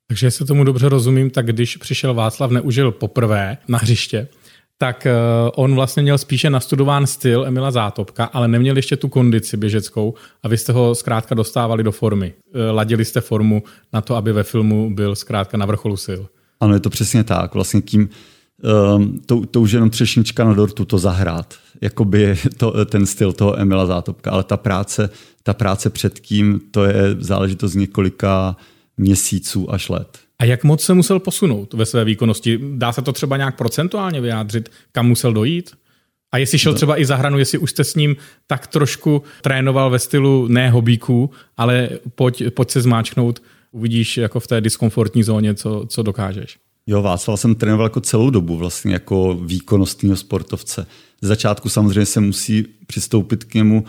Takže 0.08 0.28
jestli 0.28 0.46
tomu 0.46 0.64
dobře 0.64 0.90
rozumím, 0.90 1.30
tak 1.30 1.46
když 1.46 1.78
přišel 1.78 2.14
Václav 2.14 2.52
Neužil 2.52 2.92
poprvé 2.92 3.58
na 3.68 3.78
hřiště, 3.78 4.28
tak 4.82 5.06
eh, 5.06 5.14
on 5.56 5.76
vlastně 5.76 6.04
měl 6.04 6.18
spíše 6.18 6.50
nastudován 6.50 7.08
styl 7.08 7.46
Emila 7.46 7.72
Zátopka, 7.72 8.26
ale 8.26 8.48
neměl 8.48 8.76
ještě 8.76 8.98
tu 8.98 9.08
kondici 9.08 9.58
běžeckou 9.58 10.14
a 10.44 10.48
vy 10.48 10.58
jste 10.58 10.74
ho 10.74 10.96
zkrátka 10.96 11.36
dostávali 11.36 11.84
do 11.84 11.92
formy. 11.92 12.34
Eh, 12.54 12.72
ladili 12.72 13.06
jste 13.06 13.22
formu 13.22 13.64
na 13.94 14.02
to, 14.02 14.16
aby 14.16 14.34
ve 14.34 14.44
filmu 14.44 14.96
byl 14.96 15.16
zkrátka 15.16 15.58
na 15.58 15.66
vrcholu 15.66 15.98
sil. 16.06 16.22
Ano, 16.60 16.74
je 16.74 16.80
to 16.80 16.90
přesně 16.90 17.24
tak. 17.24 17.54
Vlastně 17.54 17.82
tím, 17.82 18.10
um, 18.96 19.22
to, 19.26 19.46
to 19.46 19.62
už 19.62 19.72
jenom 19.72 19.90
třešnička 19.90 20.44
na 20.44 20.54
dortu 20.54 20.86
to 20.86 20.98
zahrát. 20.98 21.54
Jakoby 21.82 22.36
to, 22.58 22.86
ten 22.86 23.06
styl 23.06 23.34
toho 23.34 23.60
Emila 23.60 23.86
Zátopka, 23.86 24.32
ale 24.32 24.44
ta 24.44 24.58
práce, 24.58 25.10
ta 25.44 25.54
práce 25.54 25.90
předtím, 25.90 26.62
to 26.72 26.86
je 26.86 27.16
záležitost 27.20 27.76
několika 27.76 28.56
měsíců 28.98 29.74
až 29.74 29.90
let. 29.90 30.18
A 30.42 30.46
jak 30.46 30.64
moc 30.64 30.84
se 30.84 30.94
musel 30.94 31.20
posunout 31.20 31.74
ve 31.74 31.86
své 31.86 32.06
výkonnosti? 32.06 32.60
Dá 32.74 32.92
se 32.92 33.02
to 33.02 33.14
třeba 33.14 33.38
nějak 33.38 33.58
procentuálně 33.58 34.22
vyjádřit, 34.22 34.70
kam 34.92 35.08
musel 35.08 35.34
dojít? 35.34 35.72
A 36.32 36.38
jestli 36.38 36.60
šel 36.60 36.74
třeba 36.74 37.00
i 37.00 37.06
za 37.06 37.16
hranu, 37.16 37.40
jestli 37.40 37.58
už 37.58 37.72
jste 37.72 37.84
s 37.84 37.96
ním 37.96 38.16
tak 38.48 38.68
trošku 38.68 39.24
trénoval 39.42 39.90
ve 39.90 40.00
stylu 40.00 40.48
ne 40.48 40.70
hobíků, 40.70 41.30
ale 41.58 41.90
pojď, 42.16 42.44
pojď 42.54 42.72
se 42.72 42.82
zmáčknout, 42.82 43.42
uvidíš 43.72 44.18
jako 44.18 44.40
v 44.40 44.48
té 44.48 44.62
diskomfortní 44.62 45.24
zóně, 45.24 45.56
co, 45.56 45.86
co 45.88 46.04
dokážeš. 46.04 46.58
Jo, 46.88 47.02
Václav 47.02 47.40
jsem 47.40 47.56
trénoval 47.56 47.86
jako 47.86 48.02
celou 48.02 48.30
dobu 48.30 48.58
vlastně 48.58 48.94
jako 48.94 49.40
výkonnostního 49.42 50.16
sportovce. 50.16 50.88
Z 51.22 51.28
začátku 51.28 51.70
samozřejmě 51.70 52.06
se 52.06 52.20
musí 52.20 52.66
přistoupit 52.88 53.44
k 53.44 53.54
němu 53.54 53.86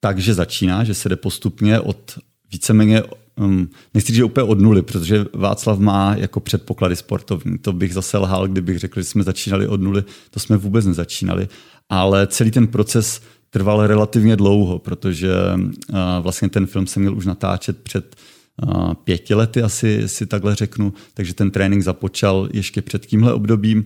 tak, 0.00 0.18
že 0.18 0.34
začíná, 0.34 0.84
že 0.84 0.94
se 0.94 1.08
jde 1.08 1.16
postupně 1.16 1.80
od 1.80 2.18
víceméně 2.52 3.02
um, 3.40 3.68
nechci 3.94 4.06
říct, 4.06 4.16
že 4.16 4.24
úplně 4.24 4.44
od 4.44 4.60
nuly, 4.60 4.82
protože 4.82 5.26
Václav 5.34 5.78
má 5.78 6.14
jako 6.16 6.40
předpoklady 6.40 6.96
sportovní. 6.96 7.58
To 7.58 7.72
bych 7.72 7.94
zase 7.94 8.18
lhal, 8.18 8.48
kdybych 8.48 8.78
řekl, 8.78 9.00
že 9.00 9.04
jsme 9.04 9.22
začínali 9.22 9.68
od 9.68 9.80
nuly. 9.80 10.04
To 10.30 10.40
jsme 10.40 10.56
vůbec 10.56 10.86
nezačínali. 10.86 11.48
Ale 11.88 12.26
celý 12.26 12.50
ten 12.50 12.66
proces 12.66 13.20
trval 13.50 13.86
relativně 13.86 14.36
dlouho, 14.36 14.78
protože 14.78 15.32
uh, 15.54 15.96
vlastně 16.20 16.48
ten 16.48 16.66
film 16.66 16.86
se 16.86 17.00
měl 17.00 17.16
už 17.16 17.26
natáčet 17.26 17.82
před 17.82 18.16
uh, 18.62 18.94
pěti 18.94 19.34
lety, 19.34 19.62
asi 19.62 20.08
si 20.08 20.26
takhle 20.26 20.54
řeknu. 20.54 20.92
Takže 21.14 21.34
ten 21.34 21.50
trénink 21.50 21.82
započal 21.82 22.48
ještě 22.52 22.82
před 22.82 23.06
tímhle 23.06 23.32
obdobím. 23.32 23.84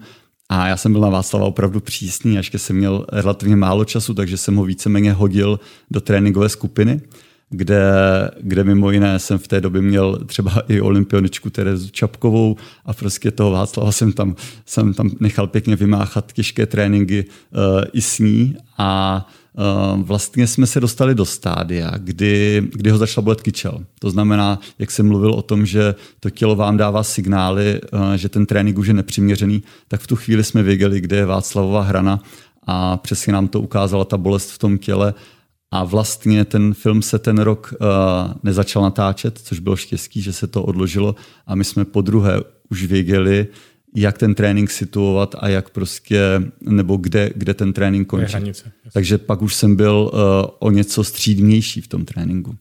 A 0.49 0.67
já 0.67 0.77
jsem 0.77 0.93
byl 0.93 1.01
na 1.01 1.09
Václava 1.09 1.47
opravdu 1.47 1.81
přísný, 1.81 2.39
až 2.39 2.51
jsem 2.57 2.77
měl 2.77 3.07
relativně 3.13 3.57
málo 3.57 3.85
času, 3.85 4.15
takže 4.15 4.37
jsem 4.37 4.57
ho 4.57 4.65
víceméně 4.65 5.13
hodil 5.13 5.61
do 5.91 6.01
tréninkové 6.01 6.49
skupiny 6.49 7.01
kde, 7.51 7.83
kde 8.41 8.65
mimo 8.65 8.91
jiné 8.91 9.19
jsem 9.19 9.39
v 9.39 9.49
té 9.49 9.61
době 9.61 9.83
měl 9.83 10.19
třeba 10.27 10.63
i 10.69 10.81
olympioničku 10.81 11.51
Terezu 11.51 11.89
Čapkovou 11.89 12.57
a 12.85 12.93
prostě 12.93 13.31
toho 13.31 13.51
Václava 13.51 13.93
jsem 13.93 14.13
tam, 14.13 14.37
jsem 14.67 14.95
tam 14.95 15.11
nechal 15.21 15.47
pěkně 15.47 15.77
vymáchat 15.77 16.33
těžké 16.33 16.67
tréninky 16.67 17.25
uh, 17.25 17.61
i 17.93 18.03
s 18.03 18.19
ní 18.19 18.57
a 18.79 19.29
uh, 19.95 20.03
vlastně 20.03 20.47
jsme 20.47 20.67
se 20.67 20.81
dostali 20.81 21.15
do 21.15 21.25
stádia, 21.25 21.93
kdy, 21.99 22.63
kdy 22.73 22.91
ho 22.91 22.99
začal 22.99 23.25
bolet 23.25 23.43
kyčel. 23.43 23.85
To 23.99 24.11
znamená, 24.11 24.61
jak 24.79 24.91
jsem 24.91 25.09
mluvil 25.09 25.31
o 25.31 25.43
tom, 25.43 25.67
že 25.67 25.95
to 26.21 26.31
tělo 26.31 26.57
vám 26.57 26.77
dává 26.77 27.03
signály, 27.03 27.81
uh, 27.93 28.13
že 28.13 28.29
ten 28.29 28.47
trénink 28.47 28.79
už 28.79 28.87
je 28.87 28.95
nepřiměřený, 28.95 29.63
tak 29.89 30.01
v 30.01 30.07
tu 30.07 30.17
chvíli 30.17 30.45
jsme 30.45 30.63
věděli, 30.63 31.01
kde 31.01 31.17
je 31.17 31.27
Václavova 31.27 31.83
hrana 31.83 32.21
a 32.67 32.97
přesně 32.97 33.33
nám 33.33 33.49
to 33.49 33.61
ukázala 33.61 34.05
ta 34.05 34.17
bolest 34.17 34.51
v 34.51 34.59
tom 34.59 34.79
těle 34.79 35.15
a 35.71 35.85
vlastně 35.85 36.45
ten 36.45 36.75
film 36.75 37.03
se 37.03 37.19
ten 37.19 37.39
rok 37.39 37.75
uh, 37.81 37.87
nezačal 38.43 38.83
natáčet, 38.83 39.39
což 39.39 39.59
bylo 39.59 39.77
štěstí, 39.77 40.23
že 40.23 40.33
se 40.33 40.47
to 40.47 40.63
odložilo 40.63 41.15
a 41.47 41.55
my 41.55 41.65
jsme 41.65 41.85
po 41.85 42.01
druhé 42.01 42.41
už 42.71 42.85
věděli, 42.85 43.47
jak 43.95 44.19
ten 44.19 44.35
trénink 44.35 44.71
situovat 44.71 45.35
a 45.39 45.49
jak 45.49 45.71
prostě, 45.71 46.43
nebo 46.61 46.97
kde, 46.97 47.31
kde 47.35 47.55
ten 47.55 47.73
trénink 47.73 48.09
končí. 48.09 48.33
Hranice, 48.33 48.73
Takže 48.93 49.19
pak 49.19 49.43
už 49.43 49.55
jsem 49.55 49.77
byl 49.77 50.11
uh, 50.13 50.21
o 50.59 50.71
něco 50.71 51.05
střídnější 51.05 51.81
v 51.81 51.89
tom 51.89 52.05
tréninku. 52.05 52.57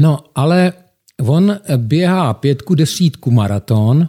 No, 0.00 0.18
ale 0.34 0.72
on 1.20 1.58
běhá 1.76 2.34
pětku, 2.34 2.74
desítku 2.74 3.30
maraton, 3.30 4.08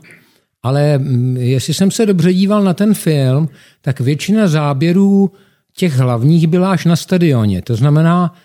ale 0.64 0.98
mm, 0.98 1.38
jestli 1.38 1.74
jsem 1.74 1.92
se 1.92 2.06
dobře 2.06 2.34
díval 2.34 2.64
na 2.64 2.74
ten 2.74 2.94
film, 2.94 3.50
tak 3.82 4.00
většina 4.00 4.48
záběrů 4.48 5.32
těch 5.76 5.94
hlavních 5.96 6.48
byla 6.48 6.72
až 6.72 6.86
na 6.86 6.96
stadioně. 6.96 7.62
To 7.62 7.76
znamená, 7.76 8.36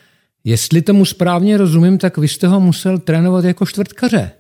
jestli 0.44 0.82
tomu 0.82 1.04
správně 1.04 1.56
rozumím, 1.56 1.98
tak 1.98 2.18
vy 2.18 2.28
jste 2.28 2.46
ho 2.48 2.60
musel 2.60 2.98
trénovat 2.98 3.44
jako 3.44 3.66
čtvrtkaře. 3.66 4.30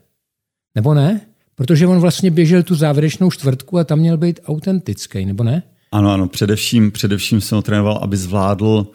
Nebo 0.74 0.94
ne? 0.94 1.20
Protože 1.54 1.86
on 1.86 1.98
vlastně 1.98 2.30
běžel 2.30 2.62
tu 2.62 2.74
závěrečnou 2.74 3.30
čtvrtku 3.30 3.78
a 3.78 3.84
tam 3.84 3.98
měl 3.98 4.16
být 4.16 4.40
autentický, 4.46 5.26
nebo 5.26 5.44
ne? 5.44 5.62
Ano, 5.92 6.10
ano, 6.10 6.28
především, 6.28 6.90
především 6.90 7.40
jsem 7.40 7.56
ho 7.56 7.62
trénoval, 7.62 7.98
aby 8.02 8.16
zvládl 8.16 8.86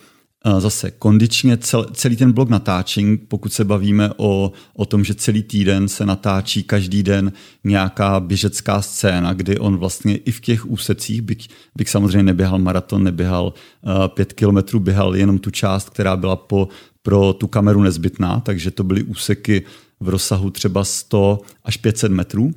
zase 0.60 0.92
kondičně 0.92 1.58
cel, 1.58 1.86
celý 1.94 2.16
ten 2.16 2.32
blok 2.32 2.50
natáčení, 2.50 3.18
pokud 3.18 3.54
se 3.54 3.64
bavíme 3.64 4.10
o, 4.18 4.52
o 4.74 4.86
tom, 4.86 5.04
že 5.04 5.16
celý 5.16 5.44
týden 5.44 5.88
se 5.88 6.06
natáčí 6.06 6.64
každý 6.64 7.04
den 7.04 7.32
nějaká 7.64 8.20
běžecká 8.20 8.82
scéna, 8.82 9.34
kdy 9.34 9.60
on 9.60 9.78
vlastně 9.78 10.18
i 10.18 10.32
v 10.32 10.42
těch 10.42 10.66
úsecích, 10.66 11.22
byť, 11.22 11.50
byť 11.76 11.90
samozřejmě 11.90 12.24
neběhal 12.24 12.60
maraton, 12.60 13.04
neběhal 13.04 13.54
uh, 13.82 14.08
pět 14.08 14.34
kilometrů, 14.34 14.80
běhal 14.80 15.16
jenom 15.16 15.40
tu 15.40 15.52
část, 15.52 15.90
která 15.90 16.18
byla 16.18 16.36
po, 16.36 16.68
pro 17.02 17.34
tu 17.34 17.48
kameru 17.48 17.84
nezbytná, 17.84 18.40
takže 18.40 18.72
to 18.72 18.84
byly 18.84 19.04
úseky 19.04 19.64
v 20.00 20.10
rozsahu 20.10 20.50
třeba 20.50 20.84
100 20.84 21.42
až 21.64 21.78
500 21.78 22.12
metrů 22.12 22.52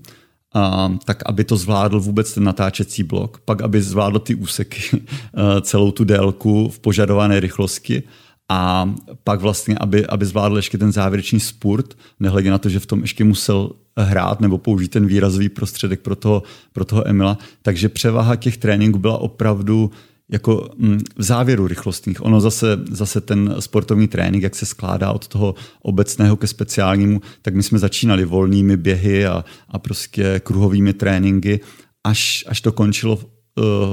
tak 1.05 1.23
aby 1.27 1.45
to 1.45 1.57
zvládl 1.57 2.01
vůbec 2.01 2.35
ten 2.35 2.45
natáčecí 2.45 3.03
blok, 3.03 3.41
pak 3.45 3.63
aby 3.63 3.83
zvládl 3.83 4.19
ty 4.19 4.35
úseky, 4.35 4.83
eh, 5.01 5.61
celou 5.61 5.91
tu 5.91 6.05
délku 6.05 6.69
v 6.69 6.79
požadované 6.79 7.41
rychlosti 7.41 8.03
a 8.49 8.95
pak 9.25 9.41
vlastně, 9.41 9.77
aby, 9.81 10.07
aby 10.07 10.27
zvládl 10.27 10.57
ještě 10.57 10.79
ten 10.79 10.93
závěrečný 10.93 11.41
spurt, 11.41 11.97
nehledě 12.21 12.51
na 12.51 12.59
to, 12.59 12.69
že 12.69 12.81
v 12.81 12.87
tom 12.87 13.01
ještě 13.01 13.25
musel 13.25 13.71
hrát 13.97 14.41
nebo 14.41 14.59
použít 14.59 14.89
ten 14.89 15.07
výrazový 15.07 15.49
prostředek 15.49 16.01
pro 16.01 16.17
toho, 16.17 16.43
pro 16.73 16.85
toho 16.85 17.09
Emila. 17.09 17.39
Takže 17.63 17.89
převaha 17.89 18.37
těch 18.37 18.57
tréninků 18.57 18.99
byla 18.99 19.19
opravdu 19.19 19.91
jako 20.29 20.71
mm, 20.77 21.01
v 21.17 21.23
závěru 21.23 21.67
rychlostních. 21.67 22.25
Ono 22.25 22.41
zase, 22.41 22.67
zase 22.91 23.21
ten 23.21 23.55
sportovní 23.59 24.09
trénink, 24.09 24.43
jak 24.43 24.55
se 24.55 24.67
skládá 24.67 25.13
od 25.13 25.29
toho 25.29 25.55
obecného 25.83 26.37
ke 26.37 26.47
speciálnímu, 26.47 27.21
tak 27.43 27.55
my 27.55 27.63
jsme 27.63 27.79
začínali 27.79 28.25
volnými 28.25 28.77
běhy 28.77 29.27
a, 29.27 29.45
a 29.69 29.79
prostě 29.79 30.41
kruhovými 30.45 30.93
tréninky, 30.93 31.61
až, 32.05 32.45
až 32.49 32.61
to 32.61 32.73
končilo 32.73 33.19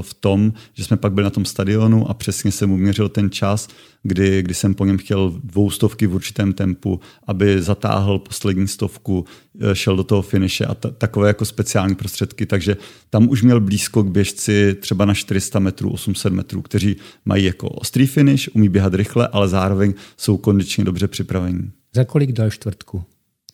v 0.00 0.14
tom, 0.14 0.52
že 0.74 0.84
jsme 0.84 0.96
pak 0.96 1.12
byli 1.12 1.24
na 1.24 1.30
tom 1.30 1.44
stadionu 1.44 2.10
a 2.10 2.14
přesně 2.14 2.52
jsem 2.52 2.72
uměřil 2.72 3.08
ten 3.08 3.30
čas, 3.30 3.68
kdy, 4.02 4.42
kdy 4.42 4.54
jsem 4.54 4.74
po 4.74 4.84
něm 4.84 4.98
chtěl 4.98 5.40
dvoustovky 5.44 6.06
v 6.06 6.14
určitém 6.14 6.52
tempu, 6.52 7.00
aby 7.26 7.62
zatáhl 7.62 8.18
poslední 8.18 8.68
stovku, 8.68 9.24
eh, 9.60 9.74
šel 9.74 9.96
do 9.96 10.04
toho 10.04 10.22
finiše 10.22 10.64
a 10.64 10.74
ta, 10.74 10.90
takové 10.90 11.28
jako 11.28 11.44
speciální 11.44 11.94
prostředky, 11.94 12.46
takže 12.46 12.76
tam 13.10 13.28
už 13.28 13.42
měl 13.42 13.60
blízko 13.60 14.02
k 14.02 14.10
běžci 14.10 14.76
třeba 14.80 15.04
na 15.04 15.14
400 15.14 15.58
metrů, 15.58 15.90
800 15.90 16.32
metrů, 16.32 16.62
kteří 16.62 16.96
mají 17.24 17.44
jako 17.44 17.68
ostrý 17.68 18.06
finish, 18.06 18.48
umí 18.54 18.68
běhat 18.68 18.94
rychle, 18.94 19.28
ale 19.28 19.48
zároveň 19.48 19.94
jsou 20.16 20.36
kondičně 20.36 20.84
dobře 20.84 21.08
připravení. 21.08 21.70
Za 21.94 22.04
kolik 22.04 22.32
dal 22.32 22.50
čtvrtku? 22.50 23.04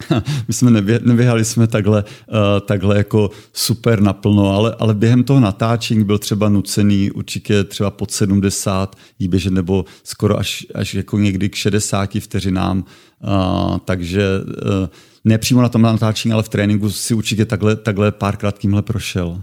My 0.48 0.54
jsme 0.54 0.70
nebě, 0.70 1.00
neběhali 1.02 1.44
jsme 1.44 1.66
takhle, 1.66 2.04
uh, 2.04 2.36
takhle 2.66 2.96
jako 2.96 3.30
super 3.52 4.00
naplno, 4.00 4.50
ale, 4.50 4.76
ale 4.78 4.94
během 4.94 5.24
toho 5.24 5.40
natáčení 5.40 6.04
byl 6.04 6.18
třeba 6.18 6.48
nucený 6.48 7.10
určitě 7.10 7.64
třeba 7.64 7.90
pod 7.90 8.10
70 8.10 8.96
jí 9.18 9.28
běžet 9.28 9.52
nebo 9.52 9.84
skoro 10.04 10.38
až, 10.38 10.66
až 10.74 10.94
jako 10.94 11.18
někdy 11.18 11.48
k 11.48 11.54
60 11.54 12.10
vteřinám. 12.20 12.84
Uh, 13.24 13.78
takže 13.78 14.26
uh, 14.40 14.88
ne 15.24 15.38
přímo 15.38 15.62
na 15.62 15.68
tom 15.68 15.82
natáčení, 15.82 16.32
ale 16.32 16.42
v 16.42 16.48
tréninku 16.48 16.90
si 16.90 17.14
určitě 17.14 17.44
takhle, 17.44 17.76
takhle 17.76 18.12
párkrát 18.12 18.58
tímhle 18.58 18.82
prošel. 18.82 19.42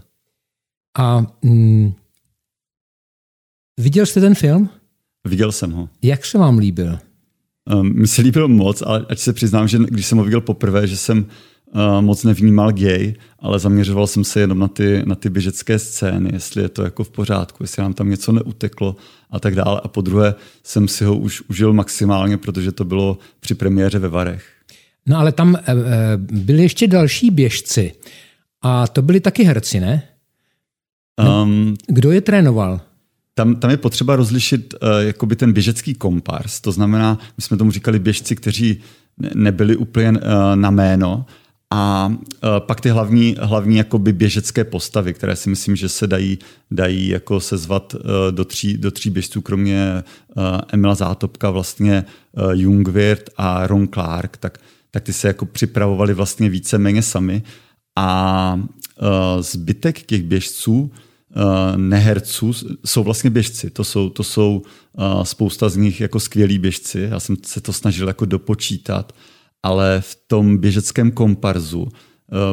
A 0.97 1.25
mm, 1.41 1.93
viděl 3.79 4.05
jste 4.05 4.21
ten 4.21 4.35
film? 4.35 4.69
Viděl 5.25 5.51
jsem 5.51 5.71
ho. 5.71 5.89
Jak 6.01 6.25
se 6.25 6.37
vám 6.37 6.57
líbil? 6.57 6.99
Um, 7.73 7.93
Mně 7.93 8.07
se 8.07 8.21
líbil 8.21 8.47
moc, 8.47 8.83
ale 8.85 9.05
ať 9.09 9.19
se 9.19 9.33
přiznám, 9.33 9.67
že 9.67 9.77
když 9.77 10.05
jsem 10.05 10.17
ho 10.17 10.23
viděl 10.23 10.41
poprvé, 10.41 10.87
že 10.87 10.97
jsem 10.97 11.17
uh, 11.17 12.01
moc 12.01 12.23
nevnímal 12.23 12.71
gay, 12.71 13.13
ale 13.39 13.59
zaměřoval 13.59 14.07
jsem 14.07 14.23
se 14.23 14.39
jenom 14.39 14.59
na 14.59 14.67
ty, 14.67 15.03
na 15.05 15.15
ty 15.15 15.29
běžecké 15.29 15.79
scény, 15.79 16.29
jestli 16.33 16.61
je 16.61 16.69
to 16.69 16.83
jako 16.83 17.03
v 17.03 17.09
pořádku, 17.09 17.63
jestli 17.63 17.81
nám 17.81 17.93
tam 17.93 18.09
něco 18.09 18.31
neuteklo 18.31 18.95
a 19.31 19.39
tak 19.39 19.55
dále. 19.55 19.81
A 19.83 19.87
po 19.87 20.01
druhé 20.01 20.35
jsem 20.63 20.87
si 20.87 21.05
ho 21.05 21.17
už 21.17 21.41
užil 21.49 21.73
maximálně, 21.73 22.37
protože 22.37 22.71
to 22.71 22.85
bylo 22.85 23.17
při 23.39 23.55
premiéře 23.55 23.99
ve 23.99 24.07
Varech. 24.07 24.45
No 25.05 25.17
ale 25.17 25.31
tam 25.31 25.55
e, 25.55 25.61
byli 26.17 26.63
ještě 26.63 26.87
další 26.87 27.31
běžci 27.31 27.93
a 28.61 28.87
to 28.87 29.01
byli 29.01 29.19
taky 29.19 29.43
herci, 29.43 29.79
ne? 29.79 30.03
Um, 31.43 31.75
Kdo 31.87 32.11
je 32.11 32.21
trénoval? 32.21 32.81
Tam, 33.37 33.55
tam 33.55 33.71
je 33.71 33.77
potřeba 33.77 34.15
rozlišit 34.15 34.73
uh, 34.73 34.89
jakoby 34.99 35.35
ten 35.35 35.53
běžecký 35.53 35.93
kompars. 35.93 36.61
To 36.61 36.71
znamená, 36.71 37.19
my 37.37 37.43
jsme 37.43 37.57
tomu 37.57 37.71
říkali 37.71 37.99
běžci, 37.99 38.35
kteří 38.35 38.81
nebyli 39.35 39.75
úplně 39.75 40.11
uh, 40.11 40.17
na 40.55 40.71
jméno, 40.71 41.25
a 41.71 42.07
uh, 42.07 42.49
pak 42.59 42.81
ty 42.81 42.89
hlavní, 42.89 43.35
hlavní 43.39 43.77
jakoby 43.77 44.13
běžecké 44.13 44.63
postavy, 44.63 45.13
které 45.13 45.35
si 45.35 45.49
myslím, 45.49 45.75
že 45.75 45.89
se 45.89 46.07
dají, 46.07 46.39
dají 46.71 47.07
jako 47.07 47.39
sezvat 47.39 47.93
uh, 47.93 48.01
do, 48.31 48.45
tří, 48.45 48.77
do 48.77 48.91
tří 48.91 49.09
běžců, 49.09 49.41
kromě 49.41 50.03
uh, 50.35 50.43
Emila 50.73 50.95
Zátopka, 50.95 51.49
vlastně 51.49 52.05
uh, 52.31 52.51
Jungwirth 52.51 53.29
a 53.37 53.67
Ron 53.67 53.87
Clark, 53.87 54.37
tak, 54.37 54.57
tak 54.91 55.03
ty 55.03 55.13
se 55.13 55.27
jako 55.27 55.45
připravovali 55.45 56.13
vlastně 56.13 56.49
více 56.49 56.79
sami. 56.99 57.43
A 57.95 58.59
uh, 58.59 59.41
zbytek 59.41 60.01
těch 60.01 60.23
běžců 60.23 60.91
Eh, 60.91 61.06
neherců 61.75 62.53
jsou 62.85 63.03
vlastně 63.03 63.29
běžci. 63.29 63.69
To 63.69 63.83
jsou, 63.83 64.09
to 64.09 64.23
jsou 64.23 64.61
uh, 64.93 65.23
spousta 65.23 65.69
z 65.69 65.77
nich 65.77 66.01
jako 66.01 66.19
skvělí 66.19 66.59
běžci. 66.59 67.07
Já 67.11 67.19
jsem 67.19 67.35
se 67.45 67.61
to 67.61 67.73
snažil 67.73 68.07
jako 68.07 68.25
dopočítat, 68.25 69.13
ale 69.63 70.01
v 70.01 70.17
tom 70.27 70.57
běžeckém 70.57 71.11
komparzu 71.11 71.81
uh, 71.81 71.89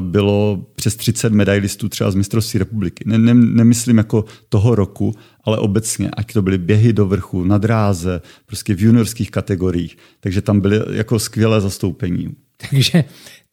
bylo 0.01 0.67
přes 0.75 0.97
30 0.97 1.33
medailistů 1.33 1.89
třeba 1.89 2.11
z 2.11 2.15
mistrovství 2.15 2.59
republiky. 2.59 3.05
Ne, 3.07 3.19
ne, 3.19 3.35
nemyslím 3.35 3.99
jako 3.99 4.25
toho 4.49 4.75
roku, 4.75 5.15
ale 5.45 5.59
obecně, 5.59 6.11
ať 6.11 6.33
to 6.33 6.43
byly 6.43 6.59
běhy 6.59 6.93
do 6.93 7.07
vrchu, 7.07 7.45
na 7.45 7.59
dráze, 7.59 8.21
prostě 8.47 8.75
v 8.75 8.81
juniorských 8.81 9.31
kategoriích. 9.31 9.97
Takže 10.21 10.43
tam 10.43 10.61
byly 10.61 10.81
jako 10.91 11.19
skvělé 11.19 11.61
zastoupení. 11.61 12.29
Takže 12.71 13.05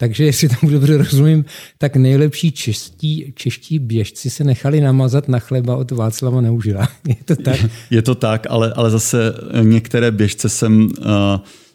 takže 0.02 0.26
jestli 0.26 0.50
tomu 0.50 0.72
dobře 0.72 0.98
rozumím, 0.98 1.46
tak 1.78 1.96
nejlepší 1.96 2.52
čeští, 2.52 3.34
čeští 3.36 3.80
běžci 3.80 4.30
se 4.30 4.44
nechali 4.44 4.82
namazat 4.82 5.28
na 5.28 5.40
chleba 5.40 5.76
od 5.76 5.92
Václava 5.92 6.42
Neužila. 6.42 6.90
Je 7.08 7.16
to 7.26 7.36
tak? 7.36 7.60
Je 7.90 8.02
to 8.02 8.16
tak, 8.16 8.48
ale, 8.50 8.74
ale 8.74 8.90
zase 8.90 9.34
některé 9.62 10.12
běžce 10.12 10.50
jsem, 10.50 10.84
uh, 10.84 10.92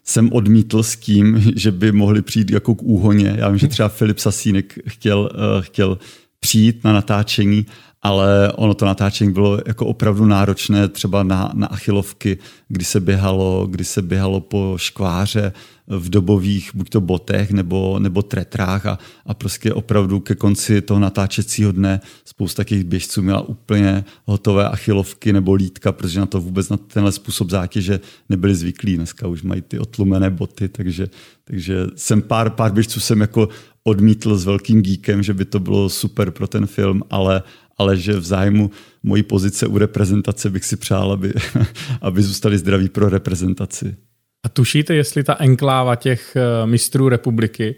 jsem 0.05 0.33
odmítl 0.33 0.83
s 0.83 0.96
tím, 0.96 1.53
že 1.57 1.72
by 1.72 1.92
mohli 1.92 2.22
přijít 2.22 2.51
jako 2.51 2.75
k 2.75 2.83
úhoně. 2.83 3.35
Já 3.38 3.49
vím, 3.49 3.59
že 3.59 3.68
třeba 3.68 3.88
Filip 3.88 4.18
Sasínek 4.18 4.79
chtěl, 4.88 5.20
uh, 5.20 5.62
chtěl 5.62 5.99
přijít 6.40 6.85
na 6.85 6.92
natáčení, 6.92 7.66
ale 8.07 8.53
ono 8.53 8.75
to 8.75 8.87
natáčení 8.87 9.33
bylo 9.33 9.59
jako 9.66 9.87
opravdu 9.87 10.27
náročné 10.27 10.88
třeba 10.88 11.23
na, 11.23 11.51
na 11.55 11.66
achilovky, 11.66 12.38
kdy 12.69 12.85
se 12.85 13.01
běhalo, 13.01 13.66
kdy 13.71 13.85
se 13.85 14.03
běhalo 14.03 14.40
po 14.40 14.75
škváře, 14.77 15.53
v 15.87 16.09
dobových 16.09 16.71
buď 16.75 16.88
to 16.90 17.01
botech 17.01 17.51
nebo, 17.51 17.99
nebo 17.99 18.23
tretrách 18.23 18.87
a, 18.87 18.99
a 19.27 19.35
prostě 19.35 19.73
opravdu 19.73 20.21
ke 20.21 20.35
konci 20.35 20.81
toho 20.81 21.01
natáčecího 21.01 21.73
dne 21.73 22.01
spousta 22.25 22.64
těch 22.64 22.85
běžců 22.85 23.23
měla 23.23 23.40
úplně 23.40 24.05
hotové 24.25 24.69
achilovky 24.69 25.33
nebo 25.33 25.55
lítka, 25.55 25.92
protože 25.92 26.21
na 26.21 26.27
to 26.27 26.40
vůbec 26.40 26.69
na 26.69 26.77
tenhle 26.77 27.12
způsob 27.12 27.51
zátěže 27.51 28.01
nebyli 28.29 28.55
zvyklí. 28.55 28.97
Dneska 28.97 29.29
už 29.29 29.42
mají 29.42 29.62
ty 29.62 29.79
otlumené 29.79 30.31
boty, 30.31 30.69
takže, 30.69 31.09
takže 31.45 31.87
jsem 31.97 32.23
pár, 32.23 32.51
pár 32.51 32.73
běžců 32.73 33.01
jsem 33.01 33.21
jako 33.21 33.49
odmítl 33.87 34.37
s 34.37 34.44
velkým 34.44 34.83
díkem, 34.83 35.22
že 35.22 35.35
by 35.35 35.44
to 35.44 35.61
bylo 35.61 35.88
super 35.88 36.31
pro 36.31 36.46
ten 36.46 36.66
film, 36.66 37.03
ale, 37.11 37.42
ale 37.79 37.96
že 37.96 38.12
v 38.12 38.25
zájmu 38.25 38.70
mojí 39.03 39.22
pozice 39.22 39.66
u 39.66 39.79
reprezentace 39.79 40.51
bych 40.51 40.64
si 40.64 40.77
přál, 40.77 41.12
aby, 41.12 41.33
aby 42.01 42.22
zůstali 42.22 42.59
zdraví 42.59 42.88
pro 42.88 43.09
reprezentaci. 43.09 43.96
A 44.44 44.49
tušíte, 44.49 44.94
jestli 44.94 45.25
ta 45.25 45.37
enkláva 45.38 45.96
těch 45.96 46.37
eh, 46.37 46.66
mistrů 46.66 47.09
republiky 47.09 47.75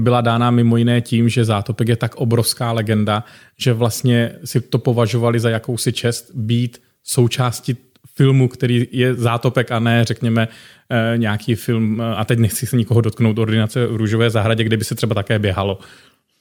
byla 0.00 0.20
dána 0.20 0.50
mimo 0.50 0.76
jiné 0.76 1.00
tím, 1.00 1.28
že 1.28 1.44
Zátopek 1.44 1.88
je 1.88 1.96
tak 1.96 2.14
obrovská 2.14 2.72
legenda, 2.72 3.24
že 3.58 3.72
vlastně 3.72 4.32
si 4.44 4.60
to 4.60 4.78
považovali 4.78 5.40
za 5.40 5.50
jakousi 5.50 5.92
čest 5.92 6.30
být 6.34 6.78
součástí 7.02 7.74
filmu, 8.18 8.48
který 8.48 8.86
je 8.90 9.14
Zátopek 9.14 9.72
a 9.72 9.78
ne, 9.78 10.04
řekněme, 10.04 10.48
eh, 10.90 11.18
nějaký 11.18 11.54
film, 11.54 12.00
eh, 12.00 12.14
a 12.14 12.24
teď 12.24 12.38
nechci 12.38 12.66
se 12.66 12.76
nikoho 12.76 13.00
dotknout, 13.00 13.38
ordinace 13.38 13.86
v 13.86 13.96
Růžové 13.96 14.30
zahradě, 14.30 14.64
kde 14.64 14.76
by 14.76 14.84
se 14.84 14.94
třeba 14.94 15.14
také 15.14 15.38
běhalo. 15.38 15.78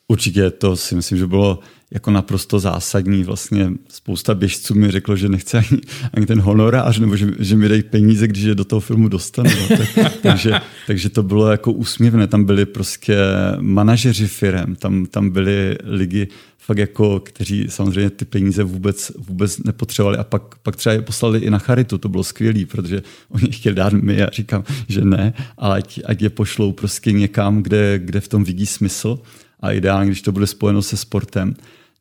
Určitě 0.07 0.49
to 0.49 0.75
si 0.75 0.95
myslím, 0.95 1.17
že 1.17 1.27
bylo 1.27 1.59
jako 1.91 2.11
naprosto 2.11 2.59
zásadní. 2.59 3.23
Vlastně 3.23 3.71
spousta 3.89 4.35
běžců 4.35 4.75
mi 4.75 4.91
řeklo, 4.91 5.15
že 5.15 5.29
nechce 5.29 5.57
ani, 5.57 5.81
ani 6.13 6.25
ten 6.25 6.41
honorář, 6.41 6.99
nebo 6.99 7.15
že, 7.15 7.27
že 7.39 7.55
mi 7.55 7.69
dají 7.69 7.83
peníze, 7.83 8.27
když 8.27 8.43
je 8.43 8.55
do 8.55 8.65
toho 8.65 8.79
filmu 8.79 9.07
dostanu. 9.07 9.49
No, 9.69 9.77
tak, 9.77 10.13
takže, 10.21 10.53
takže 10.87 11.09
to 11.09 11.23
bylo 11.23 11.51
jako 11.51 11.71
úsměvné. 11.71 12.27
Tam 12.27 12.45
byli 12.45 12.65
prostě 12.65 13.17
manažeři 13.59 14.27
firem, 14.27 14.75
tam, 14.75 15.05
tam 15.05 15.29
byli 15.29 15.77
lidi 15.83 16.27
fakt 16.67 16.77
jako, 16.77 17.19
kteří 17.19 17.65
samozřejmě 17.69 18.09
ty 18.09 18.25
peníze 18.25 18.63
vůbec, 18.63 19.11
vůbec 19.17 19.57
nepotřebovali 19.57 20.17
a 20.17 20.23
pak, 20.23 20.55
pak 20.55 20.75
třeba 20.75 20.93
je 20.93 21.01
poslali 21.01 21.39
i 21.39 21.49
na 21.49 21.59
charitu, 21.59 21.97
to 21.97 22.09
bylo 22.09 22.23
skvělé, 22.23 22.65
protože 22.65 23.01
oni 23.29 23.51
chtěli 23.51 23.75
dát 23.75 23.93
mi 23.93 24.23
a 24.23 24.29
říkám, 24.29 24.63
že 24.87 25.01
ne, 25.01 25.33
ale 25.57 25.77
ať, 25.77 25.99
ať 26.05 26.21
je 26.21 26.29
pošlou 26.29 26.71
prostě 26.71 27.11
někam, 27.11 27.63
kde, 27.63 27.99
kde 27.99 28.19
v 28.19 28.27
tom 28.27 28.43
vidí 28.43 28.65
smysl 28.65 29.19
a 29.59 29.71
ideálně, 29.71 30.09
když 30.09 30.21
to 30.21 30.31
bude 30.31 30.47
spojeno 30.47 30.81
se 30.81 30.97
sportem. 30.97 31.55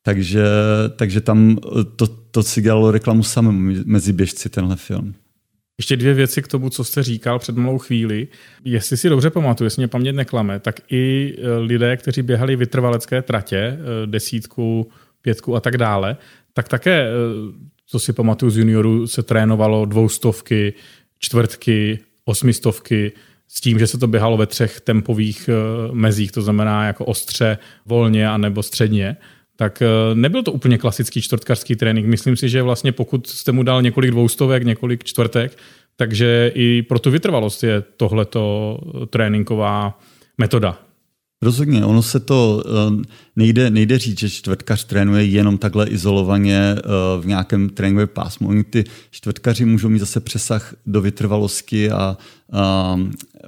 Takže, 0.07 0.45
takže 0.97 1.21
tam 1.21 1.59
to, 1.97 2.07
to 2.07 2.43
si 2.43 2.63
dělalo 2.63 2.91
reklamu 2.91 3.23
samém 3.23 3.83
mezi 3.87 4.13
běžci 4.13 4.49
tenhle 4.49 4.77
film. 4.77 5.15
Ještě 5.79 5.97
dvě 5.97 6.15
věci 6.15 6.43
k 6.43 6.49
tomu, 6.49 6.71
co 6.71 6.85
jste 6.85 7.03
říkal 7.03 7.39
před 7.39 7.57
malou 7.57 7.79
chvíli. 7.79 8.29
Jestli 8.65 8.97
si 8.97 9.09
dobře 9.09 9.31
pamatuju, 9.31 9.67
jestli 9.67 9.81
mě 9.81 9.89
paměť 9.89 10.15
neklame, 10.15 10.61
tak 10.61 10.81
i 10.91 11.35
e, 11.39 11.59
lidé, 11.59 11.97
kteří 11.97 12.23
běhali 12.23 12.57
vytrvalecké 12.57 13.23
tratě, 13.23 13.59
e, 13.59 13.79
desítku, 14.07 14.91
pětku 15.23 15.57
a 15.57 15.61
tak 15.61 15.77
dále, 15.77 16.17
tak 16.53 16.69
také, 16.69 17.09
co 17.87 17.99
si 17.99 18.13
pamatuju 18.13 18.51
z 18.51 18.59
juniorů, 18.59 19.07
se 19.07 19.23
trénovalo 19.23 19.85
dvoustovky, 19.85 20.73
čtvrtky, 21.19 21.99
osmistovky, 22.25 23.13
s 23.49 23.61
tím, 23.61 23.79
že 23.79 23.87
se 23.87 23.99
to 23.99 24.07
běhalo 24.07 24.37
ve 24.37 24.47
třech 24.47 24.81
tempových 24.81 25.51
mezích, 25.93 26.33
to 26.33 26.43
znamená 26.43 26.87
jako 26.87 27.05
ostře, 27.05 27.59
volně 27.87 28.29
a 28.29 28.37
nebo 28.37 28.63
středně 28.63 29.17
tak 29.57 29.83
eh, 29.83 29.87
nebyl 30.15 30.43
to 30.43 30.53
úplně 30.53 30.79
klasický 30.79 31.23
čtvrtkařský 31.23 31.77
trénink. 31.77 32.07
Myslím 32.07 32.37
si, 32.37 32.49
že 32.49 32.63
vlastně 32.63 32.93
pokud 32.93 33.27
jste 33.27 33.53
mu 33.53 33.63
dal 33.63 33.83
několik 33.83 34.11
dvoustovek, 34.11 34.65
několik 34.65 35.05
čtvrtek, 35.05 35.59
takže 35.97 36.53
i 36.55 36.83
pro 36.83 36.99
tu 36.99 37.11
vytrvalost 37.11 37.65
je 37.65 37.83
tohleto 37.97 38.79
tréninková 39.11 39.99
metoda. 40.39 40.79
Rozhodně, 41.43 41.85
ono 41.85 42.03
se 42.03 42.21
to 42.21 42.63
eh, 42.67 43.03
nejde, 43.37 43.71
nejde 43.71 43.99
říct, 43.99 44.19
že 44.19 44.31
čtvrtkař 44.31 44.85
trénuje 44.85 45.25
jenom 45.25 45.59
takhle 45.59 45.87
izolovaně 45.87 46.59
eh, 46.79 46.83
v 47.21 47.27
nějakém 47.27 47.69
tréninkovém 47.69 48.09
pásmu. 48.09 48.49
Oni 48.49 48.65
ty 48.65 48.85
čtvrtkaři 49.11 49.65
můžou 49.65 49.89
mít 49.89 49.99
zase 49.99 50.21
přesah 50.21 50.75
do 50.87 51.01
vytrvalosti 51.01 51.91
a, 51.91 52.17
a 52.53 52.97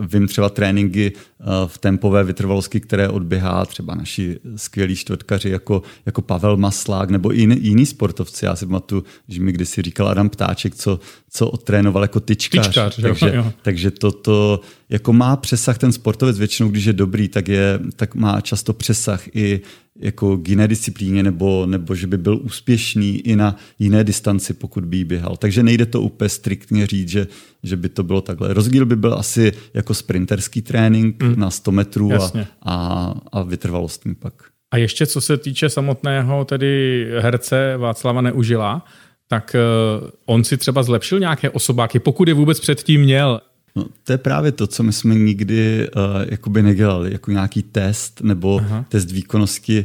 vím 0.00 0.28
třeba 0.28 0.48
tréninky 0.48 1.12
eh, 1.12 1.44
v 1.66 1.78
tempové 1.78 2.24
vytrvalosti, 2.24 2.80
které 2.80 3.08
odběhá 3.08 3.64
třeba 3.64 3.94
naši 3.94 4.38
skvělí 4.56 4.96
čtvrtkaři 4.96 5.50
jako, 5.50 5.82
jako 6.06 6.22
Pavel 6.22 6.56
Maslák 6.56 7.10
nebo 7.10 7.34
i 7.34 7.40
jiný, 7.40 7.56
jiný 7.60 7.86
sportovci. 7.86 8.44
Já 8.44 8.56
si 8.56 8.66
pamatuju, 8.66 9.04
že 9.28 9.40
mi 9.40 9.52
kdysi 9.52 9.82
říkal 9.82 10.08
Adam 10.08 10.28
Ptáček, 10.28 10.74
co, 10.74 11.00
co 11.30 11.48
odtrénoval 11.48 12.02
jako 12.02 12.20
tyčkař. 12.20 12.66
tyčkař 12.66 13.00
takže, 13.02 13.26
jo, 13.26 13.34
jo. 13.34 13.52
takže 13.62 13.90
toto 13.90 14.60
jako 14.88 15.12
má 15.12 15.36
přesah 15.36 15.78
ten 15.78 15.92
sportovec 15.92 16.38
většinou, 16.38 16.68
když 16.68 16.84
je 16.84 16.92
dobrý, 16.92 17.28
tak, 17.28 17.48
je, 17.48 17.80
tak 17.96 18.14
má 18.14 18.40
často 18.40 18.72
přesah 18.72 19.36
i 19.36 19.60
jako 20.00 20.36
k 20.36 20.48
jiné 20.48 20.68
disciplíně 20.68 21.22
nebo, 21.22 21.66
nebo 21.66 21.94
že 21.94 22.06
by 22.06 22.18
byl 22.18 22.40
úspěšný 22.42 23.20
i 23.20 23.36
na 23.36 23.56
jiné 23.78 24.04
distanci, 24.04 24.54
pokud 24.54 24.84
by 24.84 25.04
běhal. 25.04 25.36
Takže 25.36 25.62
nejde 25.62 25.86
to 25.86 26.00
úplně 26.00 26.28
striktně 26.28 26.86
říct, 26.86 27.08
že, 27.08 27.26
že 27.62 27.76
by 27.76 27.88
to 27.88 28.02
bylo 28.02 28.20
takhle. 28.20 28.54
Rozdíl 28.54 28.86
by 28.86 28.96
byl 28.96 29.14
asi 29.14 29.52
jako 29.74 29.94
sprinterský 29.94 30.62
trénink 30.62 31.22
mm. 31.22 31.34
na 31.36 31.50
100 31.50 31.72
metrů 31.72 32.12
a, 32.12 32.32
a, 32.62 33.14
a 33.32 33.42
vytrvalostní 33.42 34.14
pak. 34.14 34.34
A 34.70 34.76
ještě 34.76 35.06
co 35.06 35.20
se 35.20 35.36
týče 35.36 35.68
samotného 35.68 36.44
tedy 36.44 37.06
herce 37.18 37.76
Václava 37.76 38.20
Neužila, 38.20 38.84
tak 39.28 39.56
uh, 40.00 40.08
on 40.26 40.44
si 40.44 40.56
třeba 40.56 40.82
zlepšil 40.82 41.20
nějaké 41.20 41.50
osobáky, 41.50 41.98
pokud 41.98 42.28
je 42.28 42.34
vůbec 42.34 42.60
předtím 42.60 43.00
měl. 43.00 43.40
No, 43.76 43.86
to 44.04 44.12
je 44.12 44.18
právě 44.18 44.52
to, 44.52 44.66
co 44.66 44.82
my 44.82 44.92
jsme 44.92 45.14
nikdy 45.14 45.88
uh, 45.96 46.02
jakoby 46.30 46.62
nedělali, 46.62 47.12
jako 47.12 47.30
nějaký 47.30 47.62
test 47.62 48.20
nebo 48.20 48.58
Aha. 48.58 48.84
test 48.88 49.10
výkonnosti. 49.10 49.84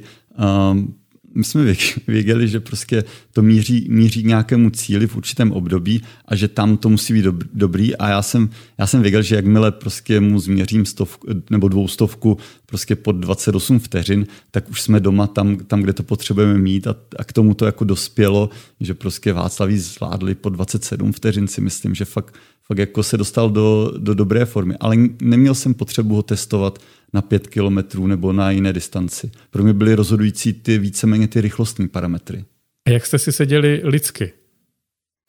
Um, 0.71 0.93
my 1.35 1.43
jsme 1.43 1.75
věděli, 2.07 2.47
že 2.47 2.59
prostě 2.59 3.03
to 3.31 3.41
míří, 3.41 3.87
míří 3.89 4.23
k 4.23 4.25
nějakému 4.25 4.69
cíli 4.69 5.07
v 5.07 5.15
určitém 5.15 5.51
období 5.51 6.01
a 6.25 6.35
že 6.35 6.47
tam 6.47 6.77
to 6.77 6.89
musí 6.89 7.13
být 7.13 7.25
dobrý 7.53 7.95
a 7.95 8.09
já 8.09 8.21
jsem, 8.21 8.49
já 8.77 8.87
jsem 8.87 9.01
věděl, 9.01 9.21
že 9.21 9.35
jakmile 9.35 9.71
prostě 9.71 10.19
mu 10.19 10.39
změřím 10.39 10.85
stovku, 10.85 11.27
nebo 11.49 11.67
dvoustovku 11.67 12.37
prostě 12.65 12.95
pod 12.95 13.11
28 13.11 13.79
vteřin, 13.79 14.27
tak 14.51 14.69
už 14.69 14.81
jsme 14.81 14.99
doma 14.99 15.27
tam, 15.27 15.57
tam 15.57 15.81
kde 15.81 15.93
to 15.93 16.03
potřebujeme 16.03 16.57
mít 16.57 16.87
a, 16.87 16.95
a 17.17 17.23
k 17.23 17.33
tomu 17.33 17.53
to 17.53 17.65
jako 17.65 17.83
dospělo, 17.83 18.49
že 18.79 18.93
prostě 18.93 19.33
Václaví 19.33 19.77
zvládli 19.77 20.35
po 20.35 20.49
27 20.49 21.11
vteřin 21.11 21.47
si 21.47 21.61
myslím, 21.61 21.95
že 21.95 22.05
fakt, 22.05 22.35
fakt 22.67 22.77
jako 22.77 23.03
se 23.03 23.17
dostal 23.17 23.49
do, 23.49 23.93
do 23.97 24.13
dobré 24.13 24.45
formy, 24.45 24.75
ale 24.79 24.95
neměl 25.21 25.55
jsem 25.55 25.73
potřebu 25.73 26.15
ho 26.15 26.23
testovat 26.23 26.79
na 27.13 27.21
pět 27.21 27.47
kilometrů 27.47 28.07
nebo 28.07 28.33
na 28.33 28.51
jiné 28.51 28.73
distanci. 28.73 29.31
Pro 29.49 29.63
mě 29.63 29.73
byly 29.73 29.95
rozhodující 29.95 30.53
ty 30.53 30.77
víceméně 30.77 31.27
ty 31.27 31.41
rychlostní 31.41 31.87
parametry. 31.87 32.45
A 32.87 32.89
jak 32.89 33.05
jste 33.05 33.19
si 33.19 33.31
seděli 33.31 33.81
lidsky? 33.83 34.33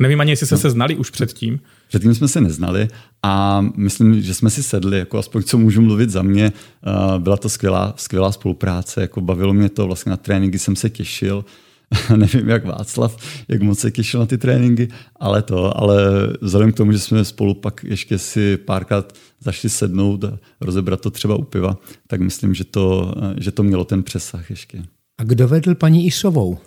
Nevím 0.03 0.20
ani, 0.20 0.33
jestli 0.33 0.47
jste 0.47 0.55
no. 0.55 0.61
se 0.61 0.70
znali 0.70 0.97
už 0.97 1.11
předtím. 1.11 1.61
Předtím 1.88 2.14
jsme 2.14 2.29
se 2.29 2.40
neznali 2.40 2.88
a 3.23 3.61
myslím, 3.77 4.23
že 4.23 4.35
jsme 4.35 4.51
si 4.51 4.62
sedli, 4.62 4.99
jako 4.99 5.18
aspoň 5.18 5.42
co 5.42 5.59
můžu 5.59 5.83
mluvit 5.83 6.11
za 6.11 6.23
mě. 6.23 6.53
Byla 7.18 7.37
to 7.37 7.49
skvělá, 7.49 7.94
skvělá 7.97 8.33
spolupráce, 8.33 9.01
jako 9.01 9.20
bavilo 9.20 9.55
mě 9.55 9.68
to, 9.68 9.87
vlastně 9.87 10.11
na 10.11 10.16
tréninky 10.16 10.59
jsem 10.59 10.77
se 10.77 10.90
těšil. 10.90 11.44
nevím 12.17 12.49
jak 12.49 12.65
Václav, 12.65 13.17
jak 13.49 13.63
moc 13.63 13.79
se 13.79 13.91
těšil 13.91 14.21
na 14.21 14.27
ty 14.27 14.39
tréninky, 14.39 14.89
ale 15.17 15.43
to, 15.43 15.79
ale 15.79 15.97
vzhledem 16.41 16.73
k 16.73 16.77
tomu, 16.77 16.93
že 16.93 16.99
jsme 16.99 17.25
spolu 17.25 17.55
pak 17.55 17.85
ještě 17.85 18.19
si 18.19 18.57
párkrát 18.57 19.13
zašli 19.41 19.69
sednout 19.69 20.25
a 20.25 20.39
rozebrat 20.61 21.01
to 21.01 21.11
třeba 21.11 21.37
u 21.37 21.43
piva, 21.43 21.79
tak 22.07 22.21
myslím, 22.21 22.55
že 22.55 22.65
to, 22.65 23.15
že 23.39 23.51
to 23.51 23.63
mělo 23.63 23.85
ten 23.85 24.03
přesah 24.03 24.51
ještě. 24.51 24.83
A 25.19 25.25
kdo 25.25 25.49
vedl 25.49 25.75
paní 25.75 26.07
Isovou? 26.07 26.59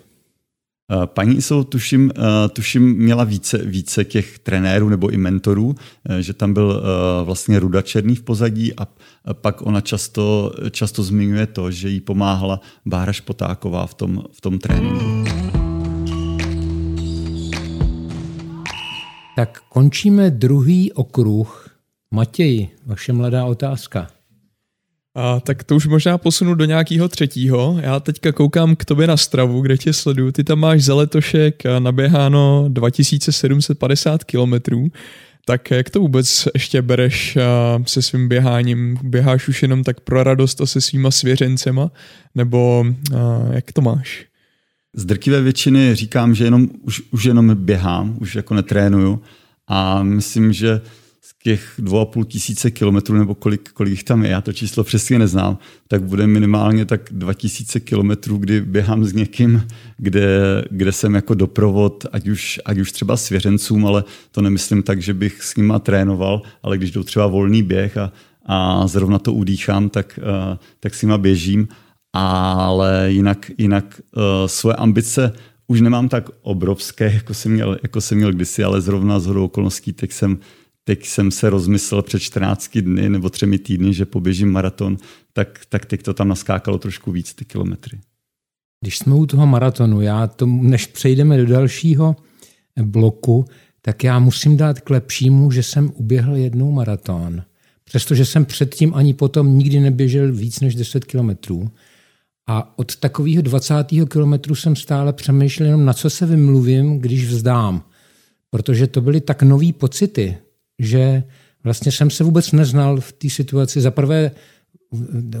Eh, 0.90 1.06
paní 1.06 1.36
Isou 1.36 1.64
tuším, 1.64 2.10
eh, 2.10 2.48
tuším 2.48 2.96
měla 2.96 3.24
více, 3.24 3.58
více 3.58 4.04
těch 4.04 4.38
trenérů 4.38 4.88
nebo 4.88 5.08
i 5.08 5.16
mentorů, 5.16 5.74
eh, 6.08 6.22
že 6.22 6.32
tam 6.32 6.54
byl 6.54 6.82
vlastně 7.24 7.60
Ruda 7.60 7.82
Černý 7.82 8.14
v 8.14 8.22
pozadí 8.22 8.74
a 8.74 8.86
pak 9.32 9.62
ona 9.62 9.80
často, 9.80 10.52
často 10.70 11.02
zmiňuje 11.02 11.46
to, 11.46 11.70
že 11.70 11.88
jí 11.88 12.00
pomáhala 12.00 12.60
Bára 12.86 13.12
Špotáková 13.12 13.86
v 13.86 13.94
tom, 13.94 14.24
v 14.32 14.40
tom 14.40 14.58
tréninku. 14.58 15.24
Tak 19.36 19.60
končíme 19.68 20.30
druhý 20.30 20.92
okruh. 20.92 21.68
Matěji, 22.10 22.68
vaše 22.86 23.12
mladá 23.12 23.44
otázka. 23.44 24.17
A 25.20 25.40
tak 25.40 25.64
to 25.64 25.76
už 25.76 25.86
možná 25.86 26.18
posunu 26.18 26.54
do 26.54 26.64
nějakého 26.64 27.08
třetího. 27.08 27.78
Já 27.80 28.00
teďka 28.00 28.32
koukám 28.32 28.76
k 28.76 28.84
tobě 28.84 29.06
na 29.06 29.16
stravu, 29.16 29.60
kde 29.60 29.78
tě 29.78 29.92
sleduju. 29.92 30.32
Ty 30.32 30.44
tam 30.44 30.58
máš 30.58 30.82
za 30.82 30.94
letošek 30.94 31.62
naběháno 31.78 32.64
2750 32.68 34.24
kilometrů. 34.24 34.88
Tak 35.44 35.70
jak 35.70 35.90
to 35.90 36.00
vůbec 36.00 36.48
ještě 36.54 36.82
bereš 36.82 37.38
se 37.86 38.02
svým 38.02 38.28
běháním? 38.28 38.98
Běháš 39.02 39.48
už 39.48 39.62
jenom 39.62 39.84
tak 39.84 40.00
pro 40.00 40.22
radost 40.22 40.60
a 40.60 40.66
se 40.66 40.80
svýma 40.80 41.10
svěřencema? 41.10 41.90
Nebo 42.34 42.86
jak 43.50 43.72
to 43.72 43.80
máš? 43.80 44.24
Z 44.94 45.04
drtivé 45.04 45.40
většiny 45.40 45.94
říkám, 45.94 46.34
že 46.34 46.44
jenom, 46.44 46.68
už, 46.82 47.02
už 47.10 47.24
jenom 47.24 47.54
běhám, 47.54 48.16
už 48.20 48.34
jako 48.34 48.54
netrénuju 48.54 49.22
a 49.68 50.02
myslím, 50.02 50.52
že 50.52 50.80
těch 51.42 51.74
dvou 51.78 52.00
a 52.00 52.04
půl 52.04 52.24
tisíce 52.24 52.70
kilometrů, 52.70 53.18
nebo 53.18 53.34
kolik, 53.34 53.72
kolik 53.72 53.90
jich 53.90 54.04
tam 54.04 54.24
je, 54.24 54.30
já 54.30 54.40
to 54.40 54.52
číslo 54.52 54.84
přesně 54.84 55.18
neznám, 55.18 55.58
tak 55.88 56.02
bude 56.02 56.26
minimálně 56.26 56.84
tak 56.84 57.00
dva 57.10 57.34
tisíce 57.34 57.80
kilometrů, 57.80 58.36
kdy 58.36 58.60
běhám 58.60 59.04
s 59.04 59.12
někým, 59.12 59.66
kde, 59.96 60.28
kde 60.70 60.92
jsem 60.92 61.14
jako 61.14 61.34
doprovod, 61.34 62.06
ať 62.12 62.28
už, 62.28 62.60
ať 62.64 62.78
už 62.78 62.92
třeba 62.92 63.16
svěřencům, 63.16 63.86
ale 63.86 64.04
to 64.30 64.42
nemyslím 64.42 64.82
tak, 64.82 65.02
že 65.02 65.14
bych 65.14 65.42
s 65.42 65.56
nima 65.56 65.78
trénoval, 65.78 66.42
ale 66.62 66.78
když 66.78 66.90
jdou 66.90 67.02
třeba 67.02 67.26
volný 67.26 67.62
běh 67.62 67.96
a, 67.96 68.12
a 68.46 68.86
zrovna 68.86 69.18
to 69.18 69.32
udýchám, 69.32 69.88
tak, 69.88 70.18
uh, 70.22 70.56
tak 70.80 70.94
s 70.94 71.02
nima 71.02 71.18
běžím, 71.18 71.68
ale 72.12 73.12
jinak, 73.12 73.50
jinak 73.58 74.00
uh, 74.16 74.22
svoje 74.46 74.76
ambice 74.76 75.32
už 75.66 75.80
nemám 75.80 76.08
tak 76.08 76.30
obrovské, 76.42 77.12
jako 77.12 77.34
jsem 77.34 77.52
měl, 77.52 77.76
jako 77.82 78.00
jsem 78.00 78.18
měl 78.18 78.32
kdysi, 78.32 78.64
ale 78.64 78.80
zrovna 78.80 79.20
z 79.20 79.26
hodou 79.26 79.44
okolností, 79.44 79.92
tak 79.92 80.12
jsem 80.12 80.38
teď 80.88 81.06
jsem 81.06 81.30
se 81.30 81.50
rozmyslel 81.50 82.02
před 82.02 82.18
14 82.18 82.78
dny 82.78 83.08
nebo 83.08 83.30
třemi 83.30 83.58
týdny, 83.58 83.94
že 83.94 84.06
poběžím 84.06 84.52
maraton, 84.52 84.96
tak, 85.32 85.60
tak 85.68 85.86
teď 85.86 86.02
to 86.02 86.14
tam 86.14 86.28
naskákalo 86.28 86.78
trošku 86.78 87.12
víc 87.12 87.34
ty 87.34 87.44
kilometry. 87.44 87.98
Když 88.80 88.98
jsme 88.98 89.14
u 89.14 89.26
toho 89.26 89.46
maratonu, 89.46 90.00
já 90.00 90.26
to, 90.26 90.46
než 90.46 90.86
přejdeme 90.86 91.36
do 91.36 91.46
dalšího 91.46 92.16
bloku, 92.82 93.44
tak 93.82 94.04
já 94.04 94.18
musím 94.18 94.56
dát 94.56 94.80
k 94.80 94.90
lepšímu, 94.90 95.50
že 95.50 95.62
jsem 95.62 95.92
uběhl 95.94 96.36
jednou 96.36 96.72
maraton. 96.72 97.42
Přestože 97.84 98.24
jsem 98.24 98.44
předtím 98.44 98.94
ani 98.94 99.14
potom 99.14 99.58
nikdy 99.58 99.80
neběžel 99.80 100.32
víc 100.32 100.60
než 100.60 100.74
10 100.74 101.04
kilometrů. 101.04 101.70
A 102.46 102.78
od 102.78 102.96
takového 102.96 103.42
20. 103.42 103.74
kilometru 104.08 104.54
jsem 104.54 104.76
stále 104.76 105.12
přemýšlel 105.12 105.68
jenom, 105.68 105.84
na 105.84 105.92
co 105.92 106.10
se 106.10 106.26
vymluvím, 106.26 106.98
když 106.98 107.24
vzdám. 107.28 107.84
Protože 108.50 108.86
to 108.86 109.00
byly 109.00 109.20
tak 109.20 109.42
nové 109.42 109.72
pocity, 109.72 110.38
že 110.78 111.22
vlastně 111.64 111.92
jsem 111.92 112.10
se 112.10 112.24
vůbec 112.24 112.52
neznal 112.52 113.00
v 113.00 113.12
té 113.12 113.30
situaci. 113.30 113.80
Za 113.80 113.90
prvé 113.90 114.30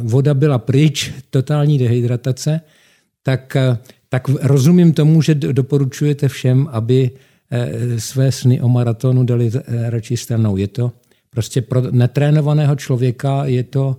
voda 0.02 0.34
byla 0.34 0.58
pryč, 0.58 1.12
totální 1.30 1.78
dehydratace, 1.78 2.60
tak, 3.22 3.56
tak 4.08 4.28
rozumím 4.28 4.92
tomu, 4.92 5.22
že 5.22 5.34
doporučujete 5.34 6.28
všem, 6.28 6.68
aby 6.70 7.10
eh, 7.50 8.00
své 8.00 8.32
sny 8.32 8.60
o 8.60 8.68
maratonu 8.68 9.24
dali 9.24 9.50
eh, 9.54 9.90
radši 9.90 10.16
stranou. 10.16 10.56
Je 10.56 10.68
to 10.68 10.92
prostě 11.30 11.62
pro 11.62 11.82
netrénovaného 11.90 12.76
člověka 12.76 13.44
je 13.44 13.64
to, 13.64 13.96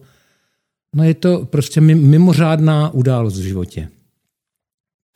no 0.96 1.04
je 1.04 1.14
to 1.14 1.46
prostě 1.46 1.82
mimořádná 1.82 2.94
událost 2.94 3.40
v 3.40 3.44
životě. 3.44 3.88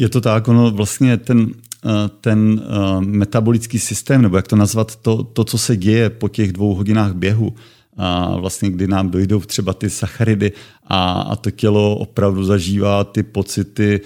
Je 0.01 0.09
to 0.09 0.21
tak, 0.21 0.47
ono 0.47 0.71
vlastně 0.71 1.17
ten 1.17 1.53
Eh, 1.85 2.09
ten 2.21 2.61
eh, 2.63 3.01
metabolický 3.01 3.79
systém, 3.79 4.21
nebo 4.21 4.35
jak 4.35 4.47
to 4.47 4.55
nazvat, 4.55 4.95
to, 4.95 5.23
to, 5.23 5.43
co 5.43 5.57
se 5.57 5.77
děje 5.77 6.09
po 6.09 6.29
těch 6.29 6.53
dvou 6.53 6.75
hodinách 6.75 7.13
běhu, 7.13 7.53
a 7.97 8.35
vlastně 8.35 8.69
kdy 8.69 8.87
nám 8.87 9.09
dojdou 9.09 9.39
třeba 9.39 9.73
ty 9.73 9.89
sacharidy 9.89 10.51
a, 10.87 11.11
a 11.11 11.35
to 11.35 11.51
tělo 11.51 11.95
opravdu 11.95 12.43
zažívá 12.43 13.03
ty 13.03 13.23
pocity, 13.23 14.01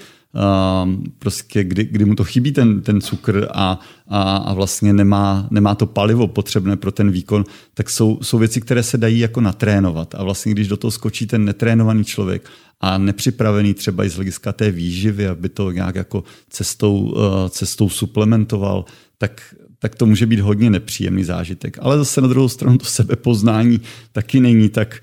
Um, 0.83 1.03
prostě 1.19 1.63
kdy, 1.63 1.83
kdy 1.83 2.05
mu 2.05 2.15
to 2.15 2.23
chybí 2.23 2.51
ten, 2.51 2.81
ten 2.81 3.01
cukr 3.01 3.47
a, 3.51 3.79
a, 4.07 4.37
a 4.37 4.53
vlastně 4.53 4.93
nemá, 4.93 5.47
nemá 5.51 5.75
to 5.75 5.85
palivo 5.85 6.27
potřebné 6.27 6.77
pro 6.77 6.91
ten 6.91 7.11
výkon, 7.11 7.43
tak 7.73 7.89
jsou, 7.89 8.19
jsou 8.21 8.37
věci, 8.37 8.61
které 8.61 8.83
se 8.83 8.97
dají 8.97 9.19
jako 9.19 9.41
natrénovat. 9.41 10.15
A 10.15 10.23
vlastně 10.23 10.51
když 10.51 10.67
do 10.67 10.77
toho 10.77 10.91
skočí 10.91 11.27
ten 11.27 11.45
netrénovaný 11.45 12.05
člověk 12.05 12.49
a 12.81 12.97
nepřipravený 12.97 13.73
třeba 13.73 14.05
i 14.05 14.09
z 14.09 14.15
hlediska 14.15 14.53
té 14.53 14.71
výživy, 14.71 15.27
aby 15.27 15.49
to 15.49 15.71
nějak 15.71 15.95
jako 15.95 16.23
cestou, 16.49 16.99
uh, 16.99 17.49
cestou 17.49 17.89
suplementoval, 17.89 18.85
tak, 19.17 19.55
tak 19.79 19.95
to 19.95 20.05
může 20.05 20.25
být 20.25 20.39
hodně 20.39 20.69
nepříjemný 20.69 21.23
zážitek. 21.23 21.77
Ale 21.81 21.97
zase 21.97 22.21
na 22.21 22.27
druhou 22.27 22.49
stranu 22.49 22.77
to 22.77 22.85
sebepoznání 22.85 23.81
taky 24.11 24.39
není 24.39 24.69
tak, 24.69 24.99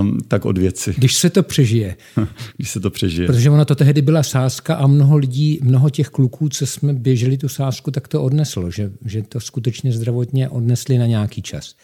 um, 0.00 0.18
tak 0.28 0.44
od 0.44 0.58
věci. 0.58 0.94
Když 0.98 1.14
se 1.14 1.30
to 1.30 1.42
přežije. 1.42 1.96
Když 2.56 2.70
se 2.70 2.80
to 2.80 2.90
přežije. 2.90 3.26
Protože 3.26 3.50
ona 3.50 3.64
to 3.64 3.74
tehdy 3.74 4.02
byla 4.02 4.22
sázka 4.22 4.74
a 4.74 4.86
mnoho 4.86 5.16
lidí, 5.16 5.58
mnoho 5.62 5.90
těch 5.90 6.08
kluků, 6.08 6.48
co 6.48 6.66
jsme 6.66 6.92
běželi 6.92 7.38
tu 7.38 7.48
sázku, 7.48 7.90
tak 7.90 8.08
to 8.08 8.22
odneslo, 8.22 8.70
že, 8.70 8.92
že 9.04 9.22
to 9.22 9.40
skutečně 9.40 9.92
zdravotně 9.92 10.48
odnesli 10.48 10.98
na 10.98 11.06
nějaký 11.06 11.42
čas. 11.42 11.74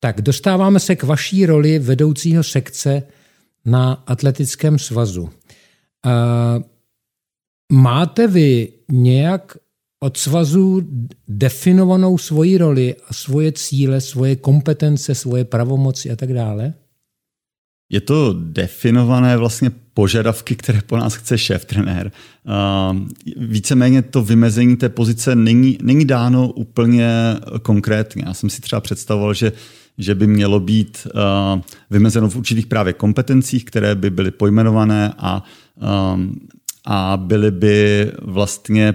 Tak 0.00 0.22
dostáváme 0.22 0.80
se 0.80 0.96
k 0.96 1.02
vaší 1.02 1.46
roli 1.46 1.78
vedoucího 1.78 2.42
sekce 2.42 3.02
na 3.64 3.92
atletickém 4.06 4.78
svazu. 4.78 5.22
Uh, 5.22 5.30
máte 7.72 8.26
vy 8.26 8.68
nějak 8.90 9.56
od 10.00 10.16
svazu 10.16 10.82
definovanou 11.28 12.18
svoji 12.18 12.58
roli 12.58 12.94
a 13.08 13.14
svoje 13.14 13.52
cíle, 13.52 14.00
svoje 14.00 14.36
kompetence, 14.36 15.14
svoje 15.14 15.44
pravomoci 15.44 16.10
a 16.10 16.16
tak 16.16 16.32
dále? 16.32 16.74
Je 17.90 18.00
to 18.00 18.36
definované 18.38 19.36
vlastně 19.36 19.70
požadavky, 19.94 20.56
které 20.56 20.80
po 20.86 20.96
nás 20.96 21.14
chce 21.14 21.38
šéf 21.38 21.64
trenér. 21.64 22.12
Víceméně 23.36 24.02
to 24.02 24.22
vymezení 24.22 24.76
té 24.76 24.88
pozice 24.88 25.36
není, 25.36 25.78
není 25.82 26.04
dáno 26.04 26.52
úplně 26.52 27.10
konkrétně. 27.62 28.22
Já 28.26 28.34
jsem 28.34 28.50
si 28.50 28.60
třeba 28.60 28.80
představoval, 28.80 29.34
že 29.34 29.52
že 30.00 30.14
by 30.14 30.26
mělo 30.26 30.60
být 30.60 31.06
vymezeno 31.90 32.30
v 32.30 32.36
určitých 32.36 32.66
právě 32.66 32.92
kompetencích, 32.92 33.64
které 33.64 33.94
by 33.94 34.10
byly 34.10 34.30
pojmenované 34.30 35.14
a, 35.18 35.44
a 36.86 37.16
byly 37.16 37.50
by 37.50 38.12
vlastně 38.22 38.94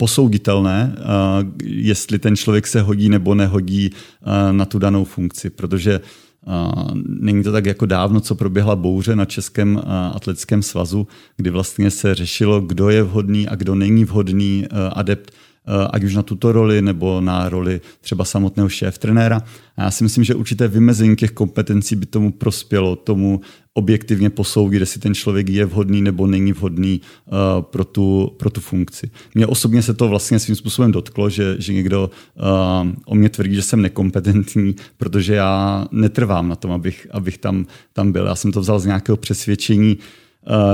posouditelné, 0.00 0.96
uh, 0.96 1.50
jestli 1.64 2.18
ten 2.18 2.36
člověk 2.36 2.66
se 2.66 2.80
hodí 2.80 3.08
nebo 3.08 3.34
nehodí 3.34 3.90
uh, 3.90 4.52
na 4.52 4.64
tu 4.64 4.78
danou 4.78 5.04
funkci, 5.04 5.50
protože 5.50 6.00
uh, 6.46 6.90
není 7.06 7.42
to 7.42 7.52
tak 7.52 7.66
jako 7.66 7.86
dávno, 7.86 8.20
co 8.20 8.34
proběhla 8.34 8.76
bouře 8.76 9.16
na 9.16 9.24
Českém 9.24 9.82
atletickém 10.14 10.62
svazu, 10.62 11.06
kdy 11.36 11.50
vlastně 11.50 11.90
se 11.90 12.14
řešilo, 12.14 12.60
kdo 12.60 12.88
je 12.88 13.02
vhodný 13.02 13.48
a 13.48 13.54
kdo 13.54 13.74
není 13.74 14.04
vhodný 14.04 14.66
adept 14.92 15.30
Eh, 15.30 15.47
ať 15.90 16.04
už 16.04 16.14
na 16.14 16.22
tuto 16.22 16.52
roli 16.52 16.82
nebo 16.82 17.20
na 17.20 17.48
roli 17.48 17.80
třeba 18.00 18.24
samotného 18.24 18.68
šéf 18.68 18.98
trenéra. 18.98 19.42
A 19.76 19.82
já 19.82 19.90
si 19.90 20.04
myslím, 20.04 20.24
že 20.24 20.34
určité 20.34 20.68
vymezení 20.68 21.16
těch 21.16 21.30
kompetencí 21.30 21.96
by 21.96 22.06
tomu 22.06 22.32
prospělo, 22.32 22.96
tomu 22.96 23.40
objektivně 23.74 24.30
posoudit, 24.30 24.80
jestli 24.80 25.00
ten 25.00 25.14
člověk 25.14 25.48
je 25.48 25.64
vhodný 25.64 26.02
nebo 26.02 26.26
není 26.26 26.52
vhodný 26.52 27.00
uh, 27.26 27.62
pro, 27.62 27.84
tu, 27.84 28.34
pro 28.36 28.50
tu 28.50 28.60
funkci. 28.60 29.10
Mně 29.34 29.46
osobně 29.46 29.82
se 29.82 29.94
to 29.94 30.08
vlastně 30.08 30.38
svým 30.38 30.56
způsobem 30.56 30.92
dotklo, 30.92 31.30
že, 31.30 31.56
že 31.58 31.72
někdo 31.72 32.10
uh, 32.10 32.92
o 33.06 33.14
mě 33.14 33.28
tvrdí, 33.28 33.54
že 33.54 33.62
jsem 33.62 33.82
nekompetentní, 33.82 34.74
protože 34.96 35.34
já 35.34 35.86
netrvám 35.92 36.48
na 36.48 36.56
tom, 36.56 36.72
abych, 36.72 37.06
abych 37.10 37.38
tam, 37.38 37.66
tam 37.92 38.12
byl. 38.12 38.26
Já 38.26 38.34
jsem 38.34 38.52
to 38.52 38.60
vzal 38.60 38.80
z 38.80 38.86
nějakého 38.86 39.16
přesvědčení, 39.16 39.96
uh, 39.96 40.02
Eh, 40.02 40.27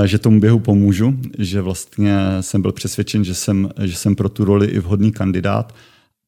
že 0.04 0.18
tomu 0.18 0.40
běhu 0.40 0.58
pomůžu, 0.58 1.14
že 1.38 1.60
vlastně 1.60 2.16
jsem 2.40 2.62
byl 2.62 2.72
přesvědčen, 2.72 3.24
že 3.24 3.34
jsem, 3.34 3.70
že 3.84 3.96
jsem 3.96 4.16
pro 4.16 4.28
tu 4.28 4.44
roli 4.44 4.66
i 4.66 4.78
vhodný 4.78 5.12
kandidát, 5.12 5.74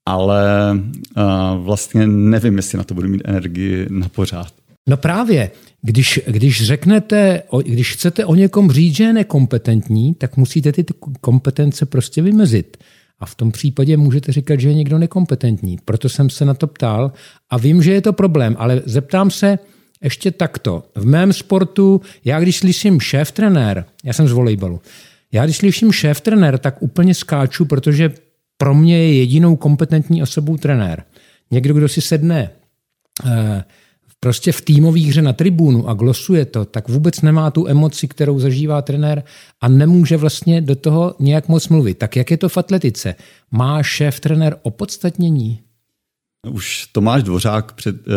ale 0.07 0.75
eh, 1.17 1.23
vlastně 1.57 2.07
nevím, 2.07 2.57
jestli 2.57 2.79
na 2.79 2.85
to 2.85 2.95
budu 2.95 3.09
mít 3.09 3.23
energii 3.25 3.87
na 3.91 4.09
pořád. 4.09 4.53
No 4.89 4.97
právě, 4.97 5.51
když, 5.83 6.21
když 6.27 6.67
řeknete, 6.67 7.43
když 7.67 7.93
chcete 7.93 8.25
o 8.25 8.35
někom 8.35 8.71
říct, 8.71 8.97
že 8.97 9.05
je 9.05 9.13
nekompetentní, 9.13 10.15
tak 10.15 10.37
musíte 10.37 10.73
ty 10.73 10.85
kompetence 11.21 11.87
prostě 11.87 12.23
vymezit. 12.23 12.77
A 13.19 13.27
v 13.27 13.35
tom 13.35 13.53
případě 13.53 13.97
můžete 13.97 14.33
říkat, 14.33 14.61
že 14.61 14.69
je 14.69 14.75
někdo 14.75 14.99
nekompetentní. 14.99 15.79
Proto 15.85 16.09
jsem 16.09 16.31
se 16.31 16.45
na 16.45 16.55
to 16.55 16.67
ptal 16.67 17.13
a 17.51 17.59
vím, 17.59 17.83
že 17.83 17.93
je 17.93 18.01
to 18.01 18.13
problém, 18.13 18.57
ale 18.59 18.83
zeptám 18.85 19.31
se, 19.31 19.59
ještě 20.03 20.31
takto. 20.31 20.85
V 20.95 21.07
mém 21.07 21.33
sportu, 21.33 22.01
já 22.25 22.41
když 22.41 22.57
slyším 22.57 23.01
šéf 23.01 23.33
trenér, 23.33 23.85
já 24.05 24.13
jsem 24.13 24.29
z 24.29 24.33
volejbalu, 24.33 24.81
já 25.33 25.45
když 25.45 25.57
slyším 25.57 25.93
šéf 25.93 26.21
trenér, 26.21 26.59
tak 26.59 26.83
úplně 26.83 27.15
skáču, 27.15 27.65
protože 27.65 28.15
pro 28.57 28.75
mě 28.75 28.99
je 28.99 29.15
jedinou 29.15 29.57
kompetentní 29.57 30.23
osobou 30.23 30.57
trenér. 30.57 31.05
Někdo, 31.51 31.75
kdo 31.75 31.89
si 31.89 32.01
sedne 32.01 32.51
eh, 33.27 33.65
prostě 34.21 34.53
v 34.53 34.61
týmové 34.61 35.01
hře 35.01 35.23
na 35.23 35.33
tribunu 35.33 35.89
a 35.89 35.95
glosuje 35.95 36.45
to, 36.45 36.65
tak 36.65 36.89
vůbec 36.89 37.23
nemá 37.23 37.51
tu 37.51 37.69
emoci, 37.69 38.09
kterou 38.09 38.39
zažívá 38.39 38.83
trenér 38.83 39.23
a 39.61 39.69
nemůže 39.69 40.17
vlastně 40.17 40.61
do 40.61 40.77
toho 40.77 41.15
nějak 41.19 41.49
moc 41.49 41.69
mluvit. 41.69 41.99
Tak 41.99 42.17
jak 42.17 42.31
je 42.31 42.37
to 42.37 42.49
v 42.49 42.57
atletice? 42.57 43.15
Má 43.51 43.83
šéf 43.83 44.21
trenér 44.21 44.57
opodstatnění? 44.63 45.61
Už 46.51 46.87
Tomáš 46.93 47.23
Dvořák 47.23 47.73
před, 47.73 47.97
eh, 47.97 48.13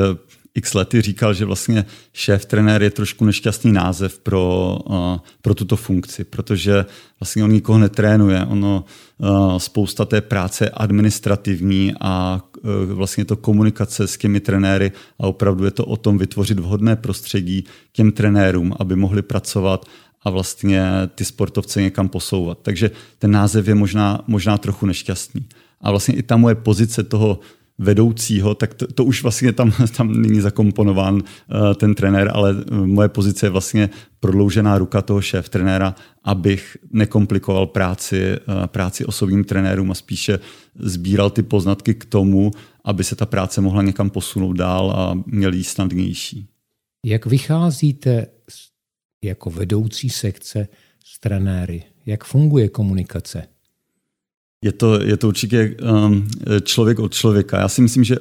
x 0.55 0.73
lety 0.73 1.01
říkal, 1.01 1.33
že 1.33 1.45
vlastně 1.45 1.85
šéf 2.13 2.45
trenér 2.45 2.83
je 2.83 2.89
trošku 2.89 3.25
nešťastný 3.25 3.71
název 3.71 4.19
pro, 4.19 4.77
uh, 4.89 5.17
pro 5.41 5.55
tuto 5.55 5.75
funkci, 5.75 6.23
protože 6.23 6.85
vlastně 7.19 7.43
on 7.43 7.51
nikoho 7.51 7.79
netrénuje. 7.79 8.45
Ono 8.45 8.85
uh, 9.17 9.57
spousta 9.57 10.05
té 10.05 10.21
práce 10.21 10.69
administrativní 10.69 11.93
a 12.01 12.41
uh, 12.63 12.93
vlastně 12.93 13.25
to 13.25 13.35
komunikace 13.35 14.07
s 14.07 14.17
těmi 14.17 14.39
trenéry 14.39 14.91
a 15.19 15.27
opravdu 15.27 15.65
je 15.65 15.71
to 15.71 15.85
o 15.85 15.97
tom 15.97 16.17
vytvořit 16.17 16.59
vhodné 16.59 16.95
prostředí 16.95 17.63
těm 17.91 18.11
trenérům, 18.11 18.73
aby 18.79 18.95
mohli 18.95 19.21
pracovat 19.21 19.85
a 20.23 20.29
vlastně 20.29 20.83
ty 21.15 21.25
sportovce 21.25 21.81
někam 21.81 22.09
posouvat. 22.09 22.59
Takže 22.61 22.91
ten 23.19 23.31
název 23.31 23.67
je 23.67 23.75
možná, 23.75 24.23
možná 24.27 24.57
trochu 24.57 24.85
nešťastný. 24.85 25.45
A 25.81 25.91
vlastně 25.91 26.15
i 26.15 26.23
ta 26.23 26.37
moje 26.37 26.55
pozice 26.55 27.03
toho 27.03 27.39
vedoucího, 27.79 28.55
tak 28.55 28.73
to, 28.73 28.87
to 28.87 29.03
už 29.05 29.23
vlastně 29.23 29.53
tam, 29.53 29.71
tam 29.97 30.21
není 30.21 30.41
zakomponován 30.41 31.15
uh, 31.15 31.21
ten 31.73 31.95
trenér, 31.95 32.31
ale 32.33 32.53
uh, 32.53 32.87
moje 32.87 33.09
pozice 33.09 33.45
je 33.45 33.49
vlastně 33.49 33.89
prodloužená 34.19 34.77
ruka 34.77 35.01
toho 35.01 35.21
šéf 35.21 35.49
trenéra, 35.49 35.95
abych 36.23 36.77
nekomplikoval 36.91 37.67
práci, 37.67 38.21
uh, 38.31 38.67
práci 38.67 39.05
osobním 39.05 39.43
trenérům 39.43 39.91
a 39.91 39.95
spíše 39.95 40.39
sbíral 40.75 41.29
ty 41.29 41.43
poznatky 41.43 41.93
k 41.93 42.05
tomu, 42.05 42.51
aby 42.83 43.03
se 43.03 43.15
ta 43.15 43.25
práce 43.25 43.61
mohla 43.61 43.81
někam 43.81 44.09
posunout 44.09 44.53
dál 44.53 44.91
a 44.91 45.23
měl 45.25 45.53
jí 45.53 45.63
snadnější. 45.63 46.47
Jak 47.05 47.25
vycházíte 47.25 48.27
jako 49.23 49.49
vedoucí 49.49 50.09
sekce 50.09 50.67
s 51.05 51.19
trenéry? 51.19 51.83
Jak 52.05 52.23
funguje 52.23 52.69
komunikace? 52.69 53.47
Je 54.61 54.71
to, 54.71 55.01
je 55.01 55.17
to 55.17 55.27
určitě 55.27 55.75
um, 56.05 56.27
člověk 56.63 56.99
od 56.99 57.13
člověka. 57.13 57.59
Já 57.59 57.67
si 57.67 57.81
myslím, 57.81 58.03
že 58.03 58.15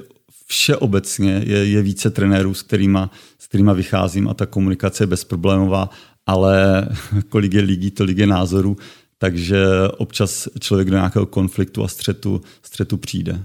všeobecně 0.46 1.42
je, 1.46 1.64
je 1.66 1.82
více 1.82 2.10
trenérů, 2.10 2.54
s 2.54 2.62
kterýma, 2.62 3.10
s 3.38 3.46
kterýma 3.46 3.72
vycházím 3.72 4.28
a 4.28 4.34
ta 4.34 4.46
komunikace 4.46 5.02
je 5.02 5.06
bezproblémová, 5.06 5.90
ale 6.26 6.88
kolik 7.28 7.54
je 7.54 7.62
lidí, 7.62 7.90
tolik 7.90 8.18
je 8.18 8.26
názorů, 8.26 8.76
takže 9.18 9.66
občas 9.96 10.48
člověk 10.60 10.90
do 10.90 10.96
nějakého 10.96 11.26
konfliktu 11.26 11.84
a 11.84 11.88
střetu, 11.88 12.40
střetu 12.62 12.96
přijde. 12.96 13.44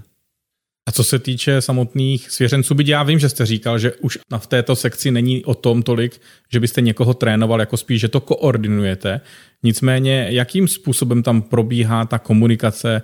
A 0.86 0.92
co 0.92 1.04
se 1.04 1.18
týče 1.18 1.60
samotných 1.60 2.30
svěřenců, 2.30 2.74
byť 2.74 2.88
já 2.88 3.02
vím, 3.02 3.18
že 3.18 3.28
jste 3.28 3.46
říkal, 3.46 3.78
že 3.78 3.92
už 3.92 4.18
v 4.38 4.46
této 4.46 4.76
sekci 4.76 5.10
není 5.10 5.44
o 5.44 5.54
tom 5.54 5.82
tolik, 5.82 6.20
že 6.52 6.60
byste 6.60 6.80
někoho 6.80 7.14
trénoval, 7.14 7.60
jako 7.60 7.76
spíš, 7.76 8.00
že 8.00 8.08
to 8.08 8.20
koordinujete. 8.20 9.20
Nicméně, 9.62 10.26
jakým 10.30 10.68
způsobem 10.68 11.22
tam 11.22 11.42
probíhá 11.42 12.04
ta 12.04 12.18
komunikace 12.18 13.02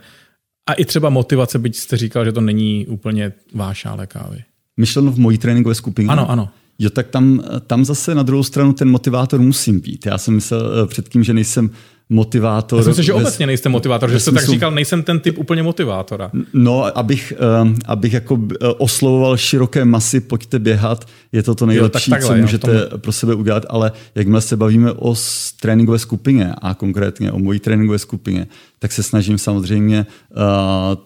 a 0.69 0.73
i 0.73 0.85
třeba 0.85 1.11
motivace, 1.11 1.59
byť 1.59 1.77
jste 1.77 1.97
říkal, 1.97 2.25
že 2.25 2.33
to 2.33 2.41
není 2.41 2.87
úplně 2.87 3.33
váš 3.55 3.87
kávy? 4.07 4.45
Myšleno 4.77 5.13
v 5.13 5.19
mojí 5.19 5.39
tréninkové 5.39 5.75
skupině? 5.75 6.09
Ano, 6.09 6.31
ano. 6.31 6.49
Jo, 6.79 6.91
tak 6.91 7.09
tam, 7.09 7.43
tam 7.67 7.85
zase 7.85 8.15
na 8.15 8.23
druhou 8.23 8.43
stranu 8.43 8.73
ten 8.73 8.91
motivátor 8.91 9.41
musím 9.41 9.81
být. 9.81 10.07
Já 10.07 10.19
jsem 10.19 10.35
myslel 10.35 10.83
eh, 10.83 10.87
předtím, 10.87 11.25
že 11.25 11.35
nejsem 11.35 11.71
motivátor. 12.11 12.81
Já 12.81 12.87
myslím, 12.87 13.05
že 13.05 13.13
obecně 13.13 13.47
nejste 13.47 13.69
motivátor, 13.69 14.11
že 14.11 14.21
jste 14.21 14.33
tak 14.33 14.47
říkal, 14.47 14.71
nejsem 14.71 15.03
ten 15.03 15.21
typ 15.21 15.39
úplně 15.39 15.63
motivátora. 15.63 16.31
No, 16.53 16.99
abych, 16.99 17.33
um, 17.63 17.77
abych 17.87 18.13
jako 18.13 18.39
eh, 18.53 18.69
oslovoval 18.69 19.37
široké 19.37 19.85
masy, 19.85 20.21
pojďte 20.21 20.59
běhat, 20.59 21.05
je 21.33 21.43
to 21.43 21.55
to 21.55 21.67
nejlepší, 21.67 22.11
jo, 22.11 22.17
takhle, 22.17 22.37
co 22.37 22.43
můžete 22.43 22.71
jo, 22.71 22.99
pro 22.99 23.13
sebe 23.13 23.35
udělat, 23.35 23.67
ale 23.69 23.93
jakmile 24.15 24.41
se 24.41 24.57
bavíme 24.57 24.93
o 24.93 25.15
tréninkové 25.61 25.99
skupině 25.99 26.53
a 26.63 26.75
konkrétně 26.75 27.33
o 27.33 27.39
mojí 27.39 27.61
tréninkové 27.61 27.99
skupině, 27.99 28.47
tak 28.79 28.93
se 28.93 29.03
snažím 29.03 29.39
samozřejmě 29.39 30.07
uh, 30.31 30.37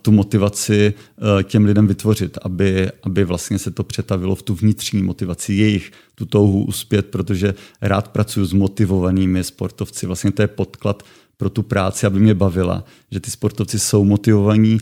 tu 0.02 0.12
motivaci 0.12 0.94
uh, 0.94 1.42
těm 1.42 1.64
lidem 1.64 1.86
vytvořit, 1.86 2.38
aby, 2.42 2.90
aby 3.02 3.24
vlastně 3.24 3.59
se 3.59 3.70
to 3.70 3.84
přetavilo 3.84 4.34
v 4.34 4.42
tu 4.42 4.55
vnitřní 4.55 5.02
motivaci 5.02 5.55
jejich, 5.55 5.92
tu 6.14 6.26
touhu 6.26 6.64
uspět, 6.64 7.07
protože 7.07 7.55
rád 7.82 8.09
pracuji 8.09 8.46
s 8.46 8.52
motivovanými 8.52 9.44
sportovci. 9.44 10.07
Vlastně 10.07 10.32
to 10.32 10.42
je 10.42 10.48
podklad 10.48 10.93
pro 11.36 11.51
tu 11.51 11.62
práci, 11.62 12.07
aby 12.07 12.20
mě 12.20 12.34
bavila, 12.34 12.84
že 13.11 13.20
ty 13.20 13.30
sportovci 13.30 13.78
jsou 13.78 14.05
motivovaní, 14.05 14.78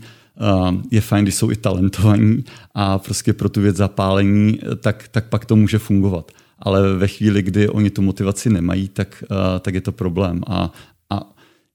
je 0.91 1.01
fajn, 1.01 1.25
když 1.25 1.35
jsou 1.35 1.51
i 1.51 1.55
talentovaní 1.55 2.43
a 2.75 2.99
prostě 2.99 3.33
pro 3.33 3.49
tu 3.49 3.61
věc 3.61 3.75
zapálení, 3.75 4.59
tak, 4.81 5.07
tak 5.07 5.29
pak 5.29 5.45
to 5.45 5.55
může 5.55 5.79
fungovat 5.79 6.31
ale 6.63 6.95
ve 6.95 7.07
chvíli, 7.07 7.41
kdy 7.41 7.69
oni 7.69 7.89
tu 7.89 8.01
motivaci 8.01 8.49
nemají, 8.49 8.87
tak, 8.87 9.23
tak 9.59 9.73
je 9.73 9.81
to 9.81 9.91
problém. 9.91 10.41
A, 10.47 10.71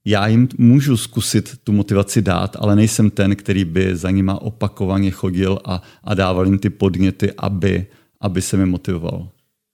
já 0.05 0.27
jim 0.27 0.47
můžu 0.57 0.97
zkusit 0.97 1.57
tu 1.63 1.71
motivaci 1.71 2.21
dát, 2.21 2.55
ale 2.59 2.75
nejsem 2.75 3.09
ten, 3.09 3.35
který 3.35 3.65
by 3.65 3.95
za 3.95 4.11
nima 4.11 4.41
opakovaně 4.41 5.11
chodil 5.11 5.59
a, 5.65 5.81
a 6.03 6.13
dával 6.13 6.45
jim 6.45 6.59
ty 6.59 6.69
podněty, 6.69 7.31
aby, 7.37 7.85
aby 8.21 8.41
se 8.41 8.57
mi 8.57 8.65
motivoval. 8.65 9.29